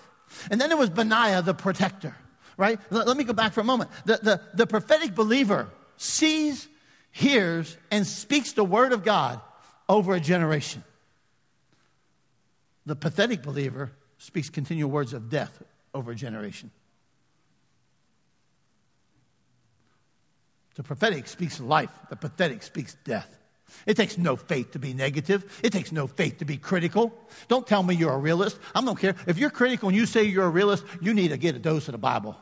And 0.51 0.61
then 0.61 0.69
there 0.69 0.79
was 0.79 0.91
Benaiah, 0.91 1.43
the 1.43 1.55
protector, 1.55 2.17
right? 2.57 2.79
Let, 2.91 3.07
let 3.07 3.17
me 3.17 3.25
go 3.25 3.33
back 3.33 3.53
for 3.53 3.61
a 3.61 3.65
moment. 3.65 3.91
The, 4.05 4.19
the, 4.23 4.41
the 4.55 4.67
prophetic 4.67 5.15
believer 5.15 5.69
sees, 5.97 6.69
hears, 7.11 7.77
and 7.91 8.07
speaks 8.07 8.53
the 8.53 8.65
word 8.65 8.93
of 8.93 9.05
God 9.05 9.41
over 9.89 10.15
a 10.15 10.21
generation. 10.21 10.83
The 12.87 12.97
pathetic 12.97 13.43
believer 13.43 13.93
speaks 14.19 14.51
continual 14.51 14.91
words 14.91 15.13
of 15.13 15.31
death 15.31 15.63
over 15.93 16.13
a 16.13 16.15
generation. 16.15 16.71
The 20.75 20.83
prophetic 20.83 21.29
speaks 21.29 21.61
life, 21.61 21.91
the 22.11 22.17
pathetic 22.17 22.63
speaks 22.63 22.97
death. 23.05 23.39
It 23.87 23.97
takes 23.97 24.19
no 24.19 24.37
faith 24.37 24.73
to 24.73 24.79
be 24.79 24.95
negative. 24.95 25.61
It 25.63 25.73
takes 25.73 25.91
no 25.91 26.07
faith 26.07 26.39
to 26.39 26.45
be 26.45 26.57
critical. 26.57 27.13
Don't 27.49 27.67
tell 27.67 27.83
me 27.83 27.95
you're 27.95 28.13
a 28.13 28.19
realist. 28.19 28.59
I 28.75 28.81
don't 28.85 28.99
care. 28.99 29.17
If 29.27 29.39
you're 29.39 29.51
critical 29.51 29.89
and 29.89 29.97
you 29.97 30.07
say 30.07 30.25
you're 30.25 30.45
a 30.45 30.51
realist, 30.51 30.85
you 31.01 31.13
need 31.13 31.29
to 31.29 31.37
get 31.37 31.57
a 31.57 31.59
dose 31.59 31.89
of 31.89 31.93
the 31.93 31.99
Bible. 31.99 32.37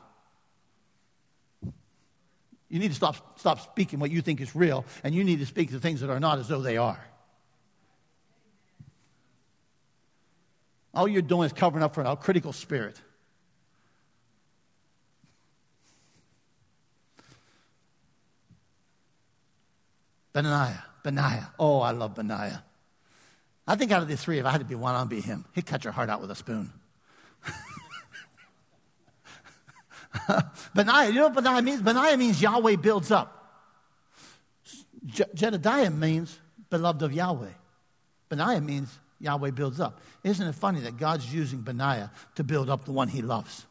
You 2.69 2.79
need 2.79 2.89
to 2.89 2.95
stop, 2.95 3.39
stop 3.39 3.61
speaking 3.61 3.99
what 3.99 4.11
you 4.11 4.23
think 4.23 4.41
is 4.41 4.57
real, 4.57 4.85
and 5.05 5.15
you 5.15 5.25
need 5.25 5.41
to 5.41 5.47
speak 5.47 5.71
the 5.71 5.81
things 5.81 6.01
that 6.01 6.11
are 6.11 6.21
not 6.21 6.39
as 6.39 6.49
though 6.49 6.63
they 6.63 6.77
are. 6.77 7.03
All 10.95 11.09
you're 11.09 11.23
doing 11.23 11.47
is 11.47 11.53
covering 11.53 11.83
up 11.83 11.95
for 11.95 12.03
a 12.03 12.17
critical 12.17 12.53
spirit. 12.53 13.01
Benaiah, 20.33 20.85
Benaiah. 21.03 21.51
Oh, 21.59 21.81
I 21.81 21.91
love 21.91 22.15
Benaiah. 22.15 22.63
I 23.67 23.77
think 23.77 23.93
out 23.93 24.03
of 24.03 24.09
the 24.09 24.17
three, 24.17 24.39
if 24.39 24.47
I 24.47 24.51
had 24.51 24.59
to 24.59 24.65
be 24.65 24.75
one, 24.75 24.95
I'd 24.95 25.09
be 25.09 25.21
him. 25.21 25.45
He'd 25.55 25.67
cut 25.67 25.85
your 25.85 25.93
heart 25.93 26.11
out 26.11 26.21
with 26.21 26.31
a 26.31 26.35
spoon. 26.35 26.73
Benaiah, 30.75 31.09
you 31.09 31.15
know 31.17 31.29
what 31.29 31.35
Benaiah 31.35 31.63
means? 31.63 31.83
Benaiah 31.83 32.17
means 32.17 32.41
Yahweh 32.41 32.77
builds 32.77 33.11
up. 33.11 33.39
Je- 35.07 35.25
Jedediah 35.35 35.91
means 35.91 36.39
beloved 36.71 37.03
of 37.03 37.13
Yahweh. 37.13 37.51
Benaiah 38.29 38.61
means 38.61 38.99
Yahweh 39.21 39.51
builds 39.51 39.81
up. 39.81 40.01
Isn't 40.25 40.47
it 40.47 40.55
funny 40.55 40.81
that 40.81 40.97
God's 40.97 41.33
using 41.33 41.61
Benaiah 41.61 42.11
to 42.35 42.45
build 42.45 42.71
up 42.71 42.85
the 42.85 42.93
one 42.93 43.09
he 43.09 43.23
loves? 43.23 43.67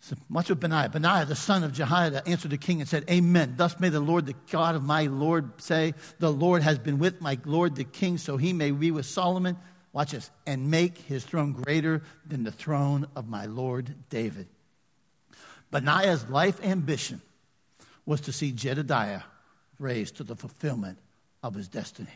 So 0.00 0.16
much 0.30 0.48
of 0.48 0.58
Benaiah. 0.58 0.88
Benaiah, 0.88 1.26
the 1.26 1.36
son 1.36 1.62
of 1.62 1.72
Jehoiada, 1.72 2.26
answered 2.26 2.50
the 2.50 2.58
king 2.58 2.80
and 2.80 2.88
said, 2.88 3.04
Amen. 3.10 3.54
Thus 3.56 3.78
may 3.78 3.90
the 3.90 4.00
Lord, 4.00 4.26
the 4.26 4.34
God 4.50 4.74
of 4.74 4.82
my 4.82 5.06
Lord, 5.06 5.60
say, 5.60 5.94
The 6.18 6.32
Lord 6.32 6.62
has 6.62 6.78
been 6.78 6.98
with 6.98 7.20
my 7.20 7.38
Lord 7.44 7.76
the 7.76 7.84
king, 7.84 8.16
so 8.16 8.38
he 8.38 8.54
may 8.54 8.70
be 8.70 8.90
with 8.90 9.04
Solomon. 9.04 9.58
Watch 9.92 10.12
this. 10.12 10.30
And 10.46 10.70
make 10.70 10.96
his 10.96 11.24
throne 11.24 11.52
greater 11.52 12.02
than 12.26 12.44
the 12.44 12.52
throne 12.52 13.08
of 13.14 13.28
my 13.28 13.44
Lord 13.44 13.94
David. 14.08 14.48
Benaiah's 15.70 16.28
life 16.28 16.64
ambition 16.64 17.20
was 18.06 18.22
to 18.22 18.32
see 18.32 18.52
Jedediah 18.52 19.22
raised 19.78 20.16
to 20.16 20.24
the 20.24 20.34
fulfillment 20.34 20.98
of 21.42 21.54
his 21.54 21.68
destiny. 21.68 22.08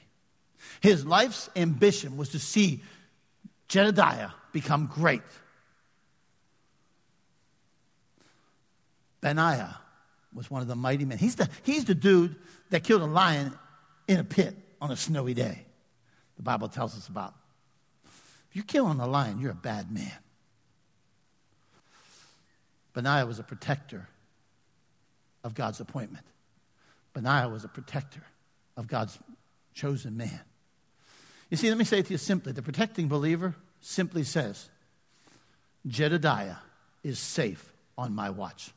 His 0.81 1.05
life's 1.05 1.51
ambition 1.55 2.17
was 2.17 2.31
to 2.31 2.39
see 2.39 2.83
Jedediah 3.69 4.31
become 4.53 4.87
great 4.87 5.23
Benaiah 9.25 9.79
was 10.35 10.51
one 10.51 10.61
of 10.61 10.69
the 10.69 10.77
mighty 10.77 11.07
men. 11.07 11.17
He's 11.17 11.37
the, 11.37 11.49
he's 11.63 11.87
the 11.87 11.95
dude 11.95 12.37
that 12.69 12.85
killed 12.85 13.01
a 13.01 13.07
lion 13.07 13.55
in 14.07 14.21
a 14.21 14.25
pit 14.25 14.55
on 14.83 14.91
a 14.91 14.97
snowy 14.97 15.33
day. 15.33 15.65
The 16.37 16.43
Bible 16.43 16.69
tells 16.69 16.95
us 16.95 17.09
about. 17.09 17.33
If 18.05 18.57
you're 18.57 18.67
killing 18.67 19.01
a 19.01 19.07
lion, 19.07 19.41
you're 19.41 19.53
a 19.53 19.55
bad 19.55 19.91
man. 19.91 20.13
Benaiah 22.93 23.25
was 23.25 23.39
a 23.39 23.43
protector 23.43 24.07
of 25.43 25.55
God's 25.55 25.81
appointment. 25.81 26.27
Benaiah 27.15 27.49
was 27.49 27.65
a 27.65 27.69
protector 27.69 28.23
of 28.77 28.87
God's 28.87 29.19
chosen 29.73 30.19
man. 30.19 30.41
You 31.49 31.57
see, 31.57 31.71
let 31.71 31.79
me 31.79 31.85
say 31.85 32.01
it 32.01 32.07
to 32.07 32.13
you 32.13 32.19
simply. 32.19 32.53
The 32.53 32.61
protecting 32.61 33.09
believer 33.09 33.55
simply 33.81 34.25
says, 34.25 34.69
Jedediah 35.87 36.57
is 37.03 37.19
safe 37.19 37.73
on 37.97 38.15
my 38.15 38.29
watch. 38.29 38.71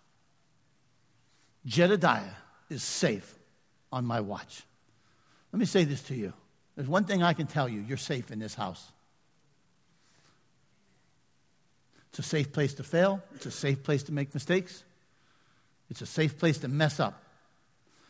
Jedediah 1.67 2.23
is 2.69 2.81
safe 2.81 3.35
on 3.91 4.05
my 4.05 4.21
watch. 4.21 4.63
Let 5.51 5.59
me 5.59 5.65
say 5.65 5.83
this 5.83 6.01
to 6.03 6.15
you. 6.15 6.33
There's 6.75 6.87
one 6.87 7.03
thing 7.03 7.21
I 7.23 7.33
can 7.33 7.47
tell 7.47 7.67
you 7.67 7.81
you're 7.81 7.97
safe 7.97 8.31
in 8.31 8.39
this 8.39 8.55
house. 8.55 8.91
It's 12.09 12.19
a 12.19 12.23
safe 12.23 12.51
place 12.51 12.73
to 12.75 12.83
fail, 12.83 13.21
it's 13.35 13.45
a 13.45 13.51
safe 13.51 13.83
place 13.83 14.03
to 14.03 14.13
make 14.13 14.33
mistakes, 14.33 14.83
it's 15.89 16.01
a 16.01 16.05
safe 16.05 16.39
place 16.39 16.57
to 16.59 16.67
mess 16.67 16.99
up. 16.99 17.21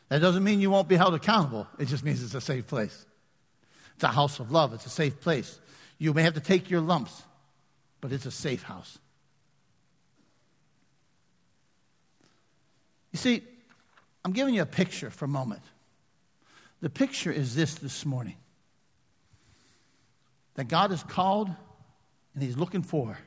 That 0.09 0.19
doesn't 0.19 0.43
mean 0.43 0.61
you 0.61 0.69
won't 0.69 0.87
be 0.87 0.95
held 0.95 1.15
accountable, 1.15 1.67
it 1.79 1.85
just 1.85 2.05
means 2.05 2.23
it's 2.23 2.35
a 2.35 2.41
safe 2.41 2.67
place. 2.67 3.05
It's 3.95 4.03
a 4.03 4.09
house 4.09 4.39
of 4.39 4.51
love, 4.51 4.73
it's 4.73 4.85
a 4.85 4.89
safe 4.89 5.19
place. 5.19 5.59
You 5.97 6.13
may 6.13 6.21
have 6.21 6.35
to 6.35 6.39
take 6.39 6.69
your 6.69 6.81
lumps, 6.81 7.23
but 7.99 8.11
it's 8.11 8.25
a 8.27 8.31
safe 8.31 8.61
house. 8.61 8.99
You 13.17 13.19
see, 13.19 13.41
I'm 14.23 14.31
giving 14.31 14.53
you 14.53 14.61
a 14.61 14.67
picture 14.67 15.09
for 15.09 15.25
a 15.25 15.27
moment. 15.27 15.63
The 16.81 16.89
picture 16.91 17.31
is 17.31 17.55
this 17.55 17.73
this 17.73 18.05
morning 18.05 18.35
that 20.53 20.67
God 20.67 20.91
has 20.91 21.01
called 21.01 21.49
and 22.35 22.43
He's 22.43 22.55
looking 22.55 22.83
for 22.83 23.17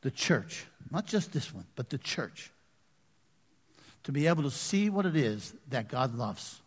the 0.00 0.10
church, 0.10 0.64
not 0.90 1.04
just 1.04 1.34
this 1.34 1.52
one, 1.52 1.66
but 1.76 1.90
the 1.90 1.98
church, 1.98 2.50
to 4.04 4.12
be 4.12 4.26
able 4.26 4.44
to 4.44 4.50
see 4.50 4.88
what 4.88 5.04
it 5.04 5.16
is 5.16 5.52
that 5.68 5.90
God 5.90 6.14
loves. 6.14 6.58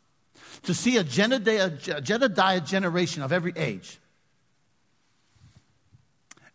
To 0.63 0.75
see 0.75 0.97
a 0.97 1.03
Jedediah 1.03 2.61
generation 2.61 3.23
of 3.23 3.31
every 3.31 3.53
age. 3.55 3.97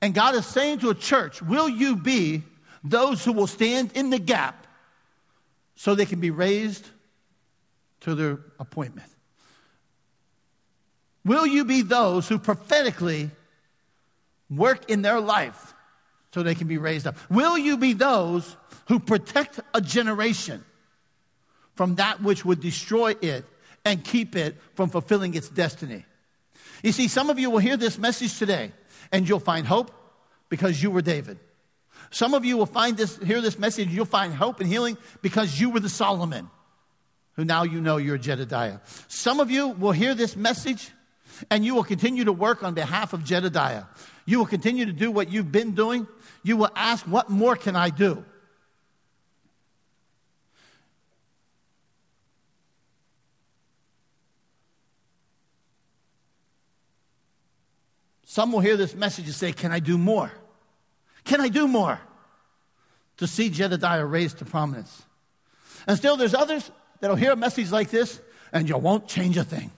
And 0.01 0.15
God 0.15 0.37
is 0.37 0.47
saying 0.47 0.79
to 0.79 0.91
a 0.91 0.95
church, 0.95 1.43
Will 1.43 1.69
you 1.69 1.97
be 1.97 2.45
those 2.85 3.25
who 3.25 3.33
will 3.33 3.49
stand 3.49 3.91
in 3.97 4.11
the 4.11 4.21
gap 4.21 4.63
so 5.77 5.95
they 5.95 6.07
can 6.07 6.21
be 6.21 6.31
raised 6.31 6.87
to 8.01 8.15
their 8.15 8.39
appointment? 8.59 9.09
Will 11.25 11.47
you 11.47 11.65
be 11.65 11.83
those 11.83 12.29
who 12.29 12.39
prophetically 12.39 13.31
work 14.49 14.91
in 14.91 15.03
their 15.03 15.21
life 15.21 15.75
so 16.33 16.43
they 16.43 16.55
can 16.55 16.69
be 16.69 16.79
raised 16.79 17.07
up? 17.07 17.17
Will 17.31 17.59
you 17.59 17.77
be 17.77 17.93
those 17.93 18.57
who 18.89 18.99
protect 18.99 19.61
a 19.75 19.81
generation 19.81 20.65
from 21.75 21.97
that 21.97 22.23
which 22.23 22.45
would 22.45 22.61
destroy 22.61 23.15
it 23.21 23.45
and 23.85 24.05
keep 24.05 24.37
it 24.37 24.57
from 24.75 24.89
fulfilling 24.89 25.35
its 25.35 25.49
destiny? 25.49 26.05
You 26.83 26.93
see, 26.93 27.09
some 27.09 27.31
of 27.31 27.39
you 27.39 27.51
will 27.51 27.59
hear 27.59 27.77
this 27.77 27.99
message 27.99 28.39
today 28.39 28.73
and 29.11 29.29
you'll 29.29 29.41
find 29.41 29.67
hope 29.67 29.91
because 30.49 30.83
you 30.83 30.91
were 30.91 31.03
David. 31.03 31.39
Some 32.11 32.35
of 32.35 32.45
you 32.45 32.57
will 32.57 32.67
find 32.67 32.97
this, 32.97 33.17
hear 33.19 33.41
this 33.41 33.59
message, 33.59 33.89
you'll 33.89 34.05
find 34.05 34.33
hope 34.33 34.61
and 34.61 34.69
healing 34.69 34.97
because 35.23 35.61
you 35.61 35.71
were 35.71 35.81
the 35.81 35.89
Solomon, 35.89 36.51
who 37.35 37.45
now 37.45 37.63
you 37.63 37.81
know 37.81 37.97
you're 37.97 38.19
Jedediah. 38.19 38.79
Some 39.09 39.41
of 39.41 39.51
you 39.51 39.69
will 39.69 39.93
hear 39.93 40.15
this 40.15 40.37
message 40.37 40.91
and 41.51 41.65
you 41.65 41.75
will 41.75 41.85
continue 41.85 42.25
to 42.25 42.33
work 42.33 42.63
on 42.63 42.75
behalf 42.75 43.13
of 43.13 43.25
Jedediah. 43.25 43.85
You 44.25 44.39
will 44.39 44.47
continue 44.47 44.87
to 44.87 44.93
do 44.93 45.11
what 45.11 45.31
you've 45.31 45.53
been 45.53 45.75
doing. 45.75 46.07
You 46.43 46.57
will 46.57 46.71
ask, 46.75 47.07
What 47.07 47.29
more 47.31 47.57
can 47.57 47.77
I 47.77 47.91
do? 47.91 48.25
Some 58.25 58.53
will 58.53 58.61
hear 58.61 58.77
this 58.77 58.95
message 58.95 59.27
and 59.27 59.35
say, 59.35 59.53
Can 59.53 59.73
I 59.73 59.79
do 59.79 59.97
more? 59.97 60.31
Can 61.27 61.41
I 61.41 61.49
do 61.49 61.69
more? 61.69 62.01
To 63.19 63.27
see 63.27 63.51
Jedediah 63.51 64.05
raised 64.05 64.39
to 64.39 64.45
prominence. 64.45 65.03
And 65.87 65.97
still, 65.97 66.17
there's 66.17 66.35
others 66.35 66.71
that'll 67.01 67.17
hear 67.17 67.33
a 67.33 67.37
message 67.37 67.71
like 67.71 67.91
this 67.91 68.21
and 68.53 68.69
you 68.69 68.79
won't 68.79 69.07
change 69.07 69.37
a 69.37 69.45
thing. 69.45 69.71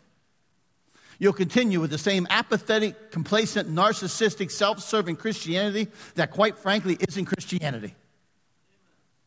You'll 1.19 1.33
continue 1.33 1.81
with 1.81 1.91
the 1.91 1.99
same 1.99 2.27
apathetic, 2.31 3.11
complacent, 3.11 3.69
narcissistic, 3.69 4.53
self 4.53 4.81
serving 4.81 5.17
Christianity 5.17 5.89
that, 6.15 6.31
quite 6.31 6.59
frankly, 6.59 6.97
isn't 7.09 7.25
Christianity. 7.25 7.95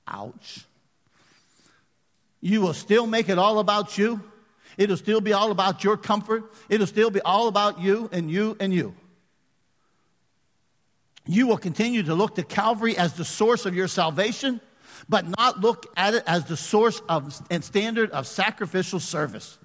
Ouch. 0.07 0.65
You 2.39 2.61
will 2.61 2.73
still 2.73 3.07
make 3.07 3.29
it 3.29 3.37
all 3.37 3.59
about 3.59 3.97
you. 3.97 4.21
It'll 4.77 4.97
still 4.97 5.21
be 5.21 5.33
all 5.33 5.51
about 5.51 5.83
your 5.83 5.97
comfort. 5.97 6.53
It'll 6.69 6.87
still 6.87 7.11
be 7.11 7.21
all 7.21 7.47
about 7.47 7.81
you 7.81 8.09
and 8.13 8.31
you 8.31 8.55
and 8.59 8.73
you. 8.73 8.95
You 11.25 11.47
will 11.47 11.57
continue 11.57 12.03
to 12.03 12.15
look 12.15 12.35
to 12.35 12.43
Calvary 12.43 12.97
as 12.97 13.13
the 13.13 13.25
source 13.25 13.65
of 13.65 13.75
your 13.75 13.87
salvation, 13.87 14.59
but 15.07 15.25
not 15.37 15.59
look 15.59 15.91
at 15.95 16.13
it 16.13 16.23
as 16.25 16.45
the 16.45 16.57
source 16.57 17.01
of 17.07 17.39
and 17.49 17.63
standard 17.63 18.11
of 18.11 18.27
sacrificial 18.27 18.99
service. 18.99 19.57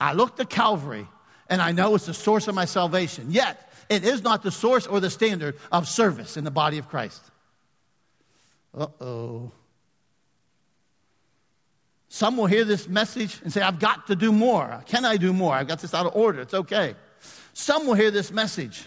I 0.00 0.12
look 0.12 0.36
to 0.36 0.44
Calvary 0.44 1.06
and 1.48 1.62
I 1.62 1.72
know 1.72 1.94
it's 1.94 2.06
the 2.06 2.14
source 2.14 2.48
of 2.48 2.54
my 2.54 2.64
salvation. 2.64 3.30
Yet, 3.30 3.70
it 3.88 4.04
is 4.04 4.22
not 4.22 4.42
the 4.42 4.50
source 4.50 4.86
or 4.86 4.98
the 5.00 5.10
standard 5.10 5.56
of 5.70 5.86
service 5.86 6.36
in 6.36 6.44
the 6.44 6.50
body 6.50 6.78
of 6.78 6.88
Christ. 6.88 7.22
Uh 8.76 8.86
oh. 9.00 9.52
Some 12.08 12.36
will 12.36 12.46
hear 12.46 12.64
this 12.64 12.88
message 12.88 13.40
and 13.42 13.52
say, 13.52 13.60
I've 13.60 13.80
got 13.80 14.06
to 14.06 14.16
do 14.16 14.32
more. 14.32 14.82
Can 14.86 15.04
I 15.04 15.16
do 15.16 15.32
more? 15.32 15.52
I've 15.54 15.66
got 15.66 15.80
this 15.80 15.94
out 15.94 16.06
of 16.06 16.14
order. 16.14 16.40
It's 16.42 16.54
okay. 16.54 16.94
Some 17.52 17.86
will 17.86 17.94
hear 17.94 18.10
this 18.10 18.30
message 18.30 18.86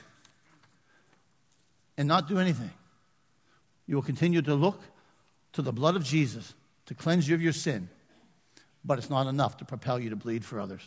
and 1.97 2.07
not 2.07 2.27
do 2.27 2.39
anything. 2.39 2.71
You 3.87 3.95
will 3.95 4.03
continue 4.03 4.41
to 4.41 4.53
look 4.53 4.81
to 5.53 5.61
the 5.61 5.71
blood 5.71 5.95
of 5.95 6.03
Jesus 6.03 6.53
to 6.85 6.93
cleanse 6.93 7.27
you 7.27 7.35
of 7.35 7.41
your 7.41 7.53
sin, 7.53 7.89
but 8.85 8.97
it's 8.97 9.09
not 9.09 9.27
enough 9.27 9.57
to 9.57 9.65
propel 9.65 9.99
you 9.99 10.09
to 10.11 10.15
bleed 10.15 10.45
for 10.45 10.59
others. 10.59 10.81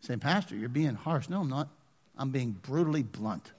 Saying, 0.00 0.20
Pastor, 0.20 0.56
you're 0.56 0.68
being 0.68 0.94
harsh. 0.94 1.28
No, 1.28 1.40
I'm 1.40 1.48
not. 1.48 1.68
I'm 2.16 2.30
being 2.30 2.52
brutally 2.52 3.02
blunt. 3.02 3.52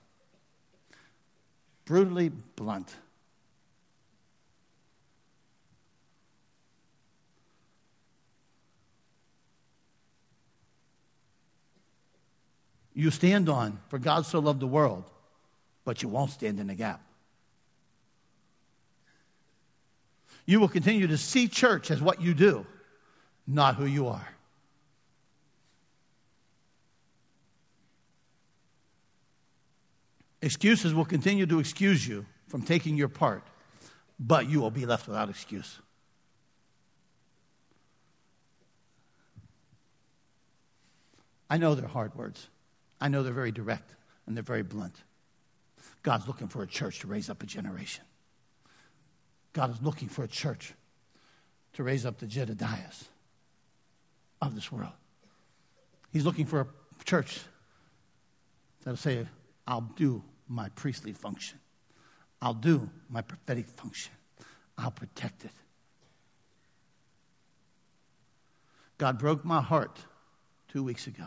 Brutally 1.86 2.30
blunt. 2.56 2.94
You 13.00 13.12
stand 13.12 13.48
on, 13.48 13.80
for 13.88 13.98
God 13.98 14.26
so 14.26 14.40
loved 14.40 14.60
the 14.60 14.68
world, 14.68 15.06
but 15.86 16.04
you 16.04 16.10
won't 16.10 16.32
stand 16.32 16.60
in 16.60 16.68
the 16.68 16.76
gap. 16.76 17.02
You 20.46 20.60
will 20.60 20.68
continue 20.68 21.08
to 21.08 21.18
see 21.18 21.48
church 21.48 21.92
as 21.92 22.02
what 22.02 22.22
you 22.22 22.34
do, 22.34 22.66
not 23.48 23.78
who 23.78 23.86
you 23.86 24.10
are. 24.10 24.28
Excuses 30.42 30.94
will 30.94 31.06
continue 31.06 31.46
to 31.46 31.60
excuse 31.60 32.06
you 32.06 32.26
from 32.50 32.64
taking 32.64 32.98
your 32.98 33.08
part, 33.08 33.44
but 34.20 34.50
you 34.50 34.60
will 34.60 34.72
be 34.72 34.86
left 34.86 35.08
without 35.08 35.30
excuse. 35.30 35.80
I 41.50 41.58
know 41.58 41.76
they're 41.76 41.88
hard 41.88 42.14
words. 42.14 42.50
I 43.02 43.08
know 43.08 43.24
they're 43.24 43.34
very 43.34 43.52
direct 43.52 43.94
and 44.26 44.36
they're 44.36 44.44
very 44.44 44.64
blunt. 44.64 44.96
God's 46.04 46.28
looking 46.28 46.48
for 46.48 46.62
a 46.64 46.68
church 46.68 47.00
to 47.00 47.08
raise 47.08 47.30
up 47.30 47.44
a 47.44 47.46
generation. 47.46 48.04
God 49.54 49.72
is 49.72 49.82
looking 49.82 50.08
for 50.08 50.24
a 50.24 50.28
church 50.28 50.74
to 51.74 51.84
raise 51.84 52.06
up 52.06 52.20
the 52.20 52.26
Jedediahs 52.26 53.06
of 54.42 54.56
this 54.56 54.72
world. 54.72 54.94
He's 56.12 56.26
looking 56.26 56.46
for 56.46 56.62
a 56.62 57.04
church 57.04 57.42
that'll 58.84 58.98
say, 58.98 59.26
I'll 59.68 59.90
do 59.96 60.24
my 60.48 60.70
priestly 60.70 61.14
function. 61.14 61.60
I'll 62.42 62.54
do 62.54 62.90
my 63.10 63.22
prophetic 63.22 63.68
function. 63.68 64.14
I'll 64.78 64.92
protect 64.92 65.46
it. 65.46 65.52
God 68.98 69.20
broke 69.20 69.46
my 69.46 69.62
heart 69.62 70.00
two 70.70 70.84
weeks 70.84 71.08
ago. 71.08 71.26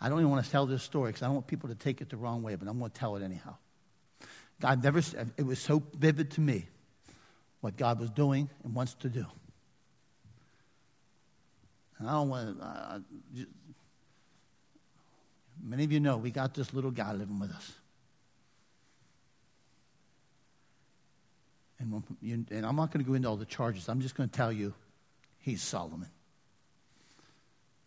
I 0.00 0.08
don't 0.08 0.18
even 0.20 0.30
want 0.30 0.44
to 0.44 0.50
tell 0.50 0.66
this 0.66 0.82
story 0.82 1.10
because 1.10 1.22
I 1.22 1.26
don't 1.26 1.34
want 1.34 1.46
people 1.46 1.68
to 1.68 1.74
take 1.74 2.00
it 2.00 2.08
the 2.08 2.16
wrong 2.16 2.42
way, 2.42 2.54
but 2.54 2.68
I'm 2.68 2.78
going 2.78 2.90
to 2.90 2.98
tell 2.98 3.16
it 3.16 3.22
anyhow. 3.22 3.56
God 4.60 4.82
never, 4.82 5.00
it 5.36 5.44
was 5.44 5.58
so 5.58 5.82
vivid 5.94 6.32
to 6.32 6.40
me 6.40 6.66
what 7.60 7.76
God 7.76 7.98
was 8.00 8.10
doing 8.10 8.48
and 8.64 8.74
wants 8.74 8.94
to 8.94 9.08
do. 9.08 9.26
And 11.98 12.08
I 12.08 12.12
don't 12.12 12.28
want 12.28 12.58
to, 12.58 12.64
uh, 12.64 12.98
many 15.62 15.84
of 15.84 15.92
you 15.92 16.00
know 16.00 16.16
we 16.16 16.30
got 16.30 16.54
this 16.54 16.72
little 16.72 16.92
guy 16.92 17.12
living 17.12 17.40
with 17.40 17.50
us. 17.50 17.72
And, 21.80 22.02
you, 22.20 22.44
and 22.50 22.66
I'm 22.66 22.76
not 22.76 22.92
going 22.92 23.04
to 23.04 23.08
go 23.08 23.14
into 23.14 23.28
all 23.28 23.36
the 23.36 23.44
charges. 23.44 23.88
I'm 23.88 24.00
just 24.00 24.16
going 24.16 24.28
to 24.28 24.36
tell 24.36 24.52
you 24.52 24.74
he's 25.38 25.62
Solomon. 25.62 26.08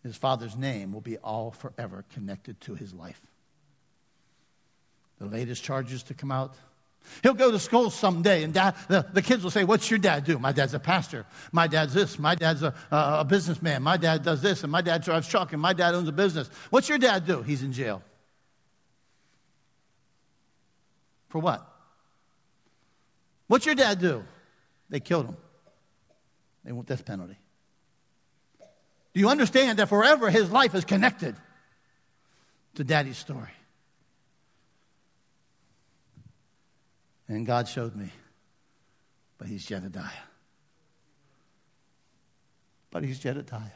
His 0.02 0.16
father's 0.16 0.56
name 0.56 0.92
will 0.92 1.00
be 1.00 1.16
all 1.18 1.52
forever 1.52 2.04
connected 2.12 2.60
to 2.62 2.74
his 2.74 2.92
life. 2.92 3.20
The 5.18 5.26
latest 5.26 5.62
charges 5.62 6.02
to 6.04 6.14
come 6.14 6.32
out. 6.32 6.56
He'll 7.22 7.34
go 7.34 7.50
to 7.50 7.58
school 7.58 7.90
someday, 7.90 8.42
and 8.42 8.52
dad, 8.52 8.74
the, 8.88 9.06
the 9.12 9.22
kids 9.22 9.42
will 9.42 9.50
say, 9.50 9.64
What's 9.64 9.90
your 9.90 9.98
dad 9.98 10.24
do? 10.24 10.38
My 10.38 10.52
dad's 10.52 10.74
a 10.74 10.78
pastor. 10.80 11.26
My 11.52 11.66
dad's 11.66 11.94
this. 11.94 12.18
My 12.18 12.34
dad's 12.34 12.62
a, 12.62 12.74
a, 12.90 13.20
a 13.20 13.24
businessman. 13.24 13.82
My 13.82 13.96
dad 13.96 14.22
does 14.22 14.42
this, 14.42 14.62
and 14.62 14.72
my 14.72 14.82
dad 14.82 15.02
drives 15.02 15.28
truck, 15.28 15.52
and 15.52 15.60
my 15.60 15.72
dad 15.72 15.94
owns 15.94 16.08
a 16.08 16.12
business. 16.12 16.48
What's 16.70 16.88
your 16.88 16.98
dad 16.98 17.26
do? 17.26 17.42
He's 17.42 17.62
in 17.62 17.72
jail. 17.72 18.02
For 21.28 21.38
what? 21.38 21.66
What's 23.46 23.66
your 23.66 23.74
dad 23.74 24.00
do? 24.00 24.24
They 24.90 25.00
killed 25.00 25.26
him. 25.26 25.36
They 26.64 26.72
want 26.72 26.88
death 26.88 27.04
penalty. 27.04 27.36
Do 29.14 29.20
you 29.20 29.28
understand 29.28 29.78
that 29.78 29.88
forever 29.88 30.30
his 30.30 30.50
life 30.50 30.74
is 30.74 30.84
connected 30.84 31.36
to 32.74 32.84
daddy's 32.84 33.18
story? 33.18 33.50
And 37.28 37.46
God 37.46 37.68
showed 37.68 37.94
me, 37.94 38.10
but 39.38 39.48
he's 39.48 39.64
Jedediah. 39.64 40.04
But 42.90 43.04
he's 43.04 43.18
Jedediah. 43.18 43.70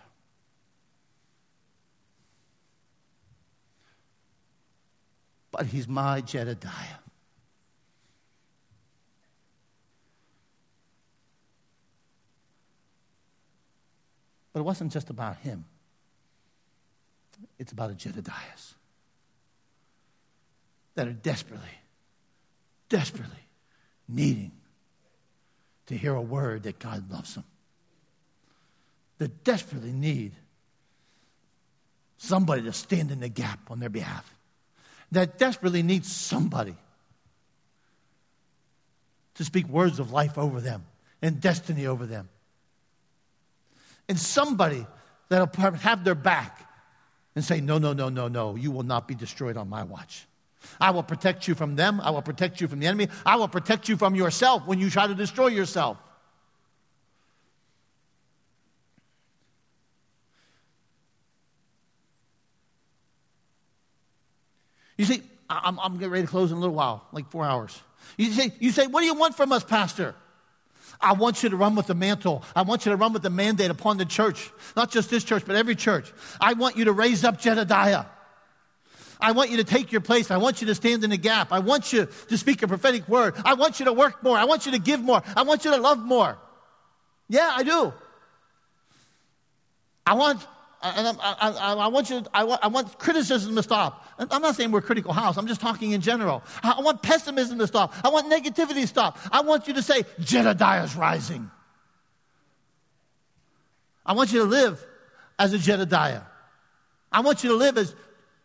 But 5.50 5.66
he's 5.66 5.88
my 5.88 6.20
Jedediah. 6.20 6.98
But 14.56 14.60
it 14.60 14.64
wasn't 14.64 14.90
just 14.90 15.10
about 15.10 15.36
him, 15.40 15.66
it's 17.58 17.72
about 17.72 17.90
a 17.90 17.92
Jedediahs 17.92 18.72
that 20.94 21.06
are 21.06 21.12
desperately, 21.12 21.68
desperately 22.88 23.46
needing 24.08 24.52
to 25.88 25.94
hear 25.94 26.14
a 26.14 26.22
word 26.22 26.62
that 26.62 26.78
God 26.78 27.10
loves 27.10 27.34
them. 27.34 27.44
That 29.18 29.44
desperately 29.44 29.92
need 29.92 30.32
somebody 32.16 32.62
to 32.62 32.72
stand 32.72 33.10
in 33.10 33.20
the 33.20 33.28
gap 33.28 33.70
on 33.70 33.78
their 33.78 33.90
behalf. 33.90 34.34
That 35.12 35.36
desperately 35.36 35.82
need 35.82 36.06
somebody 36.06 36.76
to 39.34 39.44
speak 39.44 39.68
words 39.68 39.98
of 39.98 40.12
life 40.12 40.38
over 40.38 40.62
them 40.62 40.86
and 41.20 41.42
destiny 41.42 41.86
over 41.86 42.06
them 42.06 42.30
and 44.08 44.18
somebody 44.18 44.86
that'll 45.28 45.50
have 45.60 46.04
their 46.04 46.14
back 46.14 46.68
and 47.34 47.44
say, 47.44 47.60
No, 47.60 47.78
no, 47.78 47.92
no, 47.92 48.08
no, 48.08 48.28
no, 48.28 48.56
you 48.56 48.70
will 48.70 48.82
not 48.82 49.06
be 49.06 49.14
destroyed 49.14 49.56
on 49.56 49.68
my 49.68 49.82
watch. 49.82 50.26
I 50.80 50.90
will 50.90 51.02
protect 51.02 51.46
you 51.46 51.54
from 51.54 51.76
them. 51.76 52.00
I 52.00 52.10
will 52.10 52.22
protect 52.22 52.60
you 52.60 52.68
from 52.68 52.80
the 52.80 52.86
enemy. 52.86 53.08
I 53.24 53.36
will 53.36 53.48
protect 53.48 53.88
you 53.88 53.96
from 53.96 54.14
yourself 54.14 54.66
when 54.66 54.80
you 54.80 54.90
try 54.90 55.06
to 55.06 55.14
destroy 55.14 55.48
yourself. 55.48 55.98
You 64.96 65.04
see, 65.04 65.22
I'm, 65.48 65.78
I'm 65.78 65.94
getting 65.94 66.10
ready 66.10 66.24
to 66.24 66.30
close 66.30 66.50
in 66.50 66.56
a 66.56 66.60
little 66.60 66.74
while, 66.74 67.06
like 67.12 67.30
four 67.30 67.44
hours. 67.44 67.80
You 68.16 68.32
say, 68.32 68.52
you 68.58 68.70
say, 68.72 68.86
What 68.86 69.00
do 69.00 69.06
you 69.06 69.14
want 69.14 69.36
from 69.36 69.52
us, 69.52 69.62
Pastor? 69.62 70.14
I 71.00 71.12
want 71.12 71.42
you 71.42 71.48
to 71.48 71.56
run 71.56 71.74
with 71.74 71.86
the 71.86 71.94
mantle. 71.94 72.42
I 72.54 72.62
want 72.62 72.86
you 72.86 72.92
to 72.92 72.96
run 72.96 73.12
with 73.12 73.22
the 73.22 73.30
mandate 73.30 73.70
upon 73.70 73.98
the 73.98 74.04
church. 74.04 74.50
Not 74.76 74.90
just 74.90 75.10
this 75.10 75.24
church, 75.24 75.44
but 75.46 75.56
every 75.56 75.74
church. 75.74 76.12
I 76.40 76.54
want 76.54 76.76
you 76.76 76.86
to 76.86 76.92
raise 76.92 77.24
up 77.24 77.40
Jedediah. 77.40 78.06
I 79.20 79.32
want 79.32 79.50
you 79.50 79.58
to 79.58 79.64
take 79.64 79.92
your 79.92 80.00
place. 80.00 80.30
I 80.30 80.36
want 80.36 80.60
you 80.60 80.66
to 80.68 80.74
stand 80.74 81.04
in 81.04 81.10
the 81.10 81.16
gap. 81.16 81.52
I 81.52 81.60
want 81.60 81.92
you 81.92 82.08
to 82.28 82.38
speak 82.38 82.62
a 82.62 82.68
prophetic 82.68 83.08
word. 83.08 83.34
I 83.44 83.54
want 83.54 83.78
you 83.80 83.86
to 83.86 83.92
work 83.92 84.22
more. 84.22 84.36
I 84.36 84.44
want 84.44 84.66
you 84.66 84.72
to 84.72 84.78
give 84.78 85.00
more. 85.00 85.22
I 85.34 85.42
want 85.42 85.64
you 85.64 85.70
to 85.70 85.78
love 85.78 85.98
more. 85.98 86.36
Yeah, 87.28 87.50
I 87.52 87.62
do. 87.62 87.92
I 90.04 90.14
want 90.14 90.46
and 90.96 91.18
I, 91.20 91.36
I, 91.40 91.74
I, 91.74 91.86
want 91.88 92.10
you, 92.10 92.22
I, 92.32 92.44
want, 92.44 92.64
I 92.64 92.68
want 92.68 92.98
criticism 92.98 93.56
to 93.56 93.62
stop. 93.62 94.06
I'm 94.18 94.42
not 94.42 94.56
saying 94.56 94.70
we're 94.70 94.80
critical 94.80 95.12
house. 95.12 95.36
I'm 95.36 95.46
just 95.46 95.60
talking 95.60 95.92
in 95.92 96.00
general. 96.00 96.42
I 96.62 96.80
want 96.80 97.02
pessimism 97.02 97.58
to 97.58 97.66
stop. 97.66 97.94
I 98.04 98.08
want 98.10 98.30
negativity 98.30 98.82
to 98.82 98.86
stop. 98.86 99.18
I 99.32 99.40
want 99.40 99.68
you 99.68 99.74
to 99.74 99.82
say, 99.82 100.04
Jedediah's 100.20 100.96
rising. 100.96 101.50
I 104.04 104.12
want 104.12 104.32
you 104.32 104.40
to 104.40 104.44
live 104.44 104.84
as 105.38 105.52
a 105.52 105.58
Jedediah. 105.58 106.22
I 107.10 107.20
want 107.20 107.42
you 107.42 107.50
to 107.50 107.56
live 107.56 107.78
as 107.78 107.94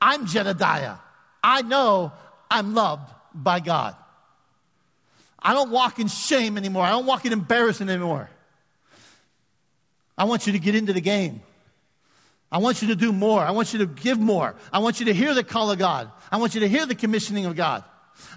I'm 0.01 0.25
Jedediah. 0.25 0.95
I 1.43 1.61
know 1.61 2.11
I'm 2.49 2.73
loved 2.73 3.11
by 3.33 3.59
God. 3.59 3.95
I 5.41 5.53
don't 5.53 5.71
walk 5.71 5.99
in 5.99 6.07
shame 6.07 6.57
anymore. 6.57 6.83
I 6.83 6.91
don't 6.91 7.05
walk 7.05 7.25
in 7.25 7.33
embarrassment 7.33 7.89
anymore. 7.89 8.29
I 10.17 10.25
want 10.25 10.45
you 10.45 10.53
to 10.53 10.59
get 10.59 10.75
into 10.75 10.93
the 10.93 11.01
game. 11.01 11.41
I 12.51 12.57
want 12.57 12.81
you 12.81 12.89
to 12.89 12.95
do 12.95 13.13
more. 13.13 13.41
I 13.41 13.51
want 13.51 13.71
you 13.73 13.79
to 13.79 13.85
give 13.85 14.19
more. 14.19 14.55
I 14.73 14.79
want 14.79 14.99
you 14.99 15.05
to 15.07 15.13
hear 15.13 15.33
the 15.33 15.43
call 15.43 15.71
of 15.71 15.79
God. 15.79 16.11
I 16.31 16.37
want 16.37 16.53
you 16.53 16.61
to 16.61 16.67
hear 16.67 16.85
the 16.85 16.95
commissioning 16.95 17.45
of 17.45 17.55
God. 17.55 17.83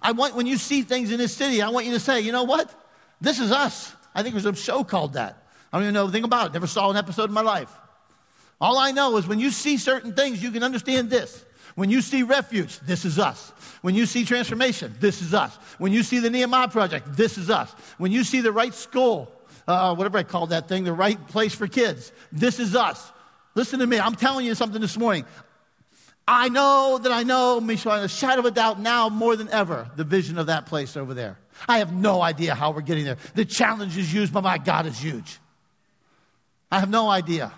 I 0.00 0.12
want, 0.12 0.34
when 0.34 0.46
you 0.46 0.56
see 0.56 0.82
things 0.82 1.10
in 1.10 1.18
this 1.18 1.34
city, 1.34 1.60
I 1.60 1.68
want 1.70 1.86
you 1.86 1.92
to 1.92 2.00
say, 2.00 2.20
you 2.20 2.32
know 2.32 2.44
what? 2.44 2.72
This 3.20 3.40
is 3.40 3.50
us. 3.50 3.92
I 4.14 4.22
think 4.22 4.34
there's 4.34 4.46
a 4.46 4.54
show 4.54 4.84
called 4.84 5.14
that. 5.14 5.42
I 5.72 5.76
don't 5.76 5.84
even 5.84 5.94
know 5.94 6.04
anything 6.04 6.24
about 6.24 6.48
it. 6.48 6.52
Never 6.52 6.68
saw 6.68 6.90
an 6.90 6.96
episode 6.96 7.24
in 7.24 7.32
my 7.32 7.40
life. 7.40 7.70
All 8.60 8.78
I 8.78 8.92
know 8.92 9.16
is 9.16 9.26
when 9.26 9.40
you 9.40 9.50
see 9.50 9.76
certain 9.76 10.14
things, 10.14 10.42
you 10.42 10.52
can 10.52 10.62
understand 10.62 11.10
this. 11.10 11.44
When 11.74 11.90
you 11.90 12.00
see 12.00 12.22
refuge, 12.22 12.78
this 12.80 13.04
is 13.04 13.18
us. 13.18 13.50
When 13.82 13.96
you 13.96 14.06
see 14.06 14.24
transformation, 14.24 14.94
this 15.00 15.20
is 15.20 15.34
us. 15.34 15.56
When 15.78 15.92
you 15.92 16.04
see 16.04 16.20
the 16.20 16.30
Nehemiah 16.30 16.68
Project, 16.68 17.16
this 17.16 17.36
is 17.36 17.50
us. 17.50 17.72
When 17.98 18.12
you 18.12 18.22
see 18.22 18.40
the 18.40 18.52
right 18.52 18.72
school, 18.72 19.32
uh, 19.66 19.94
whatever 19.96 20.18
I 20.18 20.22
call 20.22 20.46
that 20.48 20.68
thing, 20.68 20.84
the 20.84 20.92
right 20.92 21.18
place 21.28 21.52
for 21.52 21.66
kids, 21.66 22.12
this 22.30 22.60
is 22.60 22.76
us. 22.76 23.10
Listen 23.54 23.78
to 23.80 23.86
me. 23.86 23.98
I'm 23.98 24.14
telling 24.14 24.46
you 24.46 24.54
something 24.54 24.80
this 24.80 24.96
morning. 24.96 25.24
I 26.26 26.48
know 26.48 26.98
that 27.02 27.12
I 27.12 27.22
know, 27.22 27.60
Michelle, 27.60 27.98
in 27.98 28.04
a 28.04 28.08
shadow 28.08 28.40
of 28.40 28.46
a 28.46 28.50
doubt 28.50 28.80
now 28.80 29.08
more 29.10 29.36
than 29.36 29.48
ever, 29.50 29.90
the 29.96 30.04
vision 30.04 30.38
of 30.38 30.46
that 30.46 30.66
place 30.66 30.96
over 30.96 31.12
there. 31.12 31.38
I 31.68 31.78
have 31.78 31.92
no 31.92 32.22
idea 32.22 32.54
how 32.54 32.70
we're 32.70 32.80
getting 32.80 33.04
there. 33.04 33.18
The 33.34 33.44
challenge 33.44 33.96
is 33.96 34.12
huge, 34.12 34.32
but 34.32 34.42
my 34.42 34.58
God 34.58 34.86
is 34.86 34.98
huge. 34.98 35.38
I 36.72 36.80
have 36.80 36.88
no 36.88 37.08
idea. 37.08 37.52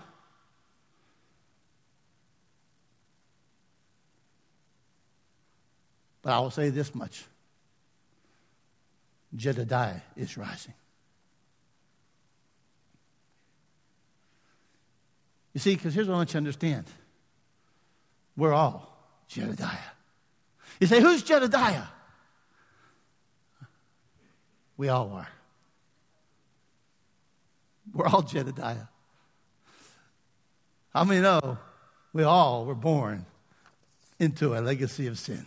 But 6.23 6.33
I 6.33 6.41
will 6.41 6.51
say 6.51 6.71
this 6.71 6.93
much 6.93 7.25
Jedediah 9.37 10.01
is 10.17 10.37
rising. 10.37 10.75
You 15.57 15.61
see, 15.61 15.75
because 15.75 15.95
here's 15.95 16.07
what 16.07 16.13
I 16.13 16.17
want 16.19 16.29
you 16.29 16.33
to 16.33 16.39
understand 16.39 16.85
we're 18.37 18.53
all 18.53 18.95
Jedediah. 19.27 19.71
You 20.81 20.87
say, 20.87 21.01
Who's 21.01 21.23
Jedediah? 21.23 21.85
We 24.77 24.91
all 24.91 25.11
are. 25.13 25.29
We're 27.95 28.07
all 28.07 28.21
Jedediah. 28.21 28.89
How 30.93 31.05
many 31.05 31.23
know 31.23 31.57
we 32.13 32.23
all 32.23 32.67
were 32.67 32.75
born 32.75 33.25
into 34.19 34.55
a 34.55 34.61
legacy 34.61 35.07
of 35.07 35.19
sin? 35.19 35.47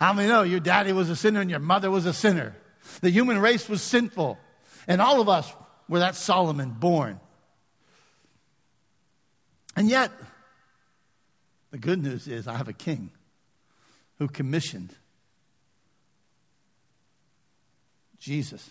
How 0.00 0.12
many 0.12 0.26
know 0.26 0.42
your 0.42 0.58
daddy 0.58 0.92
was 0.92 1.08
a 1.08 1.14
sinner 1.14 1.40
and 1.40 1.50
your 1.50 1.60
mother 1.60 1.88
was 1.88 2.04
a 2.04 2.12
sinner? 2.12 2.56
The 3.00 3.10
human 3.10 3.38
race 3.38 3.68
was 3.68 3.80
sinful. 3.80 4.40
And 4.88 5.00
all 5.00 5.20
of 5.20 5.28
us 5.28 5.48
were 5.88 6.00
that 6.00 6.16
Solomon 6.16 6.70
born 6.70 7.20
and 9.76 9.88
yet, 9.88 10.10
the 11.70 11.78
good 11.78 12.02
news 12.02 12.28
is 12.28 12.46
I 12.46 12.56
have 12.56 12.68
a 12.68 12.74
king 12.74 13.10
who 14.18 14.28
commissioned 14.28 14.94
Jesus 18.18 18.70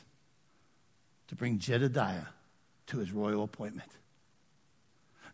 to 1.28 1.36
bring 1.36 1.60
Jedediah 1.60 2.28
to 2.88 2.98
his 3.00 3.12
royal 3.12 3.44
appointment. 3.44 3.90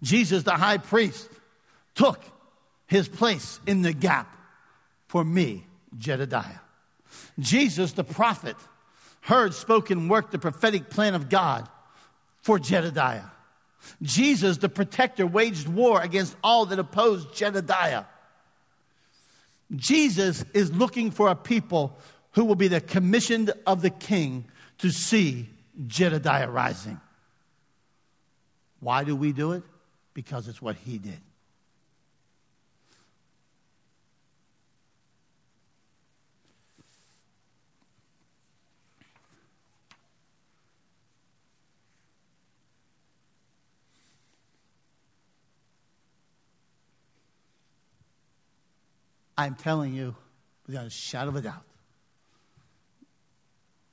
Jesus, 0.02 0.44
the 0.44 0.52
high 0.52 0.78
priest, 0.78 1.30
took 1.96 2.24
his 2.86 3.08
place 3.08 3.60
in 3.68 3.82
the 3.82 3.94
gap 3.94 4.36
for 5.08 5.24
me, 5.24 5.66
Jedediah. 5.98 6.62
Jesus, 7.40 7.94
the 7.94 8.04
prophet, 8.04 8.56
heard 9.22 9.54
spoken 9.54 10.08
worked 10.08 10.32
the 10.32 10.40
prophetic 10.40 10.90
plan 10.90 11.16
of 11.16 11.30
God 11.30 11.68
for 12.42 12.60
Jedediah. 12.60 13.26
Jesus, 14.02 14.58
the 14.58 14.70
protector, 14.70 15.26
waged 15.26 15.68
war 15.68 16.02
against 16.02 16.36
all 16.44 16.66
that 16.68 16.80
opposed 16.80 17.34
Jedediah. 17.34 18.06
Jesus 19.76 20.46
is 20.54 20.72
looking 20.72 21.12
for 21.12 21.30
a 21.30 21.36
people 21.36 21.98
who 22.32 22.46
will 22.46 22.56
be 22.56 22.68
the 22.68 22.82
commissioned 22.82 23.52
of 23.66 23.82
the 23.82 23.90
king 23.90 24.46
to 24.78 24.92
see 24.92 25.50
Jedediah 25.88 26.50
rising. 26.50 27.00
Why 28.80 29.04
do 29.04 29.16
we 29.16 29.34
do 29.34 29.54
it? 29.54 29.64
Because 30.14 30.48
it's 30.48 30.62
what 30.62 30.76
he 30.76 30.98
did. 30.98 31.20
I'm 49.38 49.56
telling 49.56 49.94
you, 49.94 50.16
without 50.66 50.86
a 50.86 50.90
shadow 50.90 51.30
of 51.30 51.36
a 51.36 51.42
doubt, 51.42 51.64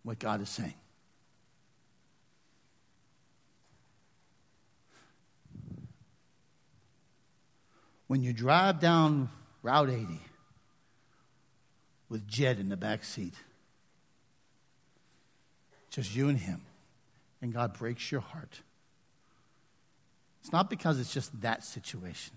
what 0.02 0.18
God 0.18 0.40
is 0.40 0.48
saying. 0.48 0.74
When 8.06 8.22
you 8.22 8.32
drive 8.32 8.80
down 8.80 9.30
Route 9.62 9.90
80 9.90 10.20
with 12.08 12.28
Jed 12.28 12.58
in 12.58 12.68
the 12.68 12.76
back 12.76 13.02
seat, 13.02 13.34
just 15.90 16.14
you 16.14 16.28
and 16.28 16.38
him, 16.38 16.60
and 17.40 17.52
God 17.52 17.76
breaks 17.78 18.12
your 18.12 18.20
heart, 18.20 18.60
it's 20.40 20.52
not 20.52 20.68
because 20.68 21.00
it's 21.00 21.12
just 21.12 21.40
that 21.40 21.64
situation. 21.64 22.34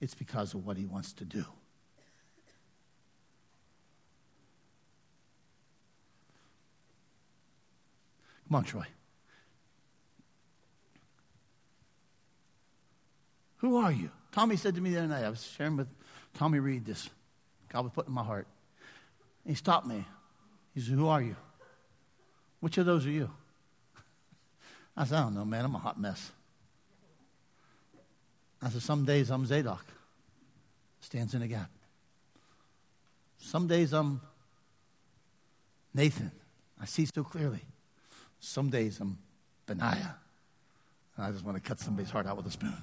It's 0.00 0.14
because 0.14 0.54
of 0.54 0.64
what 0.64 0.76
he 0.76 0.86
wants 0.86 1.12
to 1.14 1.24
do. 1.24 1.44
Come 8.48 8.56
on, 8.56 8.64
Troy. 8.64 8.86
Who 13.58 13.76
are 13.76 13.92
you? 13.92 14.10
Tommy 14.32 14.56
said 14.56 14.74
to 14.76 14.80
me 14.80 14.90
the 14.90 14.98
other 14.98 15.08
night, 15.08 15.24
I 15.24 15.30
was 15.30 15.44
sharing 15.44 15.76
with 15.76 15.88
Tommy 16.34 16.58
Reed 16.60 16.84
this. 16.84 17.10
God 17.68 17.84
was 17.84 17.92
putting 17.92 18.10
in 18.10 18.14
my 18.14 18.22
heart. 18.22 18.46
He 19.46 19.54
stopped 19.54 19.86
me. 19.86 20.04
He 20.74 20.80
said, 20.80 20.94
Who 20.94 21.08
are 21.08 21.20
you? 21.20 21.36
Which 22.60 22.78
of 22.78 22.86
those 22.86 23.04
are 23.06 23.10
you? 23.10 23.30
I 24.96 25.04
said, 25.04 25.18
I 25.18 25.22
don't 25.22 25.34
know, 25.34 25.44
man. 25.44 25.64
I'm 25.64 25.74
a 25.74 25.78
hot 25.78 26.00
mess. 26.00 26.30
I 28.62 28.70
said, 28.70 28.82
Some 28.82 29.04
days 29.04 29.30
I'm 29.30 29.46
Zadok, 29.46 29.84
stands 31.00 31.34
in 31.34 31.40
the 31.40 31.46
gap. 31.46 31.70
Some 33.38 33.66
days 33.66 33.92
I'm 33.92 34.20
Nathan, 35.94 36.32
I 36.80 36.84
see 36.86 37.06
so 37.06 37.24
clearly. 37.24 37.64
Some 38.40 38.70
days 38.70 39.00
I'm 39.00 39.18
Benaiah, 39.66 40.14
and 41.16 41.26
I 41.26 41.30
just 41.30 41.44
want 41.44 41.56
to 41.56 41.62
cut 41.62 41.80
somebody's 41.80 42.10
heart 42.10 42.26
out 42.26 42.36
with 42.36 42.46
a 42.46 42.50
spoon 42.50 42.76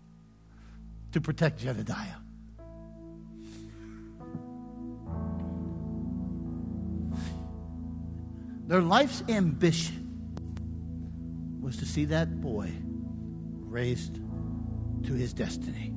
to 1.12 1.20
protect 1.20 1.60
Jedediah. 1.60 2.16
Their 8.66 8.82
life's 8.82 9.22
ambition 9.28 10.02
was 11.60 11.76
to 11.76 11.86
see 11.86 12.06
that 12.06 12.40
boy 12.40 12.72
raised 13.60 14.18
to 15.06 15.12
his 15.12 15.32
destiny. 15.32 15.92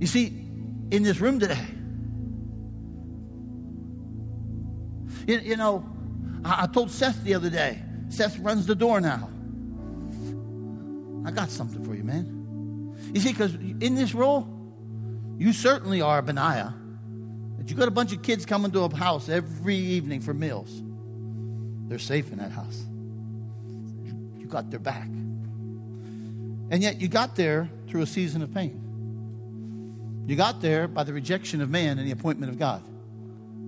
You 0.00 0.06
see, 0.06 0.26
in 0.90 1.02
this 1.02 1.20
room 1.20 1.38
today, 1.40 1.64
you, 5.26 5.38
you 5.38 5.56
know, 5.56 5.84
I, 6.44 6.64
I 6.64 6.66
told 6.66 6.90
Seth 6.90 7.22
the 7.24 7.34
other 7.34 7.50
day, 7.50 7.80
Seth 8.08 8.38
runs 8.38 8.66
the 8.66 8.74
door 8.74 9.00
now. 9.00 9.30
I 11.26 11.30
got 11.30 11.50
something 11.50 11.82
for 11.84 11.94
you, 11.94 12.04
man. 12.04 12.96
You 13.12 13.20
see, 13.20 13.32
because 13.32 13.54
in 13.54 13.94
this 13.94 14.14
role, 14.14 14.48
you 15.38 15.52
certainly 15.52 16.02
are 16.02 16.18
a 16.18 16.22
Benaiah. 16.22 16.74
But 17.56 17.70
you 17.70 17.76
got 17.76 17.88
a 17.88 17.92
bunch 17.92 18.12
of 18.12 18.22
kids 18.22 18.44
coming 18.44 18.70
to 18.72 18.80
a 18.80 18.94
house 18.94 19.28
every 19.28 19.76
evening 19.76 20.20
for 20.20 20.34
meals. 20.34 20.82
They're 21.88 21.98
safe 21.98 22.30
in 22.30 22.38
that 22.38 22.52
house 22.52 22.84
got 24.54 24.70
their 24.70 24.78
back. 24.78 25.08
And 26.70 26.80
yet 26.80 27.00
you 27.00 27.08
got 27.08 27.34
there 27.34 27.68
through 27.88 28.02
a 28.02 28.06
season 28.06 28.40
of 28.40 28.54
pain. 28.54 28.80
You 30.28 30.36
got 30.36 30.60
there 30.60 30.86
by 30.86 31.02
the 31.02 31.12
rejection 31.12 31.60
of 31.60 31.70
man 31.70 31.98
and 31.98 32.06
the 32.06 32.12
appointment 32.12 32.52
of 32.52 32.58
God. 32.58 32.82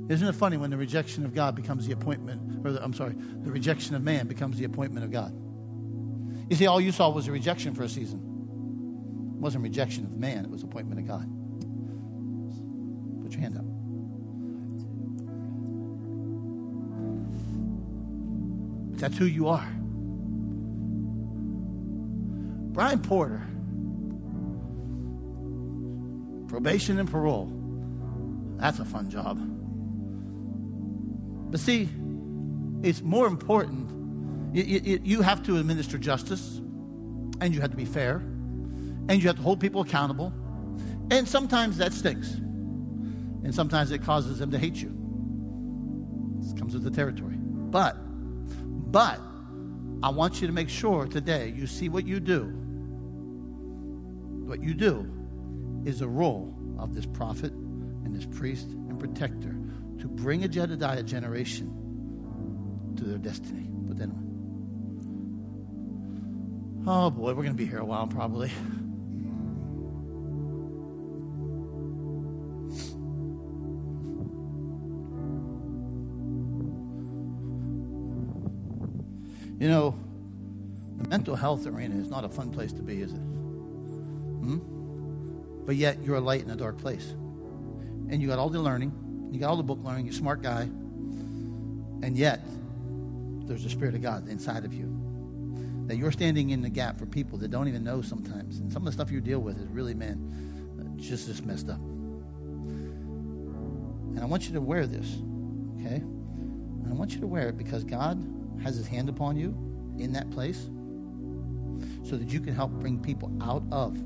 Isn't 0.09 0.29
it 0.29 0.35
funny 0.37 0.57
when 0.57 0.71
the 0.71 0.77
rejection 0.77 1.25
of 1.25 1.35
God 1.35 1.57
becomes 1.57 1.89
the 1.89 1.93
appointment, 1.93 2.65
or 2.65 2.71
the, 2.71 2.85
I'm 2.85 2.95
sorry, 2.95 3.15
the 3.15 3.51
rejection 3.51 3.97
of 3.97 4.05
man 4.05 4.29
becomes 4.29 4.59
the 4.59 4.65
appointment 4.65 5.05
of 5.05 5.11
God? 5.11 5.35
You 6.49 6.55
see, 6.55 6.69
all 6.69 6.81
you 6.81 6.93
saw 6.93 7.11
was 7.11 7.27
a 7.27 7.33
rejection 7.33 7.75
for 7.75 7.83
a 7.83 7.89
season. 7.89 8.21
It 9.35 9.41
wasn't 9.41 9.65
rejection 9.65 10.05
of 10.05 10.13
man, 10.13 10.45
it 10.45 10.51
was 10.51 10.63
appointment 10.63 11.01
of 11.01 11.09
God. 11.09 11.29
Put 13.25 13.33
your 13.33 13.41
hand 13.41 13.59
up. 13.59 13.65
That's 19.01 19.19
who 19.19 19.27
you 19.27 19.49
are. 19.49 19.69
Brian 22.77 23.01
Porter, 23.01 23.41
probation 26.47 26.99
and 26.99 27.11
parole. 27.11 27.51
That's 28.59 28.81
a 28.81 28.85
fun 28.85 29.09
job. 29.09 29.41
But 31.51 31.59
see, 31.59 31.89
it's 32.83 33.01
more 33.01 33.29
important. 33.29 34.55
You, 34.55 35.01
you, 35.03 35.23
have 35.23 35.43
to 35.45 35.57
administer 35.57 35.97
justice, 35.97 36.59
and 37.41 37.55
you 37.55 37.63
have 37.63 37.71
to 37.71 37.79
be 37.79 37.87
fair, 37.87 38.17
and 38.17 39.13
you 39.13 39.27
have 39.27 39.37
to 39.37 39.43
hold 39.43 39.59
people 39.59 39.81
accountable. 39.81 40.35
And 41.11 41.27
sometimes 41.27 41.79
that 41.79 41.95
stinks. 41.95 42.35
And 42.35 43.55
sometimes 43.55 43.91
it 43.91 44.03
causes 44.03 44.39
them 44.39 44.51
to 44.51 44.59
hate 44.59 44.77
you. 44.77 44.93
This 46.41 46.53
comes 46.53 46.75
with 46.75 46.85
the 46.85 46.91
territory. 46.91 47.37
But, 47.39 47.97
but, 48.93 49.19
I 50.03 50.11
want 50.11 50.43
you 50.43 50.47
to 50.47 50.53
make 50.53 50.69
sure 50.69 51.07
today 51.07 51.55
you 51.57 51.67
see 51.67 51.89
what 51.89 52.07
you 52.07 52.21
do 52.21 52.65
what 54.47 54.63
you 54.63 54.75
do 54.75 55.11
is 55.85 56.01
a 56.01 56.09
role 56.09 56.55
of 56.79 56.95
this 56.95 57.05
prophet 57.05 57.53
and 57.53 58.15
this 58.15 58.27
priest 58.27 58.69
and 58.69 58.99
protector 58.99 59.57
to 59.99 60.09
bring 60.09 60.45
a 60.45 60.49
Jedediah 60.49 61.03
generation 61.03 61.73
to 62.97 63.05
their 63.05 63.19
destiny. 63.19 63.67
But 63.69 63.99
then, 63.99 64.13
oh 66.87 67.11
boy, 67.11 67.35
we're 67.35 67.43
going 67.43 67.49
to 67.49 67.55
be 67.55 67.67
here 67.67 67.79
a 67.79 67.85
while 67.85 68.07
probably. 68.07 68.51
You 79.59 79.69
know, 79.69 79.99
the 80.99 81.09
mental 81.09 81.35
health 81.35 81.67
arena 81.67 81.97
is 81.97 82.09
not 82.09 82.25
a 82.25 82.29
fun 82.29 82.51
place 82.51 82.73
to 82.75 82.83
be, 82.83 83.01
is 83.01 83.13
it? 83.15 83.36
But 85.67 85.77
yet 85.77 86.03
you're 86.03 86.17
a 86.17 86.21
light 86.21 86.43
in 86.43 86.51
a 86.51 86.57
dark 86.57 86.79
place. 86.79 87.11
And 88.09 88.23
you 88.23 88.29
got 88.29 88.39
all 88.39 88.49
the 88.49 88.61
learning, 88.61 89.29
you 89.33 89.41
got 89.41 89.51
all 89.51 89.57
the 89.57 89.65
book 89.65 89.81
learning, 89.83 90.07
you're 90.07 90.15
a 90.15 90.17
smart 90.17 90.41
guy. 90.41 90.63
And 90.63 92.17
yet, 92.17 92.41
there's 93.47 93.65
a 93.65 93.71
Spirit 93.71 93.95
of 93.95 94.03
God 94.03 94.29
inside 94.29 94.65
of 94.65 94.73
you. 94.73 94.93
That 95.87 95.97
you're 95.97 96.13
standing 96.13 96.51
in 96.51 96.63
the 96.63 96.71
gap 96.71 96.99
for 96.99 97.07
people 97.07 97.39
that 97.39 97.49
don't 97.51 97.69
even 97.69 97.83
know 97.85 98.01
sometimes. 98.03 98.59
And 98.59 98.73
some 98.73 98.83
of 98.83 98.87
the 98.87 98.93
stuff 98.93 99.11
you 99.11 99.21
deal 99.21 99.41
with 99.41 99.59
is 99.59 99.69
really, 99.69 99.95
man, 99.95 100.95
just 100.97 101.27
just 101.27 101.45
messed 101.45 101.69
up. 101.69 101.81
And 104.17 104.21
I 104.21 104.25
want 104.25 104.47
you 104.47 104.55
to 104.55 104.61
wear 104.61 104.87
this, 104.87 105.19
okay? 105.81 105.97
And 105.97 106.87
I 106.89 106.93
want 106.95 107.13
you 107.13 107.21
to 107.21 107.27
wear 107.27 107.49
it 107.49 107.59
because 107.59 107.85
God 107.85 108.25
has 108.63 108.77
his 108.77 108.87
hand 108.87 109.09
upon 109.09 109.37
you 109.37 109.49
in 109.99 110.13
that 110.13 110.31
place 110.31 110.69
so 112.03 112.17
that 112.17 112.29
you 112.29 112.41
can 112.41 112.55
help 112.55 112.71
bring 112.73 113.01
people 113.01 113.31
out 113.43 113.63
of 113.71 113.97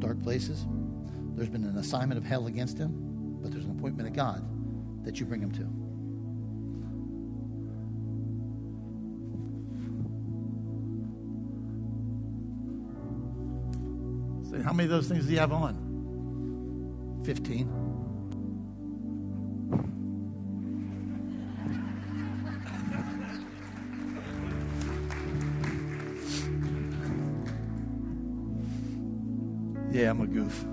dark 0.00 0.22
places. 0.22 0.66
There's 1.36 1.48
been 1.48 1.64
an 1.64 1.76
assignment 1.76 2.18
of 2.18 2.24
hell 2.24 2.46
against 2.46 2.78
him, 2.78 3.38
but 3.40 3.52
there's 3.52 3.64
an 3.64 3.70
appointment 3.70 4.08
of 4.08 4.14
God 4.14 4.44
that 5.04 5.20
you 5.20 5.26
bring 5.26 5.40
him 5.40 5.52
to. 5.52 5.66
So 14.50 14.62
how 14.62 14.72
many 14.72 14.84
of 14.84 14.90
those 14.90 15.08
things 15.08 15.26
do 15.26 15.32
you 15.32 15.38
have 15.38 15.52
on? 15.52 17.22
15. 17.24 17.89
Goof. 30.50 30.66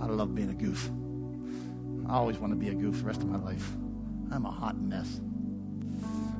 I 0.00 0.06
love 0.06 0.34
being 0.34 0.50
a 0.50 0.54
goof. 0.54 0.90
I 2.08 2.16
always 2.16 2.38
want 2.38 2.52
to 2.52 2.56
be 2.56 2.68
a 2.68 2.74
goof 2.74 2.98
the 2.98 3.04
rest 3.04 3.22
of 3.22 3.28
my 3.28 3.38
life. 3.38 3.72
I'm 4.30 4.44
a 4.44 4.50
hot 4.50 4.78
mess. 4.78 5.20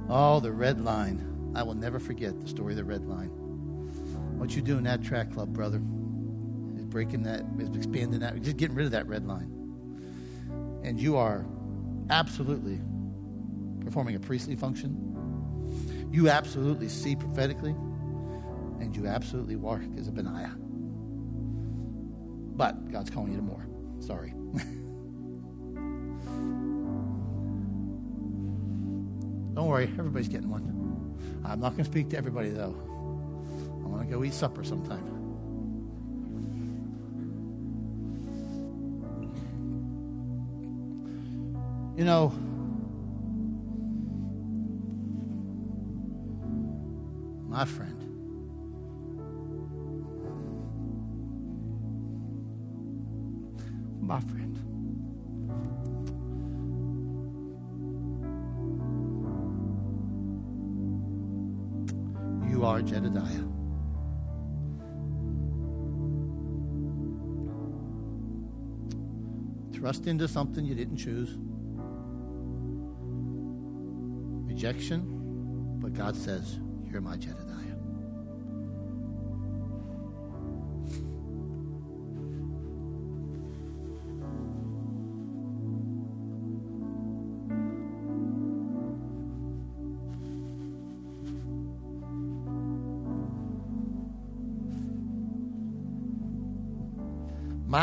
Oh, 0.09 0.41
the 0.41 0.53
red 0.53 0.85
line. 0.85 1.53
I 1.55 1.63
will 1.63 1.75
never 1.75 1.99
forget 1.99 2.39
the 2.41 2.49
story 2.49 2.73
of 2.73 2.77
the 2.77 2.85
red 2.85 3.07
line. 3.07 3.31
What 4.39 4.55
you 4.55 4.63
do 4.63 4.77
in 4.77 4.85
that 4.85 5.03
track 5.03 5.33
club, 5.33 5.53
brother, 5.53 5.81
is 6.77 6.85
breaking 6.85 7.23
that, 7.23 7.45
is 7.59 7.75
expanding 7.75 8.21
that, 8.21 8.41
just 8.43 8.57
getting 8.57 8.77
rid 8.77 8.87
of 8.87 8.93
that 8.93 9.07
red 9.07 9.27
line. 9.27 9.51
And 10.83 11.01
you 11.01 11.17
are 11.17 11.47
absolutely 12.11 12.81
performing 13.81 14.17
a 14.17 14.21
priestly 14.21 14.57
function. 14.57 16.11
You 16.13 16.29
absolutely 16.29 16.89
see 16.89 17.17
prophetically, 17.17 17.71
and 18.81 18.95
you 18.95 19.07
absolutely 19.07 19.57
walk 19.57 19.81
as 19.97 20.09
a 20.09 20.13
Benaiah. 20.13 20.57
But 22.55 22.91
God's 22.91 23.11
calling 23.11 23.33
you 23.33 23.39
to 23.39 23.43
more. 23.43 23.67
Sorry. 24.01 24.31
Don't 29.55 29.67
worry, 29.69 29.85
everybody's 29.99 30.29
getting 30.29 30.51
one. 30.51 30.65
I'm 31.45 31.61
not 31.61 31.73
going 31.73 31.85
to 31.85 31.91
speak 31.91 32.11
to 32.11 32.17
everybody, 32.17 32.51
though. 32.51 32.75
I 33.85 33.87
want 33.87 34.03
to 34.03 34.09
go 34.13 34.25
eat 34.25 34.35
supper 34.35 34.65
sometime. 34.65 35.11
You 41.97 42.05
know, 42.05 42.33
my 47.49 47.65
friend, 47.65 47.94
my 54.15 54.21
friend. 54.21 54.57
You 62.49 62.65
are 62.65 62.81
Jedediah. 62.81 63.43
Thrust 69.73 70.07
into 70.07 70.29
something 70.29 70.65
you 70.65 70.77
didn't 70.77 70.99
choose. 70.99 71.37
Rejection, 74.47 75.81
but 75.81 75.93
God 75.93 76.15
says, 76.15 76.61
You're 76.89 77.01
my 77.01 77.17
Jedediah. 77.17 77.54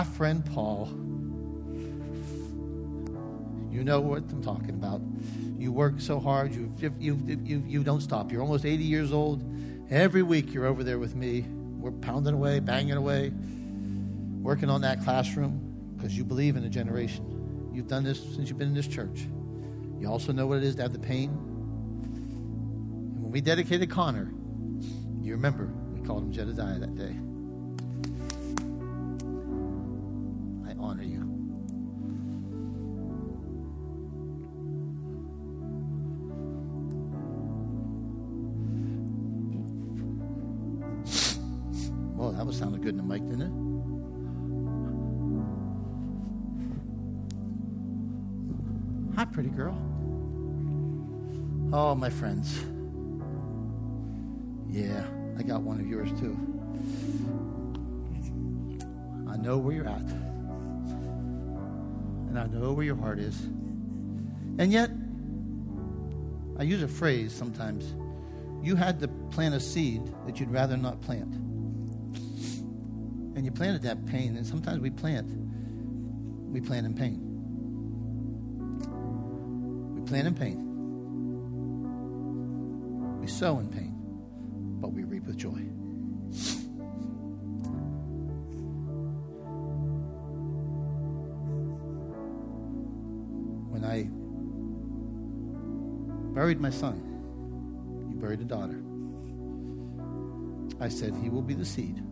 My 0.02 0.08
friend 0.08 0.44
Paul, 0.44 0.88
you 3.70 3.84
know 3.84 4.02
what 4.02 4.24
I'm 4.32 4.42
talking 4.42 4.72
about. 4.72 5.00
You 5.60 5.72
work 5.72 6.02
so 6.02 6.20
hard, 6.20 6.56
you, 6.56 6.74
you, 7.00 7.22
you, 7.44 7.64
you 7.68 7.84
don't 7.84 8.02
stop. 8.02 8.32
You're 8.32 8.42
almost 8.42 8.66
80 8.66 8.84
years 8.84 9.14
old. 9.14 9.44
Every 9.92 10.24
week 10.24 10.56
you're 10.56 10.66
over 10.66 10.84
there 10.84 10.98
with 10.98 11.16
me. 11.16 11.42
We're 11.42 11.92
pounding 11.92 12.34
away, 12.34 12.60
banging 12.60 12.94
away, 12.98 13.32
working 14.42 14.72
on 14.72 14.82
that 14.82 15.04
classroom 15.04 15.94
because 15.96 16.18
you 16.18 16.24
believe 16.24 16.56
in 16.56 16.64
a 16.64 16.70
generation. 16.70 17.70
You've 17.72 17.88
done 17.88 18.04
this 18.04 18.20
since 18.34 18.50
you've 18.50 18.58
been 18.58 18.70
in 18.70 18.74
this 18.74 18.88
church. 18.88 19.28
You 20.00 20.08
also 20.08 20.32
know 20.32 20.48
what 20.48 20.58
it 20.58 20.64
is 20.64 20.78
to 20.78 20.82
have 20.82 20.94
the 20.94 21.00
pain. 21.00 21.30
And 22.06 23.22
when 23.22 23.32
we 23.32 23.40
dedicated 23.40 23.92
Connor, 23.92 24.32
you 25.22 25.34
remember 25.34 25.72
we 25.94 26.02
called 26.08 26.24
him 26.24 26.32
Jedediah 26.32 26.80
that 26.80 26.96
day. 26.96 27.16
Honor 30.82 31.04
you. 31.04 31.28
Well, 42.16 42.32
that 42.34 42.46
was 42.46 42.58
sounding 42.58 42.82
good 42.82 42.92
in 42.92 42.98
the 42.98 43.04
mic, 43.04 43.22
didn't 43.22 43.42
it? 43.42 43.52
Hi, 49.16 49.26
pretty 49.26 49.50
girl. 49.50 49.78
Oh, 51.74 51.96
my 51.96 52.10
friends. 52.10 52.60
Yeah, 54.70 55.06
I 55.38 55.44
got 55.44 55.62
one 55.62 55.80
of 55.80 55.88
yours 55.88 56.10
too. 56.20 56.38
I 59.30 59.38
know 59.38 59.58
where 59.58 59.76
you're 59.76 59.88
at 59.88 60.31
and 62.32 62.40
I 62.40 62.48
know 62.48 62.72
where 62.72 62.86
your 62.86 62.96
heart 62.96 63.20
is. 63.20 63.38
And 64.58 64.72
yet, 64.72 64.90
I 66.58 66.64
use 66.64 66.82
a 66.82 66.88
phrase 66.88 67.34
sometimes 67.34 67.94
you 68.64 68.76
had 68.76 69.00
to 69.00 69.08
plant 69.32 69.56
a 69.56 69.60
seed 69.60 70.02
that 70.26 70.40
you'd 70.40 70.52
rather 70.52 70.78
not 70.78 71.02
plant. 71.02 71.34
And 73.36 73.44
you 73.44 73.52
planted 73.52 73.82
that 73.84 74.06
pain, 74.06 74.38
and 74.38 74.46
sometimes 74.46 74.80
we 74.80 74.92
plant, 74.92 75.28
we 76.52 76.62
plant 76.62 76.86
in 76.86 76.94
pain. 76.94 77.20
We 79.96 80.02
plant 80.02 80.28
in 80.28 80.36
pain. 80.36 80.68
We 83.20 83.28
sow 83.28 83.60
in 83.60 83.68
pain, 83.70 83.96
but 84.80 84.94
we 84.94 85.04
reap 85.04 85.26
with 85.26 85.38
joy. 85.38 85.64
Buried 96.52 96.62
my 96.62 96.70
son, 96.70 96.98
you 98.10 98.18
buried 98.18 98.42
a 98.42 98.44
daughter. 98.44 98.84
I 100.82 100.90
said, 100.90 101.14
He 101.14 101.30
will 101.30 101.42
be 101.42 101.54
the 101.54 101.64
seed 101.64 102.04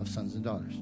of 0.00 0.08
sons 0.08 0.34
and 0.34 0.42
daughters. 0.42 0.72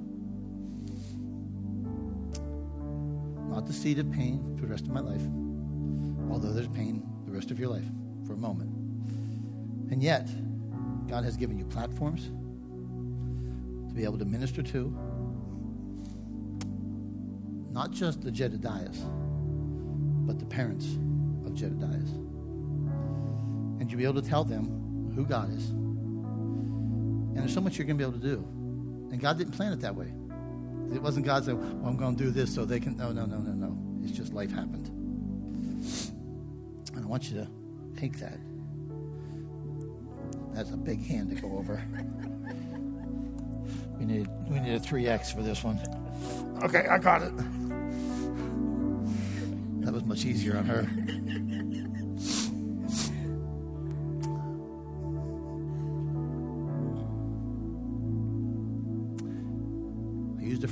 Not 3.51 3.67
the 3.67 3.73
seed 3.73 3.99
of 3.99 4.09
pain 4.13 4.55
for 4.55 4.67
the 4.67 4.71
rest 4.71 4.85
of 4.85 4.93
my 4.93 5.01
life, 5.01 5.23
although 6.31 6.53
there's 6.53 6.69
pain 6.69 7.05
the 7.27 7.33
rest 7.33 7.51
of 7.51 7.59
your 7.59 7.71
life 7.71 7.91
for 8.25 8.35
a 8.35 8.37
moment. 8.37 8.71
And 9.91 10.01
yet, 10.01 10.29
God 11.09 11.25
has 11.25 11.37
given 11.37 11.59
you 11.59 11.65
platforms 11.65 12.27
to 13.89 13.95
be 13.97 14.05
able 14.05 14.19
to 14.19 14.25
minister 14.25 14.63
to, 14.63 14.97
not 17.73 17.91
just 17.91 18.23
the 18.23 18.31
Jedediahs 18.31 19.01
but 20.25 20.39
the 20.39 20.47
parents 20.47 20.87
of 21.45 21.53
Jedediahs. 21.55 22.34
And 23.85 23.91
you'll 23.91 23.99
be 23.99 24.05
able 24.05 24.23
to 24.23 24.27
tell 24.27 24.45
them 24.45 25.13
who 25.15 25.27
God 25.27 25.55
is. 25.55 25.69
And 25.69 27.37
there's 27.37 27.53
so 27.53 27.61
much 27.61 27.77
you're 27.77 27.87
going 27.87 27.99
to 27.99 28.03
be 28.03 28.09
able 28.09 28.19
to 28.19 28.27
do. 28.27 28.37
And 29.13 29.21
God 29.21 29.37
didn't 29.37 29.53
plan 29.53 29.75
it 29.75 29.81
that 29.83 29.95
way. 29.95 30.11
It 30.95 31.03
wasn't 31.03 31.27
God 31.27 31.45
saying, 31.45 31.59
well, 31.59 31.91
I'm 31.91 31.99
going 31.99 32.17
to 32.17 32.25
do 32.25 32.31
this 32.31 32.55
so 32.55 32.65
they 32.65 32.81
can. 32.81 32.97
No, 32.97 33.13
no, 33.13 33.27
no, 33.27 33.37
no, 33.37 33.53
no. 33.53 33.77
It's 34.03 34.17
just 34.17 34.33
life 34.33 34.51
happened. 34.51 34.87
And 36.95 37.05
I 37.05 37.07
want 37.07 37.31
you 37.31 37.37
to 37.37 37.47
take 37.95 38.19
that. 38.21 38.39
That's 40.55 40.71
a 40.71 40.79
big 40.79 41.05
hand 41.05 41.29
to 41.37 41.43
go 41.43 41.59
over. 41.59 41.85
we 43.99 44.07
need, 44.07 44.29
we 44.49 44.61
need 44.61 44.77
a 44.77 44.81
3X 44.81 45.35
for 45.35 45.43
this 45.43 45.63
one. 45.63 45.79
Okay, 46.63 46.87
I 46.89 46.97
got 46.97 47.21
it. 47.21 47.37
That 49.85 49.93
was 49.93 50.05
much 50.05 50.25
easier 50.25 50.57
on 50.57 50.65
her. 50.65 50.89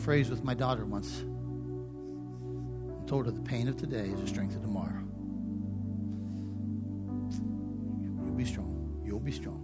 Phrase 0.03 0.29
with 0.31 0.43
my 0.43 0.53
daughter 0.53 0.85
once. 0.85 1.25
I 3.01 3.07
told 3.09 3.27
her 3.27 3.31
the 3.31 3.41
pain 3.41 3.69
of 3.69 3.77
today 3.77 4.09
is 4.09 4.21
the 4.21 4.27
strength 4.27 4.57
of 4.57 4.63
tomorrow. 4.63 5.05
You'll 8.25 8.35
be 8.35 8.45
strong. 8.45 9.01
You'll 9.05 9.21
be 9.21 9.31
strong. 9.31 9.61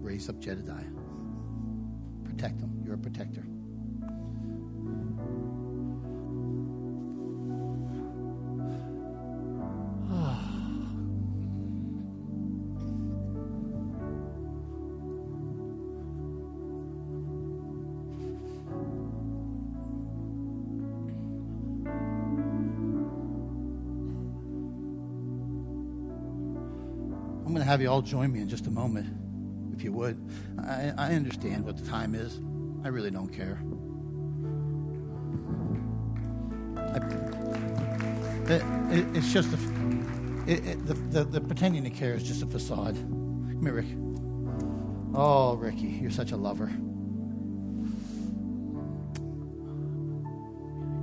Raise 0.00 0.30
up 0.30 0.40
Jedediah. 0.40 0.86
Protect 2.24 2.58
them. 2.58 2.80
You're 2.82 2.94
a 2.94 2.98
protector. 2.98 3.44
You 27.82 27.90
all 27.90 28.00
join 28.00 28.32
me 28.32 28.40
in 28.40 28.48
just 28.48 28.66
a 28.68 28.70
moment, 28.70 29.08
if 29.74 29.82
you 29.82 29.92
would. 29.92 30.16
I, 30.60 30.92
I 30.96 31.14
understand 31.14 31.64
what 31.64 31.76
the 31.76 31.88
time 31.88 32.14
is. 32.14 32.40
I 32.84 32.88
really 32.88 33.10
don't 33.10 33.28
care. 33.28 33.58
I, 36.76 36.98
it, 38.50 38.62
it, 38.98 39.16
it's 39.16 39.32
just 39.32 39.52
a, 39.52 39.58
it, 40.46 40.86
the, 40.86 40.94
the, 40.94 41.24
the 41.24 41.40
pretending 41.40 41.82
to 41.84 41.90
care 41.90 42.14
is 42.14 42.22
just 42.22 42.42
a 42.42 42.46
facade. 42.46 42.94
Come 42.94 43.62
here, 43.62 43.74
Rick. 43.74 43.86
Oh, 45.14 45.56
Ricky, 45.56 45.88
you're 45.88 46.10
such 46.10 46.32
a 46.32 46.36
lover. 46.36 46.70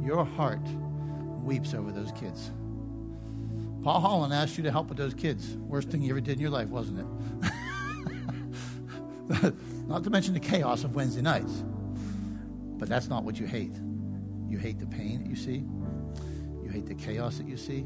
Your 0.05 0.23
heart 0.23 0.65
weeps 1.43 1.73
over 1.73 1.91
those 1.91 2.11
kids. 2.13 2.51
Paul 3.89 4.01
Holland 4.01 4.31
asked 4.31 4.55
you 4.55 4.63
to 4.65 4.71
help 4.71 4.87
with 4.89 4.99
those 4.99 5.15
kids. 5.15 5.57
Worst 5.57 5.89
thing 5.89 6.03
you 6.03 6.11
ever 6.11 6.21
did 6.21 6.33
in 6.33 6.39
your 6.39 6.51
life, 6.51 6.69
wasn't 6.69 6.99
it? 6.99 7.07
not 9.87 10.03
to 10.03 10.11
mention 10.11 10.35
the 10.35 10.39
chaos 10.39 10.83
of 10.83 10.93
Wednesday 10.93 11.23
nights. 11.23 11.63
But 12.77 12.87
that's 12.87 13.07
not 13.07 13.23
what 13.23 13.39
you 13.39 13.47
hate. 13.47 13.75
You 14.47 14.59
hate 14.59 14.77
the 14.77 14.85
pain 14.85 15.23
that 15.23 15.27
you 15.27 15.35
see. 15.35 15.63
You 16.63 16.69
hate 16.71 16.85
the 16.85 16.93
chaos 16.93 17.39
that 17.39 17.47
you 17.47 17.57
see. 17.57 17.77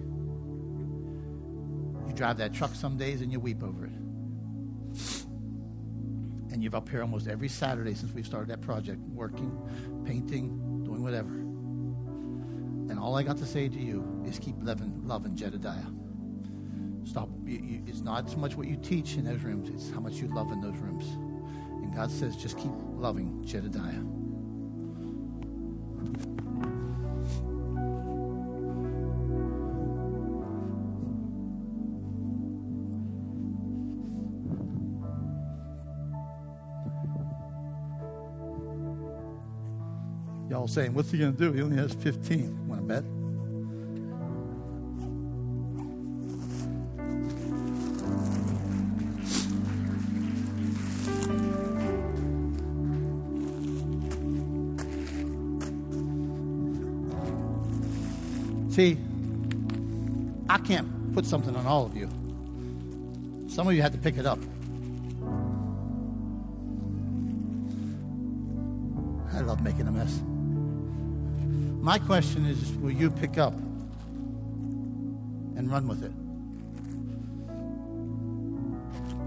You 2.05 2.13
drive 2.13 2.35
that 2.39 2.53
truck 2.53 2.75
some 2.75 2.97
days 2.97 3.21
and 3.21 3.31
you 3.31 3.39
weep 3.39 3.63
over 3.63 3.85
it. 3.85 3.93
And 6.51 6.61
you're 6.61 6.75
up 6.75 6.89
here 6.89 6.99
almost 6.99 7.29
every 7.29 7.47
Saturday 7.47 7.93
since 7.93 8.11
we've 8.11 8.25
started 8.25 8.49
that 8.49 8.59
project, 8.59 8.99
working, 9.07 9.57
painting, 10.05 10.83
doing 10.83 11.01
whatever. 11.01 11.31
And 12.91 12.99
all 12.99 13.15
I 13.15 13.23
got 13.23 13.37
to 13.37 13.45
say 13.45 13.69
to 13.69 13.79
you 13.79 14.21
is 14.27 14.37
keep 14.37 14.55
loving, 14.59 14.92
loving 15.03 15.35
Jedediah. 15.35 15.85
Stop. 17.05 17.29
You, 17.45 17.59
you, 17.59 17.83
it's 17.85 18.01
not 18.01 18.29
so 18.29 18.37
much 18.37 18.55
what 18.55 18.67
you 18.67 18.77
teach 18.77 19.15
in 19.15 19.25
those 19.25 19.41
rooms, 19.41 19.69
it's 19.69 19.91
how 19.91 19.99
much 19.99 20.13
you 20.13 20.33
love 20.33 20.51
in 20.51 20.61
those 20.61 20.77
rooms. 20.77 21.05
And 21.83 21.93
God 21.93 22.09
says, 22.09 22.35
just 22.35 22.57
keep 22.57 22.71
loving 22.95 23.43
Jedediah. 23.43 24.01
Y'all 40.49 40.67
saying, 40.67 40.93
what's 40.93 41.09
he 41.09 41.17
going 41.17 41.33
to 41.33 41.37
do? 41.37 41.51
He 41.51 41.61
only 41.61 41.77
has 41.77 41.93
15. 41.93 42.67
Want 42.67 42.81
to 42.81 42.87
bet? 42.87 43.12
Put 61.23 61.29
something 61.29 61.55
on 61.55 61.65
all 61.65 61.85
of 61.85 61.95
you. 61.95 62.09
Some 63.47 63.67
of 63.67 63.73
you 63.73 63.81
had 63.81 63.93
to 63.93 63.97
pick 63.97 64.17
it 64.17 64.25
up. 64.25 64.39
I 69.33 69.39
love 69.39 69.63
making 69.63 69.87
a 69.87 69.91
mess. 69.91 70.21
My 71.81 71.97
question 71.97 72.45
is 72.45 72.73
will 72.73 72.91
you 72.91 73.09
pick 73.09 73.37
up 73.37 73.53
and 75.55 75.71
run 75.71 75.87
with 75.87 76.03
it? 76.03 76.11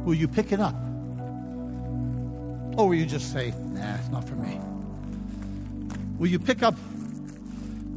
Will 0.05 0.15
you 0.15 0.29
pick 0.29 0.53
it 0.53 0.61
up? 0.61 0.75
Or 2.77 2.89
will 2.89 2.95
you 2.95 3.07
just 3.07 3.33
say, 3.33 3.55
nah, 3.73 3.95
it's 3.95 4.11
not 4.11 4.29
for 4.29 4.35
me? 4.35 4.61
Will 6.19 6.29
you 6.29 6.39
pick 6.39 6.63
up 6.63 6.75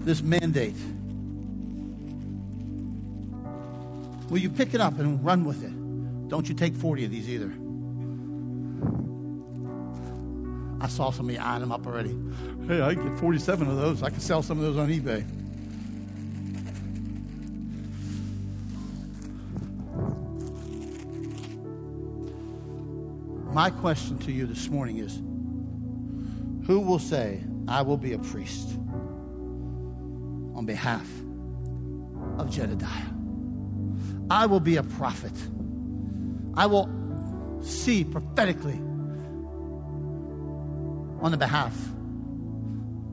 this 0.06 0.22
mandate? 0.22 0.78
Will 4.30 4.38
you 4.38 4.50
pick 4.50 4.74
it 4.76 4.82
up 4.82 5.00
and 5.00 5.24
run 5.26 5.44
with 5.44 5.64
it? 5.64 6.30
Don't 6.30 6.48
you 6.48 6.54
take 6.54 6.76
40 6.76 7.06
of 7.06 7.12
these 7.12 7.28
either. 7.28 7.52
I 10.82 10.88
saw 10.88 11.12
somebody 11.12 11.40
eyeing 11.40 11.62
them 11.62 11.72
up 11.72 11.86
already. 11.88 12.16
Hey, 12.68 12.82
I 12.82 12.94
get 12.94 13.18
47 13.18 13.68
of 13.68 13.78
those. 13.78 14.04
I 14.04 14.10
can 14.10 14.20
sell 14.20 14.44
some 14.44 14.60
of 14.60 14.64
those 14.64 14.78
on 14.78 14.90
eBay. 14.90 15.26
My 23.52 23.72
question 23.72 24.20
to 24.20 24.32
you 24.32 24.46
this 24.46 24.70
morning 24.70 25.00
is 25.00 25.18
Who 26.68 26.80
will 26.80 27.00
say, 27.00 27.44
I 27.68 27.82
will 27.82 27.98
be 27.98 28.14
a 28.14 28.20
priest 28.20 28.78
on 30.56 30.66
behalf 30.66 31.10
of 32.38 32.52
Jedediah? 32.52 33.09
I 34.30 34.46
will 34.46 34.60
be 34.60 34.76
a 34.76 34.84
prophet. 34.84 35.34
I 36.56 36.66
will 36.66 36.90
see 37.62 38.04
prophetically 38.04 38.80
on 41.22 41.32
the 41.32 41.38
behalf 41.38 41.76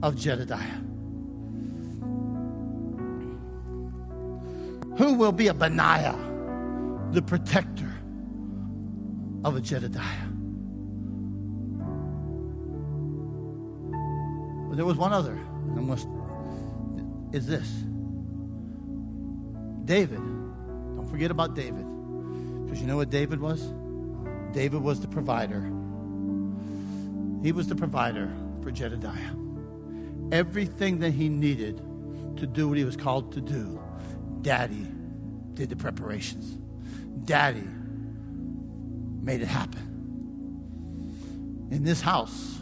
of 0.02 0.16
Jedediah. 0.16 0.80
Who 4.98 5.14
will 5.14 5.32
be 5.32 5.48
a 5.48 5.54
Benaiah, 5.54 6.16
the 7.12 7.22
protector 7.22 7.92
of 9.44 9.56
a 9.56 9.60
Jedediah? 9.60 10.28
But 14.68 14.76
there 14.76 14.84
was 14.84 14.96
one 14.96 15.12
other, 15.12 15.32
and 15.32 15.86
must, 15.86 16.08
is 17.32 17.46
this 17.46 17.68
David. 19.86 20.36
Forget 21.16 21.30
about 21.30 21.54
David. 21.54 21.86
Because 22.66 22.78
you 22.78 22.86
know 22.86 22.96
what 22.96 23.08
David 23.08 23.40
was? 23.40 23.72
David 24.52 24.82
was 24.82 25.00
the 25.00 25.08
provider. 25.08 25.62
He 27.42 27.52
was 27.52 27.68
the 27.68 27.74
provider 27.74 28.30
for 28.62 28.70
Jedediah. 28.70 29.32
Everything 30.30 30.98
that 30.98 31.12
he 31.12 31.30
needed 31.30 31.78
to 32.36 32.46
do 32.46 32.68
what 32.68 32.76
he 32.76 32.84
was 32.84 32.98
called 32.98 33.32
to 33.32 33.40
do, 33.40 33.80
Daddy 34.42 34.86
did 35.54 35.70
the 35.70 35.76
preparations. 35.76 36.58
Daddy 37.24 37.66
made 39.22 39.40
it 39.40 39.48
happen. 39.48 39.80
In 41.70 41.82
this 41.82 42.02
house, 42.02 42.58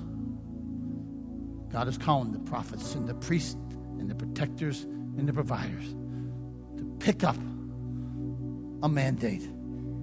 God 1.73 1.89
is 1.89 1.99
calling 1.99 2.31
the 2.31 2.39
prophets 2.39 2.95
and 2.95 3.09
the 3.09 3.15
priests 3.15 3.57
and 3.99 4.09
the 4.09 4.15
protectors 4.15 4.85
and 4.85 5.29
the 5.29 5.33
providers 5.33 5.93
to 6.77 6.97
pick 7.01 7.25
up 7.25 7.35
a 8.85 8.89
mandate 8.89 9.41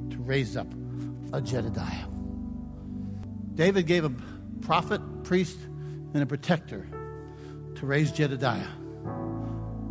to 0.09 0.17
raise 0.17 0.57
up 0.57 0.67
a 1.33 1.39
Jedediah. 1.39 2.07
David 3.53 3.85
gave 3.85 4.03
a 4.03 4.11
prophet, 4.61 4.99
priest, 5.23 5.59
and 6.15 6.23
a 6.23 6.25
protector 6.25 6.87
to 7.75 7.85
raise 7.85 8.11
Jedediah. 8.11 8.67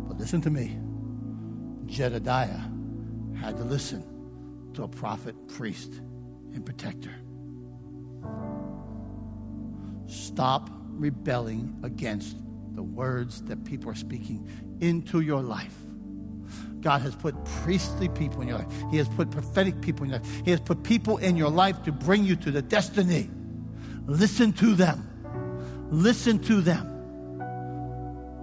But 0.07 0.17
listen 0.17 0.41
to 0.41 0.49
me 0.49 0.77
Jedediah 1.85 2.59
had 3.39 3.55
to 3.57 3.63
listen 3.63 4.03
to 4.73 4.83
a 4.83 4.87
prophet, 4.89 5.35
priest, 5.47 5.93
and 6.53 6.65
protector. 6.65 7.15
Stop 10.07 10.69
rebelling 10.89 11.79
against 11.83 12.35
the 12.75 12.83
words 12.83 13.41
that 13.43 13.63
people 13.63 13.89
are 13.89 13.95
speaking 13.95 14.47
into 14.81 15.21
your 15.21 15.41
life. 15.41 15.77
God 16.81 17.01
has 17.01 17.15
put 17.15 17.35
priestly 17.45 18.09
people 18.09 18.41
in 18.41 18.47
your 18.47 18.57
life. 18.57 18.67
He 18.89 18.97
has 18.97 19.07
put 19.09 19.29
prophetic 19.31 19.81
people 19.81 20.03
in 20.05 20.11
your 20.11 20.19
life. 20.19 20.41
He 20.43 20.51
has 20.51 20.59
put 20.59 20.83
people 20.83 21.17
in 21.17 21.37
your 21.37 21.49
life 21.49 21.83
to 21.83 21.91
bring 21.91 22.25
you 22.25 22.35
to 22.37 22.51
the 22.51 22.61
destiny. 22.61 23.29
Listen 24.07 24.51
to 24.53 24.73
them. 24.73 25.07
Listen 25.91 26.39
to 26.39 26.61
them. 26.61 26.87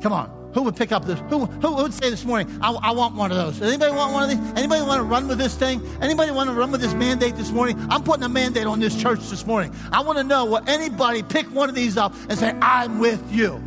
Come 0.00 0.12
on. 0.12 0.38
Who 0.54 0.62
would 0.62 0.76
pick 0.76 0.92
up 0.92 1.04
this? 1.04 1.18
Who, 1.28 1.44
who 1.44 1.74
would 1.74 1.92
say 1.92 2.08
this 2.08 2.24
morning, 2.24 2.58
I, 2.62 2.72
I 2.72 2.90
want 2.92 3.14
one 3.14 3.30
of 3.30 3.36
those? 3.36 3.60
Anybody 3.60 3.92
want 3.92 4.12
one 4.12 4.22
of 4.22 4.30
these? 4.30 4.52
Anybody 4.56 4.82
want 4.82 4.98
to 5.00 5.04
run 5.04 5.28
with 5.28 5.38
this 5.38 5.54
thing? 5.54 5.82
Anybody 6.00 6.30
want 6.30 6.48
to 6.48 6.54
run 6.54 6.70
with 6.70 6.80
this 6.80 6.94
mandate 6.94 7.36
this 7.36 7.50
morning? 7.50 7.78
I'm 7.90 8.02
putting 8.02 8.22
a 8.22 8.28
mandate 8.28 8.66
on 8.66 8.80
this 8.80 9.00
church 9.00 9.20
this 9.28 9.46
morning. 9.46 9.74
I 9.92 10.00
want 10.00 10.16
to 10.18 10.24
know 10.24 10.46
what 10.46 10.68
anybody 10.68 11.22
pick 11.22 11.52
one 11.52 11.68
of 11.68 11.74
these 11.74 11.96
up 11.96 12.14
and 12.30 12.38
say, 12.38 12.50
I'm 12.62 12.98
with 12.98 13.22
you. 13.30 13.62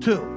Two. 0.00 0.33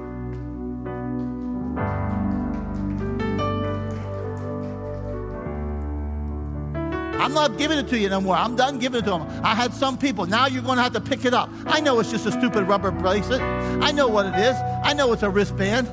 I'm 7.18 7.34
not 7.34 7.58
giving 7.58 7.78
it 7.78 7.88
to 7.88 7.98
you 7.98 8.08
no 8.08 8.20
more. 8.20 8.36
I'm 8.36 8.54
done 8.54 8.78
giving 8.78 9.00
it 9.00 9.04
to 9.04 9.10
them. 9.10 9.28
I 9.44 9.54
had 9.54 9.74
some 9.74 9.98
people. 9.98 10.26
Now 10.26 10.46
you're 10.46 10.62
going 10.62 10.76
to 10.76 10.82
have 10.82 10.92
to 10.92 11.00
pick 11.00 11.24
it 11.24 11.34
up. 11.34 11.50
I 11.66 11.80
know 11.80 11.98
it's 11.98 12.10
just 12.10 12.26
a 12.26 12.32
stupid 12.32 12.68
rubber 12.68 12.90
bracelet. 12.90 13.40
I 13.40 13.90
know 13.90 14.08
what 14.08 14.26
it 14.26 14.34
is. 14.36 14.56
I 14.84 14.94
know 14.94 15.12
it's 15.12 15.22
a 15.22 15.30
wristband. 15.30 15.88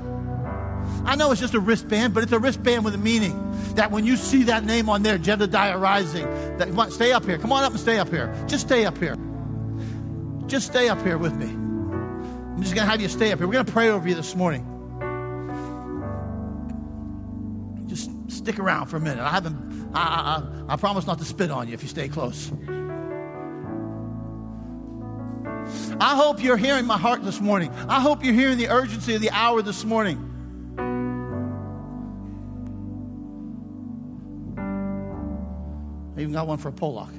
I 1.06 1.16
know 1.16 1.32
it's 1.32 1.42
just 1.42 1.56
a 1.56 1.60
wristband, 1.60 2.14
but 2.14 2.24
it's 2.24 2.32
a 2.32 2.40
wristband 2.40 2.86
with 2.86 2.94
a 2.94 3.00
meaning. 3.00 3.42
That 3.76 3.92
when 3.92 4.06
you 4.06 4.16
see 4.16 4.44
that 4.44 4.64
name 4.64 4.88
on 4.88 5.04
there, 5.04 5.18
Jedediah 5.18 5.78
Rising, 5.78 6.26
that 6.58 6.70
on, 6.78 6.92
stay 6.92 7.12
up 7.12 7.26
here. 7.26 7.38
Come 7.38 7.52
on 7.52 7.64
up 7.64 7.72
and 7.72 7.80
stay 7.80 7.98
up 7.98 8.10
here. 8.10 8.34
Just 8.48 8.68
stay 8.68 8.86
up 8.86 8.98
here. 8.98 9.18
Just 10.48 10.68
stay 10.68 10.90
up 10.90 11.02
here 11.02 11.18
with 11.18 11.36
me. 11.36 11.48
I'm 11.48 12.62
just 12.62 12.76
going 12.76 12.86
to 12.86 12.92
have 12.92 13.02
you 13.02 13.10
stay 13.10 13.32
up 13.32 13.40
here. 13.40 13.48
We're 13.48 13.54
going 13.54 13.66
to 13.66 13.72
pray 13.72 13.90
over 13.90 14.08
you 14.08 14.16
this 14.16 14.36
morning. 14.36 14.75
Stick 18.46 18.60
around 18.60 18.86
for 18.86 18.98
a 18.98 19.00
minute. 19.00 19.24
I 19.24 19.32
haven't. 19.32 19.90
I, 19.96 20.44
I, 20.70 20.74
I 20.74 20.76
promise 20.76 21.08
not 21.08 21.18
to 21.18 21.26
spit 21.26 21.50
on 21.50 21.68
you 21.68 21.74
if 21.74 21.82
you 21.82 21.90
stay 21.90 22.08
close. 22.08 22.52
I 26.00 26.16
hope 26.16 26.44
you're 26.44 26.56
hearing 26.56 26.86
my 26.86 26.98
heart 26.98 27.24
this 27.24 27.42
morning. 27.42 27.72
I 27.90 28.00
hope 28.00 28.24
you're 28.24 28.36
hearing 28.36 28.60
the 28.60 28.70
urgency 28.70 29.16
of 29.16 29.22
the 29.22 29.32
hour 29.32 29.64
this 29.64 29.84
morning. 29.84 30.20
I 36.16 36.22
even 36.22 36.34
got 36.34 36.46
one 36.46 36.60
for 36.60 36.70
a 36.70 36.72
Pollock. 36.72 37.10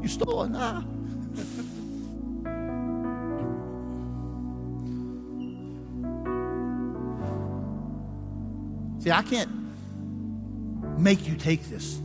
You 0.00 0.08
stole 0.08 0.44
it? 0.44 0.50
Nah. 0.50 0.84
See, 9.00 9.10
I 9.10 9.22
can't 9.22 9.50
make 10.98 11.26
you 11.26 11.34
take 11.36 11.64
this. 11.64 12.00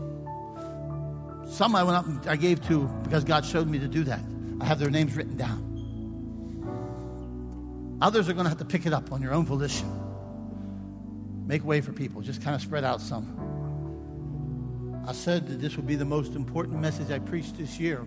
Some 1.49 1.75
I 1.75 1.83
went 1.83 1.97
up 1.97 2.05
and 2.05 2.25
I 2.27 2.35
gave 2.37 2.65
to 2.67 2.87
because 3.03 3.23
God 3.23 3.45
showed 3.45 3.67
me 3.67 3.79
to 3.79 3.87
do 3.87 4.03
that. 4.05 4.21
I 4.61 4.65
have 4.65 4.79
their 4.79 4.89
names 4.89 5.15
written 5.15 5.37
down. 5.37 5.73
Others 8.01 8.29
are 8.29 8.33
going 8.33 8.45
to 8.45 8.49
have 8.49 8.59
to 8.59 8.65
pick 8.65 8.85
it 8.85 8.93
up 8.93 9.11
on 9.11 9.21
your 9.21 9.33
own 9.33 9.45
volition. 9.45 9.89
Make 11.45 11.63
way 11.65 11.81
for 11.81 11.91
people. 11.91 12.21
Just 12.21 12.41
kind 12.41 12.55
of 12.55 12.61
spread 12.61 12.83
out 12.83 13.01
some. 13.01 13.43
I 15.07 15.11
said 15.11 15.47
that 15.47 15.61
this 15.61 15.75
would 15.75 15.85
be 15.85 15.95
the 15.95 16.05
most 16.05 16.33
important 16.33 16.79
message 16.79 17.11
I 17.11 17.19
preached 17.19 17.57
this 17.57 17.79
year. 17.79 17.99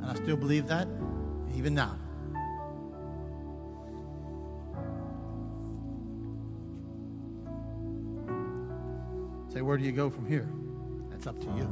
And 0.00 0.10
I 0.10 0.14
still 0.14 0.36
believe 0.36 0.66
that, 0.66 0.88
even 1.56 1.74
now. 1.74 1.96
Say, 9.52 9.60
where 9.60 9.76
do 9.76 9.84
you 9.84 9.92
go 9.92 10.08
from 10.08 10.24
here? 10.24 10.48
That's 11.10 11.26
up 11.26 11.38
to 11.40 11.46
you. 11.46 11.68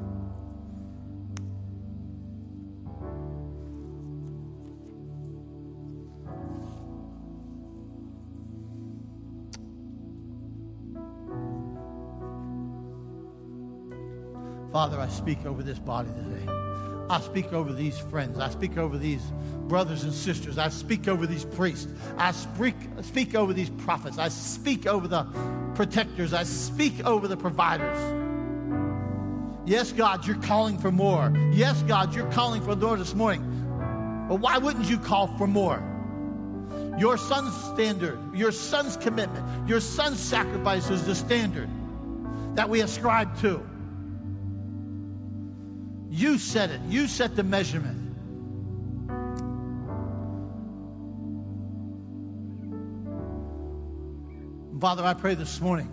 Father, 14.71 15.01
I 15.01 15.09
speak 15.09 15.47
over 15.47 15.63
this 15.63 15.79
body 15.79 16.11
today. 16.11 16.60
I 17.11 17.21
speak 17.21 17.53
over 17.53 17.73
these 17.73 17.99
friends. 17.99 18.39
I 18.39 18.49
speak 18.51 18.79
over 18.79 18.97
these 18.97 19.21
brothers 19.67 20.05
and 20.05 20.13
sisters. 20.13 20.59
I 20.59 20.69
speak 20.69 21.09
over 21.09 21.27
these 21.27 21.45
priests. 21.45 21.89
I 22.17 22.31
speak, 22.31 22.77
speak 23.03 23.35
over 23.35 23.53
these 23.53 23.69
prophets. 23.69 24.17
I 24.17 24.29
speak 24.29 24.87
over 24.87 25.09
the 25.09 25.25
protectors. 25.75 26.33
I 26.33 26.45
speak 26.45 27.05
over 27.05 27.27
the 27.27 27.37
providers. 27.37 27.99
Yes, 29.67 29.91
God, 29.91 30.25
you're 30.25 30.41
calling 30.43 30.79
for 30.79 30.93
more. 30.93 31.33
Yes, 31.53 31.83
God, 31.83 32.15
you're 32.15 32.31
calling 32.31 32.63
for 32.63 32.77
more 32.77 32.97
this 32.97 33.17
morning. 33.17 33.43
But 34.29 34.37
why 34.37 34.59
wouldn't 34.59 34.89
you 34.89 34.97
call 34.97 35.27
for 35.37 35.49
more? 35.49 35.83
Your 36.97 37.19
son's 37.19 37.53
standard, 37.73 38.21
your 38.33 38.53
son's 38.53 38.97
commitment, 38.97 39.69
your 39.69 39.81
son's 39.81 40.21
sacrifice 40.21 40.89
is 40.91 41.05
the 41.07 41.17
standard 41.17 41.69
that 42.55 42.69
we 42.69 42.83
ascribe 42.83 43.37
to. 43.41 43.69
You 46.11 46.39
set 46.39 46.71
it. 46.71 46.81
You 46.89 47.07
set 47.07 47.37
the 47.37 47.45
measurement. 47.45 47.97
Father, 54.81 55.05
I 55.05 55.15
pray 55.15 55.35
this 55.35 55.61
morning 55.61 55.89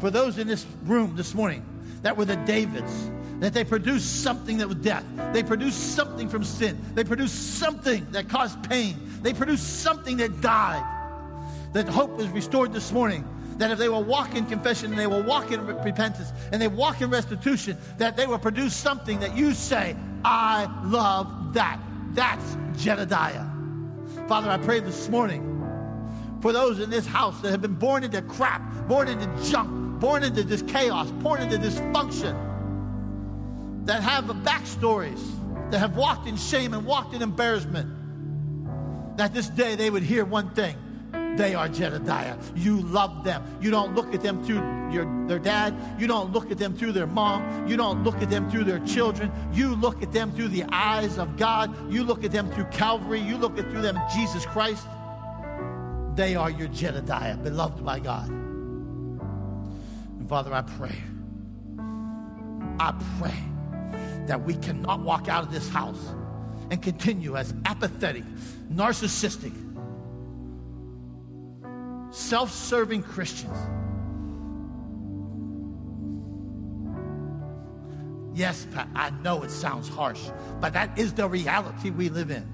for 0.00 0.10
those 0.10 0.38
in 0.38 0.46
this 0.46 0.64
room 0.84 1.14
this 1.14 1.34
morning 1.34 1.64
that 2.02 2.16
were 2.16 2.24
the 2.24 2.36
Davids, 2.36 3.10
that 3.40 3.52
they 3.52 3.64
produced 3.64 4.22
something 4.22 4.58
that 4.58 4.68
was 4.68 4.76
death. 4.76 5.04
They 5.32 5.42
produced 5.42 5.94
something 5.94 6.28
from 6.28 6.44
sin. 6.44 6.80
They 6.94 7.04
produced 7.04 7.58
something 7.58 8.06
that 8.12 8.28
caused 8.28 8.62
pain. 8.70 8.96
They 9.20 9.34
produced 9.34 9.82
something 9.82 10.16
that 10.18 10.40
died. 10.40 10.84
That 11.74 11.88
hope 11.88 12.18
is 12.18 12.28
restored 12.28 12.72
this 12.72 12.92
morning 12.92 13.28
that 13.58 13.72
if 13.72 13.78
they 13.78 13.88
will 13.88 14.04
walk 14.04 14.34
in 14.34 14.46
confession 14.46 14.90
and 14.90 14.98
they 14.98 15.06
will 15.06 15.22
walk 15.22 15.50
in 15.50 15.64
repentance 15.66 16.32
and 16.52 16.62
they 16.62 16.68
walk 16.68 17.00
in 17.00 17.10
restitution, 17.10 17.76
that 17.98 18.16
they 18.16 18.26
will 18.26 18.38
produce 18.38 18.74
something 18.74 19.18
that 19.20 19.36
you 19.36 19.52
say, 19.52 19.96
I 20.24 20.68
love 20.84 21.54
that. 21.54 21.80
That's 22.12 22.56
Jedediah. 22.76 23.44
Father, 24.28 24.48
I 24.50 24.58
pray 24.58 24.80
this 24.80 25.08
morning 25.08 25.44
for 26.40 26.52
those 26.52 26.78
in 26.78 26.88
this 26.88 27.06
house 27.06 27.40
that 27.40 27.50
have 27.50 27.60
been 27.60 27.74
born 27.74 28.04
into 28.04 28.22
crap, 28.22 28.62
born 28.86 29.08
into 29.08 29.26
junk, 29.50 30.00
born 30.00 30.22
into 30.22 30.44
this 30.44 30.62
chaos, 30.62 31.10
born 31.10 31.40
into 31.40 31.58
dysfunction, 31.58 32.36
that 33.86 34.02
have 34.02 34.26
backstories, 34.26 35.20
that 35.70 35.78
have 35.78 35.96
walked 35.96 36.28
in 36.28 36.36
shame 36.36 36.74
and 36.74 36.86
walked 36.86 37.14
in 37.14 37.22
embarrassment, 37.22 37.88
that 39.16 39.34
this 39.34 39.48
day 39.48 39.74
they 39.74 39.90
would 39.90 40.04
hear 40.04 40.24
one 40.24 40.50
thing 40.50 40.76
they 41.38 41.54
are 41.54 41.68
Jedediah. 41.68 42.36
You 42.54 42.80
love 42.80 43.24
them. 43.24 43.42
You 43.60 43.70
don't 43.70 43.94
look 43.94 44.12
at 44.12 44.20
them 44.20 44.44
through 44.44 44.60
your, 44.92 45.06
their 45.28 45.38
dad. 45.38 45.74
You 45.98 46.08
don't 46.08 46.32
look 46.32 46.50
at 46.50 46.58
them 46.58 46.76
through 46.76 46.92
their 46.92 47.06
mom. 47.06 47.68
You 47.68 47.76
don't 47.76 48.02
look 48.02 48.20
at 48.20 48.28
them 48.28 48.50
through 48.50 48.64
their 48.64 48.80
children. 48.80 49.30
You 49.52 49.76
look 49.76 50.02
at 50.02 50.12
them 50.12 50.32
through 50.32 50.48
the 50.48 50.64
eyes 50.64 51.16
of 51.16 51.36
God. 51.36 51.72
You 51.90 52.02
look 52.02 52.24
at 52.24 52.32
them 52.32 52.50
through 52.50 52.66
Calvary. 52.66 53.20
You 53.20 53.38
look 53.38 53.56
at 53.56 53.70
through 53.70 53.82
them 53.82 53.98
Jesus 54.14 54.44
Christ. 54.44 54.84
They 56.16 56.34
are 56.34 56.50
your 56.50 56.68
Jedediah, 56.68 57.36
beloved 57.36 57.84
by 57.84 58.00
God. 58.00 58.28
And 58.28 60.28
Father, 60.28 60.52
I 60.52 60.62
pray, 60.62 60.96
I 62.80 62.92
pray 63.20 64.26
that 64.26 64.44
we 64.44 64.54
cannot 64.54 65.00
walk 65.00 65.28
out 65.28 65.44
of 65.44 65.52
this 65.52 65.68
house 65.68 66.04
and 66.72 66.82
continue 66.82 67.36
as 67.36 67.54
apathetic, 67.64 68.24
narcissistic, 68.72 69.52
self 72.10 72.52
serving 72.52 73.02
Christians. 73.02 73.56
Yes, 78.34 78.66
I 78.94 79.10
know 79.10 79.42
it 79.42 79.50
sounds 79.50 79.88
harsh, 79.88 80.20
but 80.60 80.72
that 80.74 80.96
is 80.96 81.12
the 81.14 81.28
reality 81.28 81.90
we 81.90 82.08
live 82.08 82.30
in. 82.30 82.46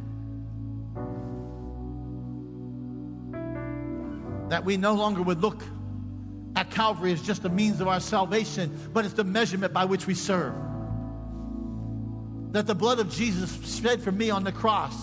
That 4.49 4.65
we 4.65 4.79
no 4.79 4.95
longer 4.95 5.21
would 5.21 5.43
look 5.43 5.63
at 6.57 6.71
Calvary 6.71 7.13
as 7.13 7.21
just 7.21 7.45
a 7.45 7.51
means 7.51 7.81
of 7.81 7.89
our 7.89 8.01
salvation, 8.01 8.75
but 8.95 9.05
it's 9.05 9.15
the 9.15 9.25
measurement 9.25 9.75
by 9.75 9.85
which 9.85 10.07
we 10.07 10.15
serve. 10.15 10.55
That 12.53 12.67
the 12.67 12.75
blood 12.75 12.99
of 12.99 13.11
Jesus 13.11 13.79
shed 13.79 14.01
for 14.01 14.13
me 14.13 14.31
on 14.31 14.45
the 14.45 14.53
cross 14.53 14.97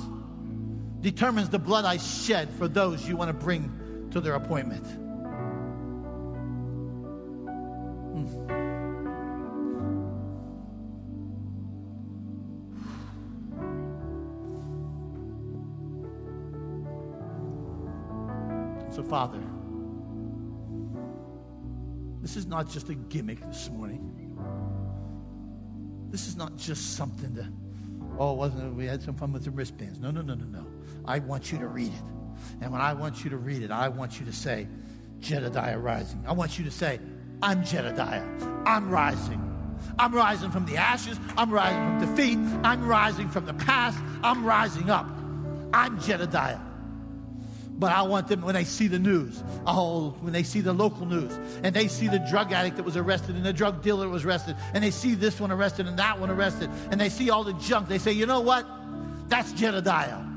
determines 1.02 1.50
the 1.50 1.60
blood 1.60 1.86
I 1.86 1.98
shed 1.98 2.50
for 2.54 2.68
those 2.68 3.08
you 3.08 3.18
want 3.18 3.30
to 3.30 3.34
bring 3.34 3.81
to 4.12 4.22
their 4.22 4.36
appointment. 4.36 4.86
Hmm. 8.14 8.28
So, 18.94 19.02
Father, 19.04 19.40
this 22.22 22.36
is 22.36 22.46
not 22.46 22.70
just 22.70 22.90
a 22.90 22.96
gimmick 22.96 23.40
this 23.48 23.70
morning. 23.70 24.10
This 26.10 26.28
is 26.28 26.36
not 26.36 26.58
just 26.58 26.98
something 26.98 27.34
to, 27.36 27.48
oh, 28.20 28.34
wasn't 28.34 28.66
it? 28.66 28.74
We 28.74 28.86
had 28.86 29.02
some 29.02 29.16
fun 29.16 29.32
with 29.32 29.46
the 29.46 29.52
wristbands. 29.52 30.00
No, 30.00 30.12
no, 30.12 30.22
no, 30.22 30.34
no, 30.36 30.46
no. 30.46 30.68
I 31.06 31.20
want 31.20 31.54
you 31.54 31.58
to 31.60 31.68
read 31.68 31.88
it. 31.88 32.21
And 32.62 32.72
when 32.72 32.82
I 32.82 32.94
want 32.94 33.24
you 33.24 33.30
to 33.32 33.38
read 33.38 33.64
it, 33.64 33.72
I 33.72 33.90
want 33.90 34.20
you 34.20 34.26
to 34.26 34.34
say, 34.34 34.68
Jedediah 35.20 35.78
rising. 35.78 36.24
I 36.28 36.34
want 36.34 36.58
you 36.58 36.66
to 36.66 36.72
say, 36.72 37.00
I'm 37.42 37.64
Jedediah. 37.64 38.24
I'm 38.66 38.90
rising. 38.90 39.48
I'm 39.98 40.14
rising 40.14 40.52
from 40.52 40.66
the 40.66 40.78
ashes. 40.78 41.20
I'm 41.38 41.52
rising 41.52 42.00
from 42.00 42.16
defeat. 42.16 42.38
I'm 42.64 42.88
rising 42.88 43.30
from 43.30 43.46
the 43.46 43.54
past. 43.54 43.98
I'm 44.24 44.46
rising 44.46 44.90
up. 44.90 45.08
I'm 45.74 46.00
Jedediah. 46.00 46.60
But 47.82 47.92
I 47.92 48.04
want 48.04 48.28
them 48.28 48.42
when 48.42 48.54
they 48.54 48.64
see 48.64 48.88
the 48.88 49.00
news, 49.00 49.44
oh, 49.66 50.12
when 50.22 50.34
they 50.34 50.44
see 50.44 50.62
the 50.62 50.72
local 50.72 51.08
news, 51.08 51.32
and 51.64 51.76
they 51.76 51.88
see 51.88 52.08
the 52.08 52.20
drug 52.20 52.52
addict 52.52 52.78
that 52.78 52.84
was 52.84 52.96
arrested 52.96 53.36
and 53.36 53.44
the 53.44 53.54
drug 53.54 53.82
dealer 53.82 54.08
was 54.08 54.24
arrested, 54.24 54.56
and 54.76 54.84
they 54.84 54.92
see 54.92 55.16
this 55.16 55.40
one 55.40 55.52
arrested 55.52 55.88
and 55.88 55.98
that 55.98 56.20
one 56.20 56.30
arrested, 56.30 56.70
and 56.92 57.02
they 57.02 57.10
see 57.10 57.32
all 57.32 57.44
the 57.44 57.54
junk, 57.54 57.88
they 57.88 57.98
say, 57.98 58.12
you 58.12 58.28
know 58.28 58.42
what? 58.42 58.68
That's 59.30 59.52
Jedediah. 59.54 60.31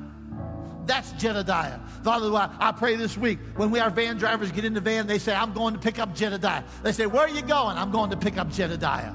That's 0.87 1.13
Jedediah. 1.13 1.79
Father, 2.03 2.31
I 2.35 2.73
pray 2.73 2.97
this 2.97 3.17
week 3.17 3.39
when 3.57 3.71
we 3.71 3.81
our 3.81 3.91
van 3.91 4.19
drivers 4.19 4.53
get 4.53 4.65
in 4.65 4.75
the 4.75 4.81
van, 4.81 5.07
they 5.07 5.19
say, 5.19 5.35
I'm 5.35 5.53
going 5.53 5.75
to 5.75 5.81
pick 5.81 5.99
up 5.99 6.15
Jedediah. 6.15 6.65
They 6.83 6.93
say, 6.93 7.07
Where 7.07 7.23
are 7.23 7.29
you 7.29 7.43
going? 7.43 7.77
I'm 7.77 7.91
going 7.91 8.11
to 8.11 8.17
pick 8.17 8.37
up 8.37 8.51
Jedediah. 8.51 9.13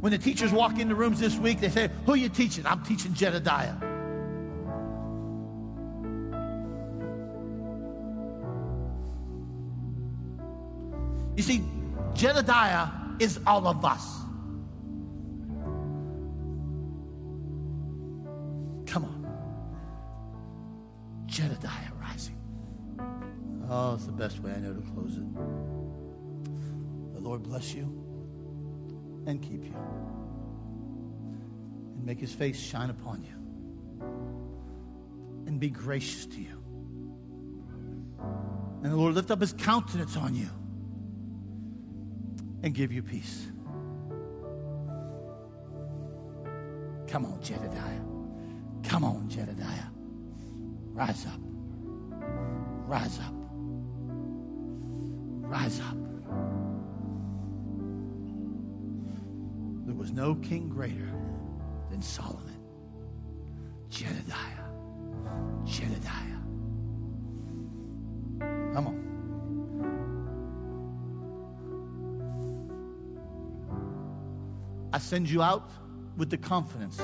When 0.00 0.12
the 0.12 0.18
teachers 0.18 0.52
walk 0.52 0.78
into 0.78 0.94
rooms 0.94 1.18
this 1.18 1.36
week, 1.36 1.60
they 1.60 1.70
say, 1.70 1.90
Who 2.06 2.12
are 2.12 2.16
you 2.16 2.28
teaching? 2.28 2.66
I'm 2.66 2.82
teaching 2.84 3.14
Jedediah. 3.14 3.74
You 11.36 11.42
see, 11.42 11.64
Jedediah 12.14 12.88
is 13.20 13.38
all 13.46 13.66
of 13.68 13.84
us. 13.84 14.04
Jedediah 21.28 21.92
rising. 22.00 22.36
Oh, 23.70 23.94
it's 23.94 24.06
the 24.06 24.12
best 24.12 24.40
way 24.40 24.50
I 24.52 24.58
know 24.58 24.72
to 24.72 24.80
close 24.80 25.16
it. 25.16 25.34
The 27.14 27.20
Lord 27.20 27.42
bless 27.42 27.74
you 27.74 27.84
and 29.26 29.40
keep 29.42 29.62
you 29.62 29.74
and 31.94 32.04
make 32.04 32.18
his 32.18 32.32
face 32.32 32.58
shine 32.58 32.88
upon 32.88 33.22
you 33.22 33.34
and 35.46 35.60
be 35.60 35.68
gracious 35.68 36.24
to 36.26 36.40
you. 36.40 36.62
And 38.82 38.92
the 38.92 38.96
Lord 38.96 39.14
lift 39.14 39.30
up 39.30 39.40
his 39.40 39.52
countenance 39.52 40.16
on 40.16 40.34
you 40.34 40.48
and 42.62 42.74
give 42.74 42.90
you 42.90 43.02
peace. 43.02 43.46
Come 47.06 47.26
on, 47.26 47.38
Jedediah. 47.42 48.02
Come 48.82 49.04
on, 49.04 49.28
Jedediah. 49.28 49.97
Rise 50.98 51.26
up. 51.26 51.40
Rise 52.88 53.20
up. 53.20 53.34
Rise 55.48 55.80
up. 55.80 55.96
There 59.86 59.94
was 59.94 60.10
no 60.10 60.34
king 60.34 60.68
greater 60.68 61.08
than 61.88 62.02
Solomon. 62.02 62.58
Jedediah. 63.88 64.34
Jedediah. 65.64 66.42
Come 68.74 68.88
on. 68.88 68.98
I 74.92 74.98
send 74.98 75.30
you 75.30 75.42
out 75.42 75.70
with 76.16 76.28
the 76.28 76.38
confidence 76.38 76.98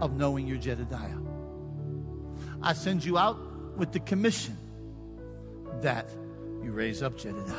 of 0.00 0.16
knowing 0.16 0.48
you're 0.48 0.58
Jedediah. 0.58 1.27
I 2.62 2.72
send 2.72 3.04
you 3.04 3.18
out 3.18 3.38
with 3.76 3.92
the 3.92 4.00
commission 4.00 4.56
that 5.80 6.10
you 6.62 6.72
raise 6.72 7.02
up 7.02 7.16
Jedediah. 7.16 7.54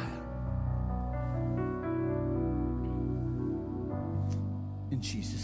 In 4.91 5.02
Jesus' 5.02 5.38